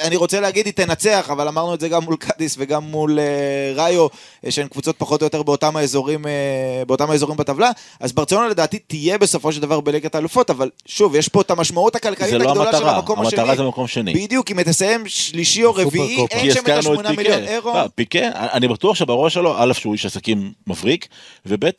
אני 0.01 0.15
רוצה 0.15 0.39
להגיד 0.39 0.65
היא 0.65 0.73
תנצח, 0.73 1.29
אבל 1.31 1.47
אמרנו 1.47 1.73
את 1.73 1.79
זה 1.79 1.89
גם 1.89 2.03
מול 2.03 2.15
קאדיס 2.15 2.55
וגם 2.59 2.83
מול 2.83 3.19
uh, 3.19 3.79
ראיו, 3.79 4.07
אה, 4.45 4.51
שהן 4.51 4.67
קבוצות 4.67 4.95
פחות 4.97 5.21
או 5.21 5.25
יותר 5.25 5.43
באותם 5.43 5.75
האזורים, 5.75 6.25
uh, 6.25 6.85
באותם 6.87 7.11
האזורים 7.11 7.37
בטבלה, 7.37 7.71
אז 7.99 8.13
ברצלונה 8.13 8.47
לדעתי 8.47 8.79
תהיה 8.79 9.17
בסופו 9.17 9.51
של 9.51 9.61
דבר 9.61 9.79
בליגת 9.79 10.15
האלופות, 10.15 10.49
אבל 10.49 10.69
שוב, 10.85 11.15
יש 11.15 11.27
פה 11.29 11.41
את 11.41 11.51
המשמעות 11.51 11.95
הכלכלית 11.95 12.29
זה 12.29 12.37
לא 12.37 12.49
הגדולה 12.49 12.71
של 12.71 12.77
המטרה, 12.77 12.97
המקום 12.97 13.21
השני. 13.21 13.39
המטרה 13.39 13.55
זה 13.55 13.63
מקום 13.63 13.87
שני. 13.87 14.13
בדיוק, 14.13 14.51
אם 14.51 14.57
היא 14.57 14.65
תסיים 14.65 15.03
שלישי 15.07 15.63
או 15.63 15.75
רביעי. 15.75 16.25
אין 16.31 16.53
שם 16.53 16.61
את 16.63 16.69
השמונה 16.69 17.11
מיליון 17.11 17.43
אירו. 17.43 17.73
לא, 17.73 17.87
פיקה, 17.95 18.29
אני 18.33 18.67
בטוח 18.67 18.95
שבראש 18.95 19.33
שלו, 19.33 19.55
א', 19.57 19.73
שהוא 19.73 19.93
איש 19.93 20.05
עסקים 20.05 20.51
מבריק, 20.67 21.07
וב', 21.45 21.69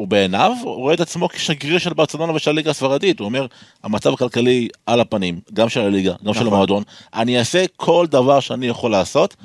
הוא 0.00 0.08
בעיניו 0.08 0.52
הוא 0.62 0.74
רואה 0.74 0.94
את 0.94 1.00
עצמו 1.00 1.28
כשגריר 1.28 1.78
של 1.78 1.94
ברצלונה 1.94 2.32
ושל 2.32 2.50
הליגה 2.50 2.70
הספרדית, 2.70 3.18
הוא 3.18 3.24
אומר, 3.24 3.46
המצב 3.82 4.12
הכלכלי 4.12 4.68
על 4.86 5.00
הפנים, 5.00 5.40
גם 5.52 5.68
של 5.68 5.80
הליגה, 5.80 6.14
גם 6.24 6.34
של 6.34 6.40
נכון. 6.40 6.46
המועדון, 6.46 6.82
אני 7.14 7.38
אעשה 7.38 7.64
כל 7.76 8.06
דבר 8.10 8.40
שאני 8.40 8.66
יכול 8.66 8.90
לעשות 8.90 9.36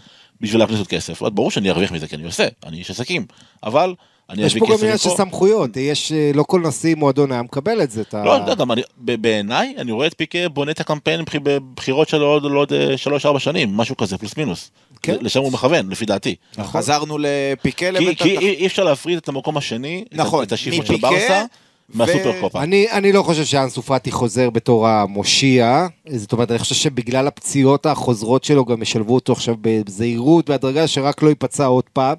בשביל 0.42 0.62
להכניס 0.62 0.80
עוד 0.80 0.88
כסף. 0.88 1.22
ברור 1.22 1.52
שאני 1.52 1.70
ארוויח 1.70 1.92
מזה, 1.92 2.08
כי 2.08 2.16
אני 2.16 2.24
עושה, 2.24 2.48
אני 2.66 2.78
איש 2.78 2.90
עסקים, 2.90 3.26
אבל 3.64 3.96
יש 4.38 4.58
פה 4.58 4.66
גם 4.66 4.78
עניין 4.82 4.98
של. 4.98 5.10
סמכויות, 5.10 5.78
יש, 5.78 6.12
אה, 6.12 6.32
לא 6.34 6.44
כל 6.44 6.62
נשיא 6.62 6.96
מועדון 6.96 7.32
היה 7.32 7.42
מקבל 7.42 7.82
את 7.84 7.92
זה. 7.92 8.02
את 8.02 8.14
ה- 8.14 8.24
לא, 8.26 8.38
אתה 8.38 8.52
יודע, 8.52 8.56
גם 8.66 8.72
בעיניי, 8.98 9.74
אני 9.78 9.92
רואה 9.92 10.08
את 10.08 10.14
פיקה 10.18 10.50
בונה 10.50 10.72
את 10.72 10.80
הקמפיין 10.80 11.22
בבח- 11.22 11.36
בבחירות 11.44 12.10
שלו 12.10 12.26
עוד 12.26 12.44
עוד, 12.44 12.74
אה, 12.74 12.98
שלוש-ארבע 12.98 13.40
שנים, 13.40 13.78
משהו 13.78 13.98
כזה, 13.98 14.18
פלוס 14.18 14.38
מינוס. 14.38 14.72
כן. 15.02 15.16
לשם 15.22 15.40
הוא 15.40 15.52
מכוון, 15.52 15.90
לפי 15.90 16.06
דעתי. 16.06 16.36
חזרנו 16.64 17.18
לפיקה 17.20 17.92
לבית 17.92 18.22
כי 18.22 18.38
אי 18.38 18.50
אי 18.50 18.66
אפשר 18.66 18.84
להפריד 18.84 19.18
את 19.18 19.30
המקום 19.30 19.58
השני, 19.58 20.06
נכון, 20.14 20.44
את 20.44 20.52
השאיפות 20.52 20.86
של 20.86 20.96
ברסה, 20.98 21.46
ו- 21.90 21.98
מהסופר 21.98 22.42
קופה. 22.42 22.64
אני, 22.64 22.92
אני 22.92 23.12
לא 23.12 23.24
חושב 23.24 23.46
שאנסו 23.46 23.82
פאטי 23.82 24.12
חוזר 24.12 24.50
בתור 24.50 24.88
המושיע, 24.88 25.88
זאת 26.16 26.32
אומרת, 26.34 26.52
אני 26.52 26.60
חושב 26.60 26.76
שבגלל 26.76 27.28
הפציעות 27.28 27.86
החוזרות 27.86 28.44
שלו 28.44 28.66
גם 28.66 28.82
ישלבו 28.82 29.14
אותו 29.16 29.34
עכשיו 29.34 29.56
בזהירות, 29.62 30.50
בהדרגה, 30.50 30.88
שרק 30.88 31.22
לא 31.24 31.30
ייפצע 31.30 31.66
עוד 31.66 31.84
פעם. 31.94 32.16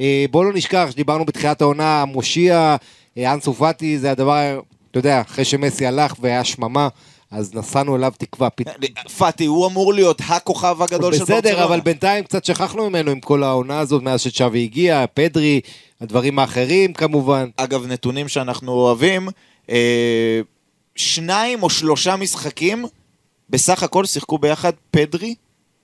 אה, 0.00 0.24
בואו 0.30 0.44
לא 0.44 0.52
נשכח 0.52 0.88
שדיברנו 0.90 1.24
בתחילת 1.24 1.62
העונה, 1.62 2.02
המושיע, 2.02 2.76
אה, 3.18 3.32
אנסו 3.32 3.54
פאטי 3.54 3.98
זה 3.98 4.10
הדבר, 4.10 4.60
אתה 4.90 4.98
יודע, 4.98 5.20
אחרי 5.20 5.44
שמסי 5.44 5.86
הלך 5.86 6.14
והיה 6.20 6.44
שממה, 6.44 6.88
אז 7.30 7.54
נשאנו 7.54 7.96
אליו 7.96 8.12
תקווה. 8.18 8.50
פת... 8.50 8.66
פאטי, 9.18 9.44
הוא 9.44 9.66
אמור 9.66 9.94
להיות 9.94 10.22
הכוכב 10.28 10.82
הגדול 10.82 11.12
של 11.12 11.18
ברצלונה. 11.18 11.40
בסדר, 11.40 11.64
אבל 11.64 11.80
בינתיים 11.80 12.24
קצת 12.24 12.44
שכחנו 12.44 12.90
ממנו 12.90 13.10
עם 13.10 13.20
כל 13.20 13.42
העונה 13.42 13.78
הזאת 13.78 14.02
מאז 14.02 14.20
שצ'אבי 14.20 14.62
הגיע, 14.62 15.04
פדרי, 15.14 15.60
הדברים 16.00 16.38
האחרים 16.38 16.92
כמובן. 16.92 17.48
אגב, 17.56 17.86
נתונים 17.86 18.28
שאנחנו 18.28 18.72
אוהבים, 18.72 19.28
אה, 19.70 20.40
שניים 20.96 21.62
או 21.62 21.70
שלושה 21.70 22.16
משחקים, 22.16 22.84
בסך 23.50 23.82
הכל 23.82 24.04
שיחקו 24.04 24.38
ביחד 24.38 24.72
פדרי 24.90 25.34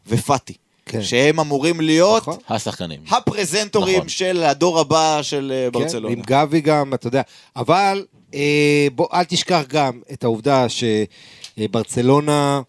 ופאטי. 0.07 0.55
כן. 0.87 1.03
שהם 1.03 1.41
אמורים 1.41 1.81
להיות 1.81 2.23
נכון. 2.23 2.37
השחקנים. 2.49 3.01
הפרזנטורים 3.11 3.97
נכון. 3.97 4.09
של 4.09 4.43
הדור 4.43 4.81
הבא 4.81 5.23
של 5.23 5.53
אה, 5.55 5.71
כן, 5.73 5.79
ברצלונה. 5.79 6.13
עם 6.13 6.23
גבי 6.27 6.61
גם, 6.61 6.95
אתה 6.95 7.07
יודע. 7.07 7.23
אבל 7.57 8.05
אה, 8.35 8.87
בוא, 8.95 9.07
אל 9.13 9.25
תשכח 9.25 9.63
גם 9.69 10.01
את 10.13 10.25
העובדה 10.25 10.67
שברצלונה, 11.59 12.61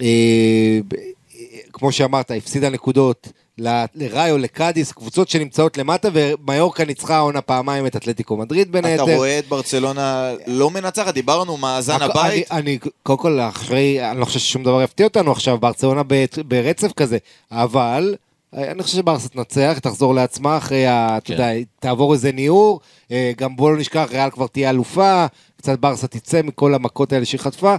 אה, 0.00 0.06
אה, 0.06 1.58
כמו 1.72 1.92
שאמרת, 1.92 2.30
הפסידה 2.30 2.68
נקודות 2.68 3.28
לראיו, 3.58 4.38
לקאדיס, 4.38 4.92
קבוצות 4.92 5.28
שנמצאות 5.28 5.78
למטה, 5.78 6.08
ומיורקה 6.12 6.84
ניצחה 6.84 7.16
העונה 7.16 7.40
פעמיים 7.40 7.86
את 7.86 7.96
אתלטיקו 7.96 8.36
מדריד 8.36 8.72
בין 8.72 8.84
היתר. 8.84 9.04
אתה 9.04 9.14
רואה 9.16 9.38
את 9.38 9.48
ברצלונה 9.48 10.30
לא 10.46 10.70
מנצחת, 10.70 11.14
דיברנו 11.14 11.56
מאזן 11.56 12.02
הבית. 12.02 12.52
אני, 12.52 12.60
אני, 12.60 12.78
קודם 13.02 13.18
כל, 13.18 13.40
אחרי, 13.40 14.10
אני 14.10 14.20
לא 14.20 14.24
חושב 14.24 14.38
ששום 14.38 14.62
דבר 14.64 14.82
יפתיע 14.82 15.06
אותנו 15.06 15.32
עכשיו, 15.32 15.58
ברצלונה 15.58 16.02
ברצף 16.48 16.92
כזה, 16.92 17.18
אבל 17.52 18.14
אני 18.52 18.82
חושב 18.82 18.96
שברסה 18.96 19.28
תנצח, 19.28 19.78
תחזור 19.82 20.14
לעצמה 20.14 20.56
אחרי, 20.56 20.86
ה- 20.86 21.16
אתה 21.16 21.26
כן. 21.26 21.32
יודע, 21.32 21.48
תעבור 21.80 22.12
איזה 22.12 22.32
ניעור, 22.32 22.80
אה, 23.10 23.32
גם 23.36 23.56
בוא 23.56 23.70
לא 23.70 23.76
נשכח, 23.78 24.08
ריאל 24.10 24.30
כבר 24.30 24.46
תהיה 24.46 24.70
אלופה, 24.70 25.26
קצת 25.56 25.78
ברסה 25.78 26.06
תצא 26.06 26.40
מכל 26.44 26.74
המכות 26.74 27.12
האלה 27.12 27.24
שהיא 27.24 27.40
חטפה, 27.40 27.74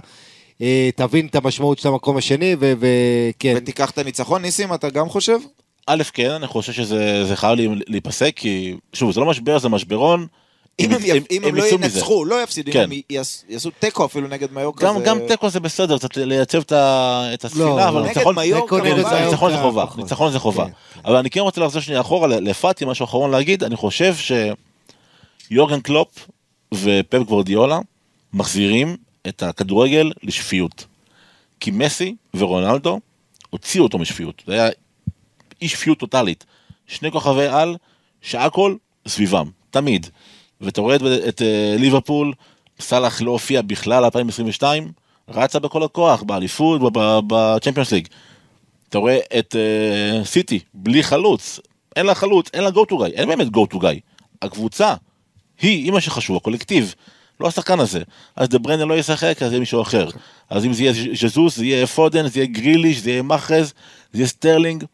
אה, 0.62 0.90
תבין 0.96 1.26
את 1.26 1.34
המשמעות 1.36 1.78
של 1.78 1.88
המקום 1.88 2.16
השני, 2.16 2.56
ו- 2.60 2.72
וכן, 2.78 3.54
ותיקח 3.56 3.90
את 3.90 3.98
הניצחון, 3.98 4.42
ניסים, 4.42 4.74
אתה 4.74 4.90
גם 4.90 5.08
חושב? 5.08 5.36
א', 5.86 6.02
כן, 6.12 6.30
אני 6.30 6.46
חושב 6.46 6.72
שזה 6.72 7.24
זה 7.24 7.36
חייב 7.36 7.54
לי- 7.58 7.68
להיפסק, 7.86 8.32
כי, 8.36 8.74
שוב, 8.92 9.12
זה 9.12 9.20
לא 9.20 9.26
משבר, 9.26 9.58
זה 9.58 9.68
משברון. 9.68 10.26
אם 10.80 10.90
הם, 10.92 11.00
יפ- 11.04 11.26
אם 11.30 11.44
הם 11.44 11.54
לא. 11.54 11.64
ינצחו, 11.66 12.24
לא 12.24 12.42
יפסידו, 12.42 12.68
אם 12.68 12.72
כן. 12.72 12.82
הם 12.82 12.90
יעש- 13.10 13.44
יעשו 13.48 13.70
תיקו 13.78 14.04
אפילו 14.04 14.28
נגד 14.28 14.52
מיורקה, 14.52 14.86
גם, 14.86 14.98
זה- 14.98 15.04
גם 15.04 15.18
תיקו 15.28 15.50
זה 15.50 15.60
בסדר, 15.60 15.98
קצת 15.98 16.16
לייצב 16.16 16.58
את 16.58 16.72
את 17.34 17.44
הספינה, 17.44 17.64
לא, 17.64 17.88
אבל 17.88 18.02
ניצחון 18.02 18.34
ניצחון 18.38 19.50
זה 19.50 19.56
חובה. 19.58 19.84
ניצחון 19.96 20.32
זה 20.32 20.38
חובה. 20.38 20.64
כן. 20.64 20.70
אבל 21.04 21.16
אני 21.16 21.30
כן 21.30 21.40
רוצה 21.40 21.60
לחזור 21.60 21.82
שנייה 21.82 22.00
אחורה 22.00 22.28
ל- 22.28 22.48
לפאטי, 22.50 22.84
משהו 22.84 23.04
אחרון 23.04 23.30
להגיד, 23.30 23.64
אני 23.64 23.76
חושב 23.76 24.14
שיורגן 25.50 25.80
קלופ 25.80 26.28
ופפ 26.74 27.18
גוורדיולה 27.26 27.78
מחזירים 28.32 28.96
את 29.28 29.42
הכדורגל 29.42 30.12
לשפיות. 30.22 30.84
כי 31.60 31.70
מסי 31.70 32.14
ורונלדו 32.36 33.00
הוציאו 33.50 33.84
אותו 33.84 33.98
משפיות. 33.98 34.42
זה 34.46 34.52
היה 34.54 34.68
אי 35.64 35.68
שפיות 35.68 35.98
טוטאלית. 35.98 36.44
שני 36.86 37.10
כוכבי 37.10 37.46
על 37.46 37.76
שהכל 38.22 38.76
סביבם, 39.08 39.50
תמיד. 39.70 40.06
ואתה 40.60 40.80
רואה 40.80 40.96
את, 40.96 41.02
את 41.28 41.42
אה, 41.42 41.76
ליברפול, 41.78 42.32
סאלח 42.80 43.22
לא 43.22 43.30
הופיע 43.30 43.62
בכלל 43.62 44.04
2022, 44.04 44.92
רצה 45.28 45.58
בכל 45.58 45.82
הכוח, 45.82 46.22
באליפות, 46.22 46.80
בצ'מפיונס 47.26 47.92
ליג. 47.92 48.08
אתה 48.88 48.98
רואה 48.98 49.18
את 49.38 49.56
אה, 49.56 50.24
סיטי, 50.24 50.60
בלי 50.74 51.02
חלוץ, 51.02 51.60
אין 51.96 52.06
לה 52.06 52.14
חלוץ, 52.14 52.50
אין 52.54 52.64
לה 52.64 52.70
go 52.70 52.90
to 52.90 52.94
guy, 52.94 53.12
אין 53.14 53.28
באמת 53.28 53.46
go 53.46 53.74
to 53.74 53.76
guy. 53.76 54.00
הקבוצה 54.42 54.94
היא, 55.60 55.84
היא 55.84 55.92
מה 55.92 56.00
שחשוב, 56.00 56.36
הקולקטיב, 56.36 56.94
לא 57.40 57.48
השחקן 57.48 57.80
הזה. 57.80 58.02
אז 58.36 58.48
דה 58.48 58.58
בריינה 58.58 58.84
לא 58.84 58.94
ישחק, 58.94 59.42
אז 59.42 59.50
יהיה 59.50 59.60
מישהו 59.60 59.82
אחר. 59.82 60.08
אז 60.50 60.64
אם 60.64 60.72
זה 60.72 60.82
יהיה 60.82 60.92
ז'זוס, 61.14 61.56
זה 61.56 61.64
יהיה 61.64 61.86
פודן, 61.86 62.28
זה 62.28 62.40
יהיה 62.40 62.46
גריליש, 62.46 62.98
זה 62.98 63.10
יהיה 63.10 63.22
מאחרז, 63.22 63.72
זה 64.12 64.18
יהיה 64.18 64.26
סטרלינג. 64.26 64.84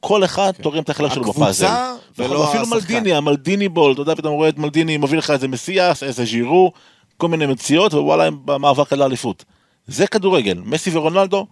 כל 0.00 0.24
אחד 0.24 0.52
תורם 0.62 0.82
את 0.82 0.90
החלק 0.90 1.12
שלו 1.12 1.22
הקבוצה 1.22 1.40
בפאזל. 1.40 1.66
ולא 2.18 2.28
נכון, 2.28 2.46
אפילו 2.46 2.62
השחקן. 2.62 2.94
מלדיני, 2.94 3.14
המלדיני 3.14 3.68
ball, 3.68 3.92
אתה 3.92 4.00
יודע, 4.00 4.14
פתאום 4.14 4.34
רואה 4.34 4.48
את 4.48 4.58
מלדיני, 4.58 4.96
מביא 4.96 5.18
לך 5.18 5.30
איזה 5.30 5.48
מסיאס, 5.48 6.02
איזה 6.02 6.24
ז'ירו, 6.24 6.72
כל 7.16 7.28
מיני 7.28 7.46
מציאות, 7.46 7.94
ווואלה, 7.94 8.24
הם 8.24 8.36
במאבק 8.44 8.92
על 8.92 9.02
האליפות. 9.02 9.44
זה 9.86 10.06
כדורגל, 10.06 10.58
מסי 10.64 10.90
ורונלדו, 10.96 11.46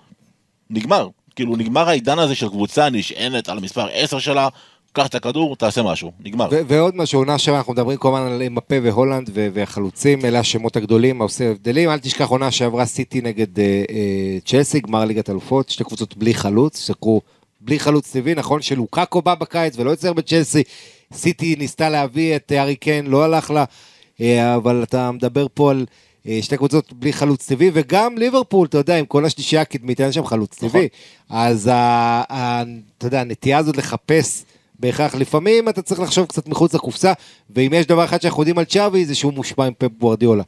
נגמר. 0.70 1.08
כאילו, 1.36 1.56
נגמר 1.56 1.88
העידן 1.88 2.18
הזה 2.18 2.34
של 2.34 2.48
קבוצה 2.48 2.90
נשענת 2.90 3.48
על 3.48 3.58
המספר 3.58 3.86
10 3.92 4.18
שלה, 4.18 4.48
קח 4.92 5.06
את 5.06 5.14
הכדור, 5.14 5.56
תעשה 5.56 5.82
משהו, 5.82 6.12
נגמר. 6.20 6.48
ו- 6.50 6.60
ועוד 6.68 6.96
משהו, 6.96 7.20
עונה 7.20 7.38
שעברה, 7.38 7.58
אנחנו 7.58 7.72
מדברים 7.72 7.96
כל 7.96 8.08
הזמן 8.08 8.32
על 8.32 8.48
מפה 8.48 8.74
והולנד 8.82 9.30
ו- 9.34 9.48
והחלוצים, 9.52 10.24
אלה 10.24 10.38
השמות 10.38 10.76
הגדולים, 10.76 11.20
העושים 11.20 11.50
הבדלים. 11.50 11.90
אל 11.90 11.98
תשכח 11.98 12.28
עונה 12.28 12.50
שעברה 12.50 12.86
סיטי 12.86 13.20
נגד 13.20 13.58
אה, 13.58 13.64
אה, 13.90 14.38
צ'לסי, 14.44 14.80
גמר 14.80 15.04
ליגת 15.04 15.30
אלופות, 15.30 15.68
שתי 15.68 15.84
קבוצות 15.84 16.16
בלי 16.16 16.34
חלוץ, 16.34 16.76
סקרו 16.76 17.20
בלי 17.60 17.80
חלוץ 17.80 18.12
טבעי, 18.12 18.34
נכון 18.34 18.62
שלוקאקו 18.62 19.22
בא 19.22 19.34
בקיץ 19.34 19.74
ולא 19.76 19.90
יוצר 19.90 20.12
בצ'לסי. 20.12 20.62
סיטי 21.12 21.56
ניסתה 21.58 21.88
להביא 21.88 22.36
את 22.36 22.52
הארי 22.52 22.76
קיין, 22.76 23.06
לא 23.06 23.24
הלך 23.24 23.50
לה, 23.50 23.64
אה, 24.20 24.54
אבל 24.54 24.82
אתה 24.82 25.10
מדבר 25.10 25.46
פה 25.54 25.70
על... 25.70 25.86
אה, 26.28 26.38
שתי 26.42 26.56
קבוצות 26.56 26.92
בלי 26.92 27.12
חלוץ 27.12 27.46
טבעי, 27.46 27.70
וגם 27.74 28.18
ליברפול, 28.18 28.66
אתה 28.66 28.78
יודע, 28.78 28.98
עם 28.98 29.06
כל 29.06 29.24
השלישייה 29.24 29.62
הקדמית, 29.62 30.00
אין 30.00 30.12
שם 30.12 30.24
חלוץ 30.24 30.58
טבעי. 30.58 30.88
אז 31.28 31.68
אתה 31.68 33.06
יודע, 33.06 33.20
הנטייה 33.20 33.58
הזאת 33.58 33.76
לחפש 33.76 34.44
בהכרח, 34.80 35.14
לפעמים 35.14 35.68
אתה 35.68 35.82
צריך 35.82 36.00
לחשוב 36.00 36.26
קצת 36.26 36.48
מחוץ 36.48 36.74
לקופסה, 36.74 37.12
ואם 37.50 37.72
יש 37.74 37.86
דבר 37.86 38.04
אחד 38.04 38.22
שאנחנו 38.22 38.42
יודעים 38.42 38.58
על 38.58 38.64
צ'אבי, 38.64 39.04
זה 39.04 39.14
שהוא 39.14 39.32
מושפע 39.32 39.64
עם 39.64 39.72
פפ 39.78 39.90
גוורדיולה. 39.98 40.42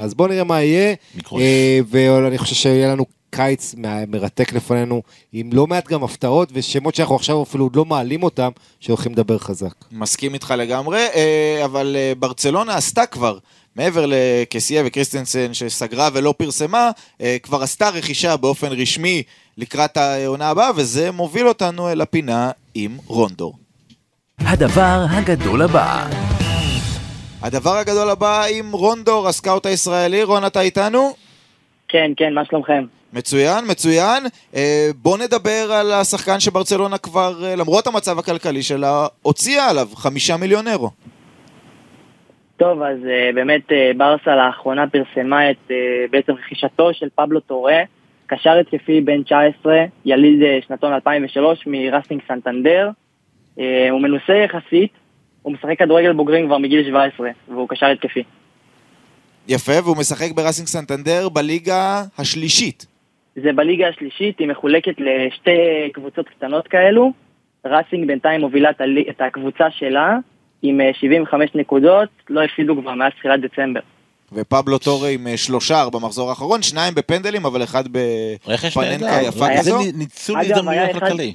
אז 0.00 0.14
בואו 0.14 0.28
נראה 0.28 0.44
מה 0.44 0.62
יהיה. 0.62 0.94
אה, 1.40 1.80
ואני 1.90 2.38
חושב 2.38 2.54
שיהיה 2.54 2.92
לנו 2.92 3.04
קיץ 3.30 3.74
מרתק 4.08 4.52
לפנינו, 4.52 5.02
עם 5.32 5.50
לא 5.52 5.66
מעט 5.66 5.88
גם 5.88 6.04
הפתעות 6.04 6.48
ושמות 6.52 6.94
שאנחנו 6.94 7.16
עכשיו 7.16 7.42
אפילו 7.42 7.64
עוד 7.64 7.76
לא 7.76 7.84
מעלים 7.84 8.22
אותם, 8.22 8.50
שהולכים 8.80 9.12
לדבר 9.12 9.38
חזק. 9.38 9.74
מסכים 9.92 10.34
איתך 10.34 10.54
לגמרי, 10.58 11.06
אה, 11.14 11.62
אבל 11.64 11.96
אה, 11.98 12.12
ברצלונה 12.18 12.74
עשתה 12.74 13.06
כבר, 13.06 13.38
מעבר 13.76 14.04
לקסיה 14.08 14.82
וקריסטנסן 14.86 15.54
שסגרה 15.54 16.08
ולא 16.12 16.34
פרסמה, 16.36 16.90
אה, 17.20 17.36
כבר 17.42 17.62
עשתה 17.62 17.88
רכישה 17.88 18.36
באופן 18.36 18.72
רשמי 18.72 19.22
לקראת 19.58 19.96
העונה 19.96 20.48
הבאה, 20.48 20.70
וזה 20.76 21.10
מוביל 21.10 21.48
אותנו 21.48 21.92
אל 21.92 22.00
הפינה 22.00 22.50
עם 22.74 22.96
רונדור. 23.06 23.58
הדבר 24.38 25.04
הגדול 25.10 25.62
הבא. 25.62 26.08
הדבר 27.42 27.76
הגדול 27.76 28.10
הבא 28.10 28.44
עם 28.52 28.72
רונדור, 28.72 29.28
הסקאוט 29.28 29.66
הישראלי. 29.66 30.22
רון, 30.22 30.46
אתה 30.46 30.60
איתנו? 30.60 31.14
כן, 31.88 32.10
כן, 32.16 32.34
מה 32.34 32.44
שלומכם? 32.44 32.84
מצוין, 33.12 33.64
מצוין. 33.70 34.22
אה, 34.54 34.88
בוא 35.02 35.18
נדבר 35.18 35.72
על 35.72 35.92
השחקן 35.92 36.40
שברצלונה 36.40 36.98
כבר, 36.98 37.44
אה, 37.44 37.56
למרות 37.56 37.86
המצב 37.86 38.18
הכלכלי 38.18 38.62
שלה, 38.62 39.06
הוציאה 39.22 39.70
עליו 39.70 39.86
חמישה 39.94 40.36
מיליון 40.36 40.68
אירו. 40.68 40.90
טוב, 42.56 42.82
אז 42.82 42.98
אה, 42.98 43.34
באמת 43.34 43.62
ברסה 43.96 44.36
לאחרונה 44.36 44.84
פרסמה 44.86 45.50
את 45.50 45.70
בעצם 46.10 46.32
רכישתו 46.32 46.94
של 46.94 47.06
פבלו 47.14 47.40
טורה, 47.40 47.80
קשר 48.26 48.58
התקפי 48.60 49.00
בן 49.00 49.22
19, 49.22 49.84
יליד 50.04 50.40
שנתון 50.66 50.92
2003 50.92 51.64
מראסינג 51.66 52.20
סנטנדר. 52.28 52.90
הוא 53.90 54.00
מנוסה 54.02 54.32
יחסית, 54.32 54.92
הוא 55.42 55.52
משחק 55.52 55.78
כדורגל 55.78 56.12
בוגרים 56.12 56.46
כבר 56.46 56.58
מגיל 56.58 56.84
17, 56.88 57.28
והוא 57.48 57.68
קשר 57.68 57.86
התקפי. 57.86 58.22
יפה, 59.48 59.72
והוא 59.84 59.96
משחק 59.96 60.32
בראסינג 60.34 60.68
סנטנדר 60.68 61.28
בליגה 61.28 62.02
השלישית. 62.18 62.86
זה 63.42 63.52
בליגה 63.52 63.88
השלישית, 63.88 64.38
היא 64.38 64.48
מחולקת 64.48 64.94
לשתי 64.98 65.50
קבוצות 65.92 66.28
קטנות 66.28 66.68
כאלו. 66.68 67.12
ראסינג 67.66 68.06
בינתיים 68.06 68.40
מובילה 68.40 68.70
את 68.70 68.80
הלי- 68.80 69.04
את 69.10 69.20
הקבוצה 69.20 69.64
שלה 69.70 70.16
עם 70.62 70.80
אה, 70.80 70.90
75 71.00 71.50
נקודות, 71.54 72.08
לא 72.30 72.42
הפסידו 72.42 72.80
כבר 72.82 72.94
מאז 72.94 73.12
תחילת 73.18 73.40
דצמבר. 73.40 73.80
ופבלו 74.32 74.78
טורי 74.78 75.14
עם 75.14 75.26
אה, 75.26 75.36
שלושה 75.36 75.84
במחזור 75.92 76.30
האחרון, 76.30 76.62
שניים 76.62 76.94
בפנדלים, 76.94 77.46
אבל 77.46 77.62
אחד 77.62 77.84
בפננקה 77.88 79.22
יפה 79.22 79.46
כזו. 79.58 79.78
נ- 79.78 79.98
ניצול 79.98 80.40
הזדמנויות 80.40 80.90
כלכלי. 80.92 81.34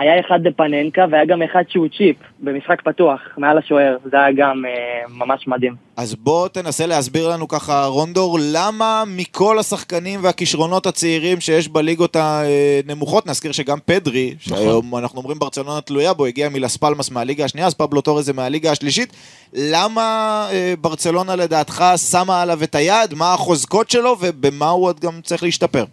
היה 0.00 0.20
אחד 0.20 0.42
בפננקה 0.42 1.04
והיה 1.10 1.24
גם 1.24 1.42
אחד 1.42 1.62
שהוא 1.68 1.88
צ'יפ, 1.96 2.16
במשחק 2.40 2.82
פתוח, 2.82 3.20
מעל 3.38 3.58
השוער, 3.58 3.96
זה 4.10 4.16
היה 4.16 4.32
גם 4.36 4.64
אה, 4.66 5.02
ממש 5.08 5.48
מדהים. 5.48 5.74
אז 5.96 6.14
בוא 6.14 6.48
תנסה 6.48 6.86
להסביר 6.86 7.28
לנו 7.28 7.48
ככה, 7.48 7.84
רונדור, 7.84 8.38
למה 8.42 9.04
מכל 9.06 9.58
השחקנים 9.58 10.20
והכישרונות 10.22 10.86
הצעירים 10.86 11.40
שיש 11.40 11.68
בליגות 11.68 12.16
הנמוכות, 12.16 13.26
נזכיר 13.26 13.52
שגם 13.52 13.78
פדרי, 13.84 14.34
נכון. 14.46 14.58
שהיום 14.58 14.96
אנחנו 14.96 15.18
אומרים 15.18 15.38
ברצלונה 15.38 15.80
תלויה 15.80 16.12
בו, 16.12 16.26
הגיע 16.26 16.48
מלס 16.48 16.76
פלמס 16.76 17.10
מהליגה 17.10 17.44
השנייה, 17.44 17.66
אז 17.66 17.74
פבלו 17.74 18.00
טורז 18.00 18.26
זה 18.26 18.32
מהליגה 18.32 18.70
השלישית, 18.70 19.12
למה 19.52 20.46
אה, 20.52 20.74
ברצלונה 20.80 21.36
לדעתך 21.36 21.84
שמה 22.10 22.42
עליו 22.42 22.62
את 22.62 22.74
היד, 22.74 23.14
מה 23.14 23.34
החוזקות 23.34 23.90
שלו 23.90 24.16
ובמה 24.20 24.68
הוא 24.68 24.86
עוד 24.86 25.00
גם 25.00 25.20
צריך 25.22 25.42
להשתפר? 25.42 25.84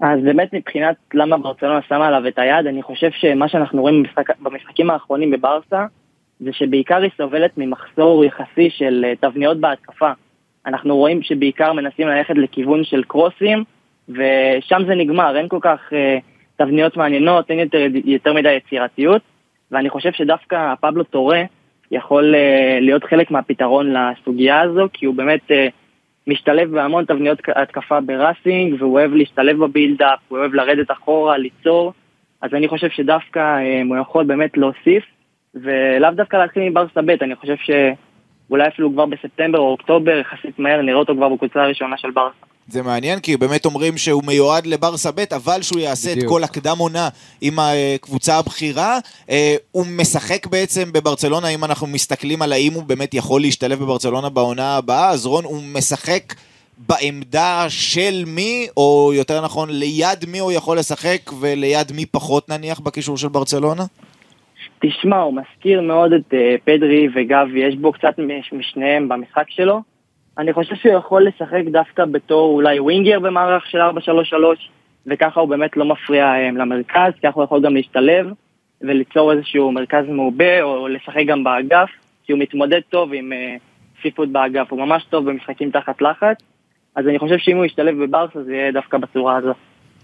אז 0.00 0.20
באמת 0.22 0.52
מבחינת 0.52 0.96
למה 1.14 1.38
ברצלונה 1.38 1.80
שמה 1.88 2.06
עליו 2.06 2.28
את 2.28 2.38
היד, 2.38 2.66
אני 2.66 2.82
חושב 2.82 3.10
שמה 3.10 3.48
שאנחנו 3.48 3.82
רואים 3.82 4.02
במשחק, 4.02 4.38
במשחקים 4.40 4.90
האחרונים 4.90 5.30
בברסה, 5.30 5.86
זה 6.40 6.52
שבעיקר 6.52 7.02
היא 7.02 7.10
סובלת 7.16 7.58
ממחסור 7.58 8.24
יחסי 8.24 8.70
של 8.70 9.04
אה, 9.04 9.12
תבניות 9.20 9.60
בהתקפה. 9.60 10.12
אנחנו 10.66 10.96
רואים 10.96 11.22
שבעיקר 11.22 11.72
מנסים 11.72 12.08
ללכת 12.08 12.34
לכיוון 12.36 12.84
של 12.84 13.04
קרוסים, 13.04 13.64
ושם 14.08 14.82
זה 14.86 14.94
נגמר, 14.94 15.36
אין 15.36 15.48
כל 15.48 15.58
כך 15.60 15.80
אה, 15.92 16.18
תבניות 16.56 16.96
מעניינות, 16.96 17.50
אין 17.50 17.58
יותר, 17.58 17.86
יותר 18.04 18.32
מדי 18.32 18.52
יצירתיות, 18.52 19.22
ואני 19.70 19.90
חושב 19.90 20.12
שדווקא 20.12 20.74
פבלו 20.80 21.04
טורה 21.04 21.42
יכול 21.90 22.34
אה, 22.34 22.78
להיות 22.80 23.04
חלק 23.04 23.30
מהפתרון 23.30 23.92
לסוגיה 23.92 24.60
הזו, 24.60 24.88
כי 24.92 25.06
הוא 25.06 25.14
באמת 25.14 25.50
אה, 25.50 25.68
משתלב 26.26 26.70
בהמון 26.70 27.04
תבניות 27.04 27.38
התקפה 27.56 28.00
בראסינג, 28.00 28.76
והוא 28.78 28.92
אוהב 28.92 29.12
להשתלב 29.12 29.58
בבילדאפ, 29.64 30.18
הוא 30.28 30.38
אוהב 30.38 30.54
לרדת 30.54 30.90
אחורה, 30.90 31.38
ליצור, 31.38 31.92
אז 32.42 32.54
אני 32.54 32.68
חושב 32.68 32.88
שדווקא 32.90 33.38
אה, 33.38 33.82
הוא 33.88 33.96
יכול 33.96 34.24
באמת 34.24 34.56
להוסיף, 34.56 35.04
ולאו 35.54 36.10
דווקא 36.10 36.36
להתחיל 36.36 36.70
מברסה 36.70 37.02
ב', 37.02 37.10
אני 37.10 37.36
חושב 37.36 37.54
שאולי 37.56 38.68
אפילו 38.68 38.92
כבר 38.92 39.06
בספטמבר 39.06 39.58
או 39.58 39.70
אוקטובר, 39.70 40.16
יחסית 40.16 40.58
מהר, 40.58 40.82
נראה 40.82 40.98
אותו 40.98 41.14
כבר 41.14 41.28
בקבוצה 41.28 41.62
הראשונה 41.62 41.96
של 41.96 42.10
ברסה. 42.10 42.53
זה 42.68 42.82
מעניין, 42.82 43.20
כי 43.20 43.36
באמת 43.36 43.64
אומרים 43.64 43.96
שהוא 43.96 44.22
מיועד 44.26 44.66
לברסה 44.66 45.10
ב', 45.10 45.24
אבל 45.34 45.62
שהוא 45.62 45.80
יעשה 45.80 46.12
את 46.12 46.16
בדיוק. 46.16 46.32
כל 46.32 46.44
הקדם 46.44 46.76
עונה 46.78 47.08
עם 47.40 47.58
הקבוצה 47.58 48.38
הבכירה. 48.38 48.98
אה, 49.30 49.56
הוא 49.72 49.86
משחק 49.86 50.46
בעצם 50.46 50.92
בברצלונה, 50.92 51.48
אם 51.48 51.64
אנחנו 51.64 51.86
מסתכלים 51.86 52.42
על 52.42 52.52
האם 52.52 52.72
הוא 52.72 52.82
באמת 52.82 53.14
יכול 53.14 53.40
להשתלב 53.40 53.78
בברצלונה 53.78 54.28
בעונה 54.28 54.76
הבאה, 54.76 55.08
אז 55.10 55.26
רון, 55.26 55.44
הוא 55.44 55.62
משחק 55.74 56.34
בעמדה 56.78 57.66
של 57.68 58.24
מי, 58.26 58.66
או 58.76 59.12
יותר 59.14 59.44
נכון, 59.44 59.68
ליד 59.70 60.24
מי 60.28 60.38
הוא 60.38 60.52
יכול 60.52 60.78
לשחק 60.78 61.30
וליד 61.40 61.92
מי 61.92 62.06
פחות 62.06 62.48
נניח 62.48 62.80
בקישור 62.80 63.16
של 63.16 63.28
ברצלונה? 63.28 63.84
תשמע, 64.78 65.16
הוא 65.20 65.34
מזכיר 65.34 65.80
מאוד 65.80 66.12
את 66.12 66.32
uh, 66.32 66.36
פדרי 66.64 67.08
וגבי, 67.14 67.60
יש 67.60 67.76
בו 67.76 67.92
קצת 67.92 68.18
מש- 68.18 68.52
משניהם 68.52 69.08
במשחק 69.08 69.44
שלו. 69.48 69.93
אני 70.38 70.52
חושב 70.52 70.74
שהוא 70.74 70.94
יכול 70.94 71.26
לשחק 71.26 71.62
דווקא 71.72 72.04
בתור 72.04 72.54
אולי 72.54 72.80
ווינגר 72.80 73.18
במערך 73.20 73.66
של 73.66 73.78
4-3-3, 73.80 73.82
וככה 75.06 75.40
הוא 75.40 75.48
באמת 75.48 75.76
לא 75.76 75.84
מפריע 75.84 76.32
um, 76.34 76.58
למרכז, 76.58 77.12
ככה 77.22 77.32
הוא 77.34 77.44
יכול 77.44 77.62
גם 77.62 77.74
להשתלב 77.74 78.26
וליצור 78.80 79.32
איזשהו 79.32 79.72
מרכז 79.72 80.04
מעובה, 80.08 80.62
או 80.62 80.88
לשחק 80.88 81.22
גם 81.26 81.44
באגף, 81.44 81.88
כי 82.24 82.32
הוא 82.32 82.40
מתמודד 82.40 82.80
טוב 82.90 83.14
עם 83.14 83.32
uh, 83.32 83.98
צפיפות 83.98 84.28
באגף, 84.28 84.66
הוא 84.70 84.78
ממש 84.78 85.04
טוב 85.10 85.30
במשחקים 85.30 85.70
תחת 85.70 86.02
לחץ, 86.02 86.36
אז 86.96 87.06
אני 87.06 87.18
חושב 87.18 87.38
שאם 87.38 87.56
הוא 87.56 87.64
ישתלב 87.64 88.02
בברסה 88.02 88.42
זה 88.42 88.54
יהיה 88.54 88.72
דווקא 88.72 88.98
בצורה 88.98 89.36
הזו. 89.36 89.52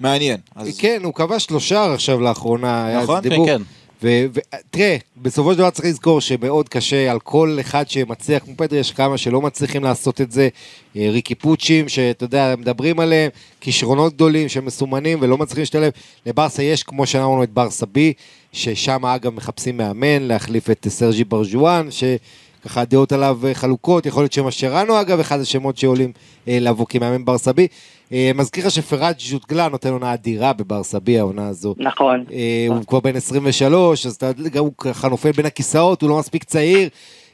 מעניין. 0.01 0.37
אז 0.57 0.81
כן, 0.81 0.99
הוא 1.05 1.15
כבש 1.15 1.51
לו 1.51 1.61
שער 1.61 1.93
עכשיו 1.95 2.21
לאחרונה. 2.21 2.87
היה 2.87 3.03
נכון, 3.03 3.17
איזה 3.17 3.29
כן, 3.29 3.35
דיבור. 3.35 3.47
כן. 3.47 3.63
ותראה, 4.03 4.97
בסופו 5.17 5.53
של 5.53 5.59
דבר 5.59 5.71
צריך 5.71 5.89
לזכור 5.89 6.21
שמאוד 6.21 6.69
קשה 6.69 7.11
על 7.11 7.21
כל 7.21 7.59
אחד 7.61 7.91
שמצליח, 7.91 8.45
כמו 8.45 8.55
פדרי, 8.57 8.79
יש 8.79 8.93
כמה 8.93 9.19
שלא 9.19 9.41
מצליחים 9.41 9.85
לעשות 9.85 10.21
את 10.21 10.33
זה. 10.33 10.49
אה, 10.97 11.11
ריקי 11.11 11.35
פוצ'ים, 11.35 11.89
שאתה 11.89 12.25
יודע, 12.25 12.55
מדברים 12.59 13.01
עליהם, 13.01 13.31
כישרונות 13.61 14.15
גדולים 14.15 14.49
שמסומנים 14.49 15.19
ולא 15.21 15.39
מצליחים 15.39 15.63
להשתלב. 15.63 15.93
לברסה 16.27 16.63
יש, 16.63 16.83
כמו 16.83 17.07
שאמרנו, 17.07 17.43
את 17.43 17.51
ברסה 17.51 17.87
בי, 17.87 18.13
ששם 18.53 19.07
אגב 19.07 19.35
מחפשים 19.35 19.77
מאמן, 19.77 20.23
להחליף 20.23 20.71
את 20.71 20.87
סרג'י 20.89 21.25
ברג'ואן, 21.25 21.89
שככה 21.91 22.81
הדעות 22.81 23.13
עליו 23.13 23.39
אה, 23.47 23.55
חלוקות, 23.55 24.07
יכול 24.07 24.23
להיות 24.23 24.33
שמשרנו 24.33 25.01
אגב, 25.01 25.21
אחד 25.21 25.41
השמות 25.41 25.79
שעולים 25.79 26.13
אה, 26.49 26.59
לבוא 26.61 26.87
כמאמן 26.89 27.25
ברסה 27.25 27.53
בי. 27.53 27.67
אה, 28.13 28.31
מזכיר 28.35 28.67
לך 28.67 28.71
שפראג' 28.71 29.21
ז'וטגלה 29.21 29.69
נותן 29.69 29.93
עונה 29.93 30.15
אדירה 30.15 30.53
בברסה 30.53 31.01
בי 31.01 31.19
העונה 31.19 31.49
הזו. 31.49 31.75
נכון. 31.79 32.25
אה, 32.33 32.67
הוא 32.69 32.85
כבר 32.87 33.01
בן 33.01 33.17
23, 33.17 34.07
אז 34.07 34.19
יודע, 34.39 34.61
הוא 34.61 34.73
ככה 34.79 35.09
נופל 35.09 35.33
בין 35.33 35.47
הכיסאות, 35.47 36.03
הוא 36.03 36.11
לא 36.11 36.19
מספיק 36.19 36.45
צעיר. 36.45 36.89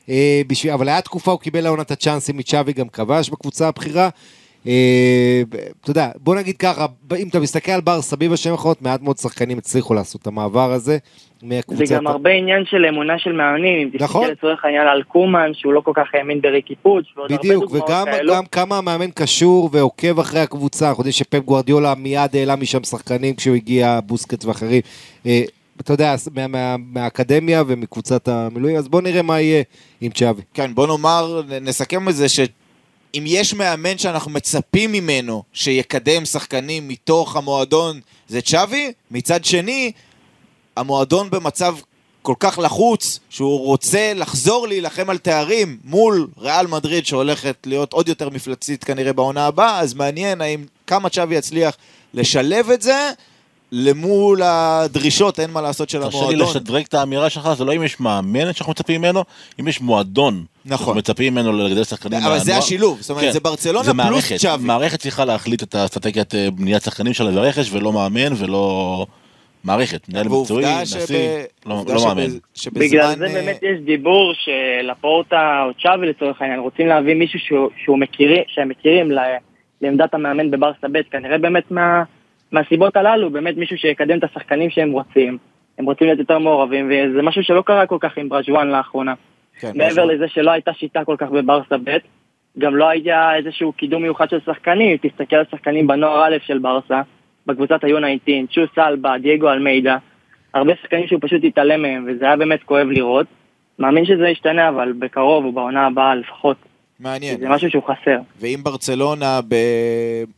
אה, 0.09 0.43
בשביל, 0.47 0.73
אבל 0.73 0.89
היה 0.89 1.01
תקופה, 1.01 1.31
הוא 1.31 1.41
קיבל 1.41 1.61
לעונה 1.61 1.83
את 1.83 1.91
הצ'אנסים 1.91 2.37
מצ'אבי, 2.37 2.73
גם 2.73 2.89
כבש 2.89 3.31
בקבוצה 3.31 3.69
הבכירה. 3.69 4.09
אה, 4.67 5.43
אתה 5.81 5.91
יודע, 5.91 6.11
בוא 6.17 6.37
נגיד 6.37 6.57
ככה, 6.57 6.87
אם 7.19 7.29
אתה 7.29 7.41
מסתכל 7.41 7.73
על 7.73 7.81
בר 7.81 8.03
סביב 8.03 8.33
בשנים 8.33 8.53
האחרונות, 8.55 8.83
מעט 8.83 9.03
מאוד 9.03 9.19
שחקנים 9.19 9.59
הצליחו 9.59 9.95
לעשות 9.95 10.23
את 10.23 10.27
המעבר 10.27 10.73
הזה. 10.73 10.99
זה 11.75 11.95
גם 11.95 12.07
הרבה 12.07 12.31
עניין 12.31 12.65
של 12.65 12.85
אמונה 12.89 13.19
של 13.19 13.33
מאמנים, 13.33 13.79
אם 13.95 14.05
נכון. 14.05 14.23
תסתכל 14.23 14.33
לצורך 14.33 14.65
העניין 14.65 14.87
על 14.89 15.03
קומן, 15.03 15.51
שהוא 15.55 15.73
לא 15.73 15.81
כל 15.81 15.93
כך 15.95 16.07
האמין 16.15 16.41
בריקי 16.41 16.75
פוץ', 16.83 17.05
ועוד 17.17 17.33
הרבה 17.33 17.43
בדיוק, 17.43 17.63
דוגמאות 17.65 17.85
וגם 17.91 18.05
כאלו. 18.05 18.35
גם 18.35 18.47
כמה 18.47 18.79
המאמן 18.79 19.11
קשור 19.15 19.71
ועוקב 19.73 20.21
אחרי 20.21 20.41
הקבוצה, 20.41 20.89
אנחנו 20.89 21.01
יודעים 21.01 21.13
שפפ 21.13 21.39
גוורדיולה 21.45 21.95
מיד 21.95 22.37
העלה 22.37 22.57
משם 22.57 22.83
שחקנים 22.85 23.35
כשהוא 23.35 23.55
הגיע, 23.57 24.01
בוסקט 24.07 24.45
ואחרים. 24.45 24.81
אה, 25.27 25.43
אתה 25.81 25.93
יודע, 25.93 26.15
מה- 26.35 26.47
מה- 26.47 26.77
מהאקדמיה 26.93 27.63
ומקבוצת 27.67 28.29
המילואים, 28.29 28.77
אז 28.77 28.89
בוא 28.89 29.03
נראה 29.03 29.23
מה 29.23 29.41
יהיה 29.41 29.63
עם 30.01 30.11
צ'אבי. 30.13 30.43
כן, 30.55 30.75
בוא 30.75 30.87
נאמר, 30.87 31.43
נסכם 31.61 32.09
את 32.09 32.15
זה 32.15 32.27
שאם 33.13 33.25
יש 33.27 33.55
מאמן 33.55 33.99
שאנחנו 33.99 34.31
מצפים 34.31 34.93
ממנו 34.93 35.43
שיקדם 35.53 36.25
שחקנים 36.25 36.89
מתוך 36.89 37.37
המועדון 37.37 38.01
זה 38.29 38.41
צ'אבי, 38.41 38.93
מצד 39.11 39.45
שני, 39.45 39.93
המועדון 40.77 41.31
במצב 41.31 41.77
כל 42.23 42.35
כך 42.41 42.59
לחוץ, 42.59 43.21
שהוא 43.31 43.61
רוצה 43.61 44.13
לחזור 44.15 44.69
להילחם 44.69 45.11
על 45.11 45.19
תארים 45.19 45.79
מול 45.85 46.29
ריאל 46.39 46.67
מדריד 46.67 47.07
שהולכת 47.07 47.57
להיות 47.67 47.93
עוד 47.93 48.09
יותר 48.09 48.31
מפלצית 48.31 48.85
כנראה 48.85 49.13
בעונה 49.13 49.47
הבאה, 49.47 49.81
אז 49.81 49.95
מעניין 49.95 50.41
האם 50.41 50.65
כמה 50.87 51.09
צ'אבי 51.09 51.35
יצליח 51.35 51.77
לשלב 52.15 52.71
את 52.71 52.83
זה 52.83 53.11
למול 53.73 54.43
הדרישות, 54.43 55.41
אין 55.41 55.51
מה 55.51 55.61
לעשות, 55.61 55.91
של 55.91 56.01
תרשה 56.01 56.19
לי 56.19 56.25
המועדון. 56.25 56.49
לשדרג 56.49 56.85
את 56.89 56.95
האמירה 56.95 57.31
שלך, 57.31 57.49
זה 57.53 57.65
לא 57.65 57.75
אם 57.77 57.83
יש 57.83 58.01
מאמן 58.01 58.53
שאנחנו 58.53 58.71
מצפים 58.71 59.01
ממנו, 59.01 59.25
אם 59.61 59.69
יש 59.69 59.81
מועדון. 59.81 60.45
נכון. 60.65 60.79
אנחנו 60.79 60.95
מצפים 60.95 61.35
ממנו 61.35 61.53
לגדל 61.53 61.85
שחקנים 61.85 62.19
אבל 62.23 62.39
זה. 62.39 62.57
השילוב, 62.57 62.99
זאת 63.01 63.11
אומרת, 63.11 63.25
כן. 63.25 63.31
זה 63.31 63.41
ברצלונה 63.41 64.07
פלוס. 64.09 64.33
צ'אבי. 64.33 64.65
מערכת 64.65 65.01
צריכה 65.01 65.25
להחליט 65.25 65.63
את 65.63 65.75
האסטרטגיית 65.75 66.35
אה, 66.35 66.49
בניית 66.51 66.83
שחקנים 66.83 67.13
שלה 67.13 67.41
ורכש, 67.41 67.73
ולא 67.73 67.93
מאמן 67.93 68.33
ולא 68.37 69.07
מערכת. 69.65 70.09
מנהל 70.09 70.29
מקצועי, 70.29 70.83
נשיא, 70.83 71.29
לא 71.67 71.85
לא 71.87 72.07
מאמן. 72.07 72.31
בגלל 72.73 73.17
זה 73.19 73.25
אה, 73.25 73.33
באמת 73.33 73.61
יש 73.63 73.81
דיבור 73.85 74.33
שלפורטה 74.35 75.63
או 75.67 75.75
צ'אבי 75.83 76.07
לצורך 76.07 76.43
העניין 76.43 76.61
רוצים 76.61 76.87
להביא 76.87 77.15
מישהו 77.15 77.39
שהם 78.47 78.69
מכירים 78.69 79.11
לעמדת 79.81 80.15
המאמן 80.15 80.51
בברסה 80.51 80.89
ב', 80.93 80.99
כנראה 81.11 81.39
באמת 81.39 81.71
מה, 81.71 82.03
מהסיבות 82.53 82.97
הללו, 82.97 83.31
באמת 83.31 83.57
מישהו 83.57 83.79
שיקדם 83.79 84.19
את 84.19 84.25
השחקנים 84.25 84.71
שהם 84.71 84.91
רוצים, 84.91 85.39
הם 85.79 85.85
רוצים 85.85 86.07
להיות 86.07 86.19
יותר 86.19 86.39
מעורבים, 86.39 86.91
וזה 86.91 87.23
משהו 87.23 87.43
שלא 87.43 87.63
קרה 87.63 87.87
כל 87.87 87.99
כך 88.01 88.19
עם 88.19 88.29
ברג'ואן 88.29 88.69
לאחרונה. 88.69 89.15
כן, 89.61 89.73
מעבר. 89.75 90.05
לזה 90.05 90.29
שלא 90.29 90.51
הייתה 90.51 90.73
שיטה 90.73 91.05
כל 91.05 91.17
כך 91.19 91.31
בברסה 91.31 91.77
ב', 91.85 91.97
גם 92.59 92.77
לא 92.77 92.89
היה 92.89 93.37
איזשהו 93.37 93.73
קידום 93.73 94.03
מיוחד 94.03 94.31
של 94.31 94.39
שחקנים, 94.47 94.97
תסתכל 94.97 95.37
על 95.37 95.45
שחקנים 95.51 95.87
בנוער 95.87 96.25
א' 96.25 96.37
של 96.47 96.59
ברסה, 96.59 97.03
בקבוצת 97.47 97.85
היו-19, 97.85 98.31
צ'וס 98.51 98.79
אלבה, 98.79 99.19
דייגו 99.19 99.51
אלמידה, 99.51 99.97
הרבה 100.55 100.73
שחקנים 100.83 101.07
שהוא 101.07 101.21
פשוט 101.23 101.45
התעלם 101.45 101.83
מהם, 101.83 102.05
וזה 102.09 102.25
היה 102.25 102.37
באמת 102.37 102.63
כואב 102.63 102.87
לראות. 102.87 103.27
מאמין 103.79 104.05
שזה 104.05 104.29
ישתנה, 104.29 104.69
אבל 104.69 104.93
בקרוב 104.93 105.45
או 105.45 105.53
בעונה 105.53 105.87
הבאה 105.87 106.15
לפחות, 106.15 106.57
מעניין. 107.01 107.41
זה 107.41 107.49
משהו 107.49 107.71
שהוא 107.71 107.83
חסר. 107.83 108.19
ואם 108.41 108.61
ברצלונה 108.63 109.41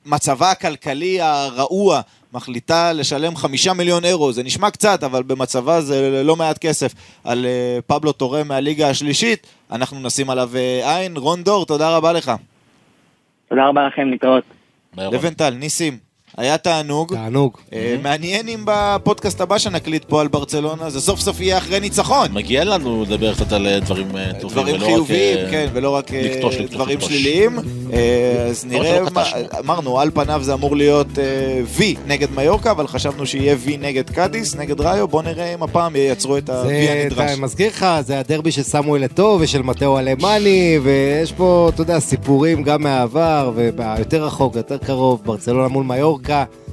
במצבה 0.07 0.51
הכלכלי 0.51 1.21
הרעוע 1.21 2.01
מחליטה 2.33 2.93
לשלם 2.93 3.37
חמישה 3.37 3.73
מיליון 3.73 4.05
אירו, 4.05 4.33
זה 4.33 4.43
נשמע 4.43 4.71
קצת, 4.71 5.05
אבל 5.05 5.23
במצבה 5.23 5.81
זה 5.81 6.23
לא 6.25 6.37
מעט 6.37 6.59
כסף, 6.59 6.95
על 7.25 7.47
אה, 7.47 7.79
פבלו 7.87 8.13
תורם 8.13 8.49
מהליגה 8.49 8.91
השלישית, 8.91 9.47
אנחנו 9.73 10.01
נשים 10.01 10.31
עליו 10.31 10.51
אה, 10.57 10.97
עין. 10.97 11.17
רון 11.17 11.43
דור, 11.43 11.67
תודה 11.67 11.97
רבה 11.97 12.13
לך. 12.13 12.33
תודה 13.49 13.69
רבה 13.69 13.87
לכם, 13.87 14.11
להתראות. 14.11 14.45
לבנטל, 14.97 15.51
ניסים, 15.51 15.99
היה 16.39 16.59
תענוג. 16.59 17.15
תענוג. 17.15 17.57
אה, 17.73 17.97
מעניין 18.03 18.49
אם 18.49 18.61
בפודקאסט 18.65 19.41
הבא 19.41 19.59
שנקליט 19.59 20.05
פה 20.05 20.21
על 20.21 20.29
ברצלונה, 20.29 20.91
זה 20.91 21.01
סוף 21.01 21.21
סוף 21.21 21.41
יהיה 21.41 21.59
אחרי 21.59 21.81
ניצחון. 21.81 22.33
מגיע 22.33 22.65
לנו 22.65 23.03
לדבר 23.03 23.35
קצת 23.35 23.53
על 23.53 23.67
אה, 23.67 23.81
דברים 23.81 24.17
אה, 24.17 24.31
טובים, 24.41 24.49
דברים 24.63 24.75
ולא 24.75 24.85
רק, 24.85 24.91
חיוביים, 24.91 25.39
כן, 25.51 25.69
ולא 25.73 25.91
רק 25.91 26.11
לקטוש, 26.13 26.57
דברים 26.57 26.97
לקטוש. 26.99 27.13
שליליים. 27.13 27.59
אז 28.51 28.65
נראה, 28.65 28.89
שלא 28.97 29.05
מה- 29.05 29.11
קטשנו. 29.25 29.39
אמרנו, 29.59 30.01
על 30.01 30.11
פניו 30.15 30.41
זה 30.45 30.55
אמור 30.55 30.77
להיות 30.77 31.07
V 31.79 31.83
נגד 32.07 32.29
מיורקה, 32.35 32.71
אבל 32.71 32.87
חשבנו 32.87 33.27
שיהיה 33.27 33.57
V 33.67 33.71
נגד 33.81 34.11
קאדיס, 34.11 34.57
נגד 34.57 34.81
ראיו, 34.81 35.09
בוא 35.09 35.23
נראה 35.23 35.55
אם 35.55 35.63
הפעם 35.63 35.97
ייצרו 35.97 36.37
את 36.37 36.51
ה-V 36.51 36.67
זה, 36.67 37.03
הנדרש. 37.05 37.31
אתה 37.33 37.41
מזכיר 37.41 37.69
לך, 37.69 37.87
זה 38.01 38.19
הדרבי 38.19 38.53
של 38.53 38.63
סמואל 38.63 39.05
אתו 39.05 39.37
ושל 39.41 39.63
מטאו 39.63 39.99
אלמני, 39.99 40.79
ויש 40.83 41.33
פה, 41.33 41.71
אתה 41.75 41.83
יודע, 41.83 42.01
סיפורים 42.01 42.63
גם 42.63 42.83
מהעבר, 42.83 43.53
ויותר 43.55 44.25
רחוק, 44.25 44.57
יותר 44.57 44.79
קרוב, 44.79 45.21
ברצלונה 45.25 45.69
מול 45.69 45.85
מיורקה. 45.85 46.28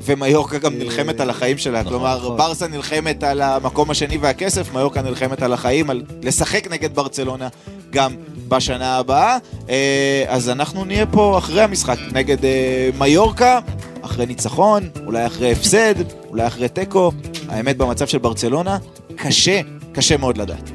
ומיורקה 0.05 0.57
גם 0.57 0.73
נלחמת 0.77 1.19
על 1.19 1.29
החיים 1.29 1.57
שלה, 1.57 1.83
כלומר, 1.83 2.17
נכון. 2.17 2.37
ברסה 2.37 2.67
נלחמת 2.67 3.23
על 3.23 3.41
המקום 3.41 3.91
השני 3.91 4.17
והכסף, 4.17 4.73
מיורקה 4.73 5.01
נלחמת 5.01 5.41
על 5.41 5.53
החיים, 5.53 5.89
על 5.89 6.03
לשחק 6.23 6.67
נגד 6.71 6.95
ברצלונה 6.95 7.47
גם 7.89 8.15
בשנה 8.47 8.97
הבאה. 8.97 9.37
אה, 9.69 10.23
אז 10.27 10.49
אנחנו 10.49 10.85
נהיה 10.85 11.05
פה 11.05 11.37
אחרי 11.37 11.61
המשחק 11.61 11.97
נגד 12.11 12.45
אה, 12.45 12.89
מיורקה, 12.99 13.59
אחרי 14.01 14.25
ניצחון, 14.25 14.89
אולי 15.05 15.25
אחרי 15.25 15.51
הפסד, 15.51 15.95
אולי 16.29 16.47
אחרי 16.47 16.69
תיקו. 16.69 17.11
האמת, 17.49 17.77
במצב 17.77 18.07
של 18.07 18.17
ברצלונה, 18.17 18.77
קשה, 19.15 19.61
קשה 19.93 20.17
מאוד 20.17 20.37
לדעת. 20.37 20.71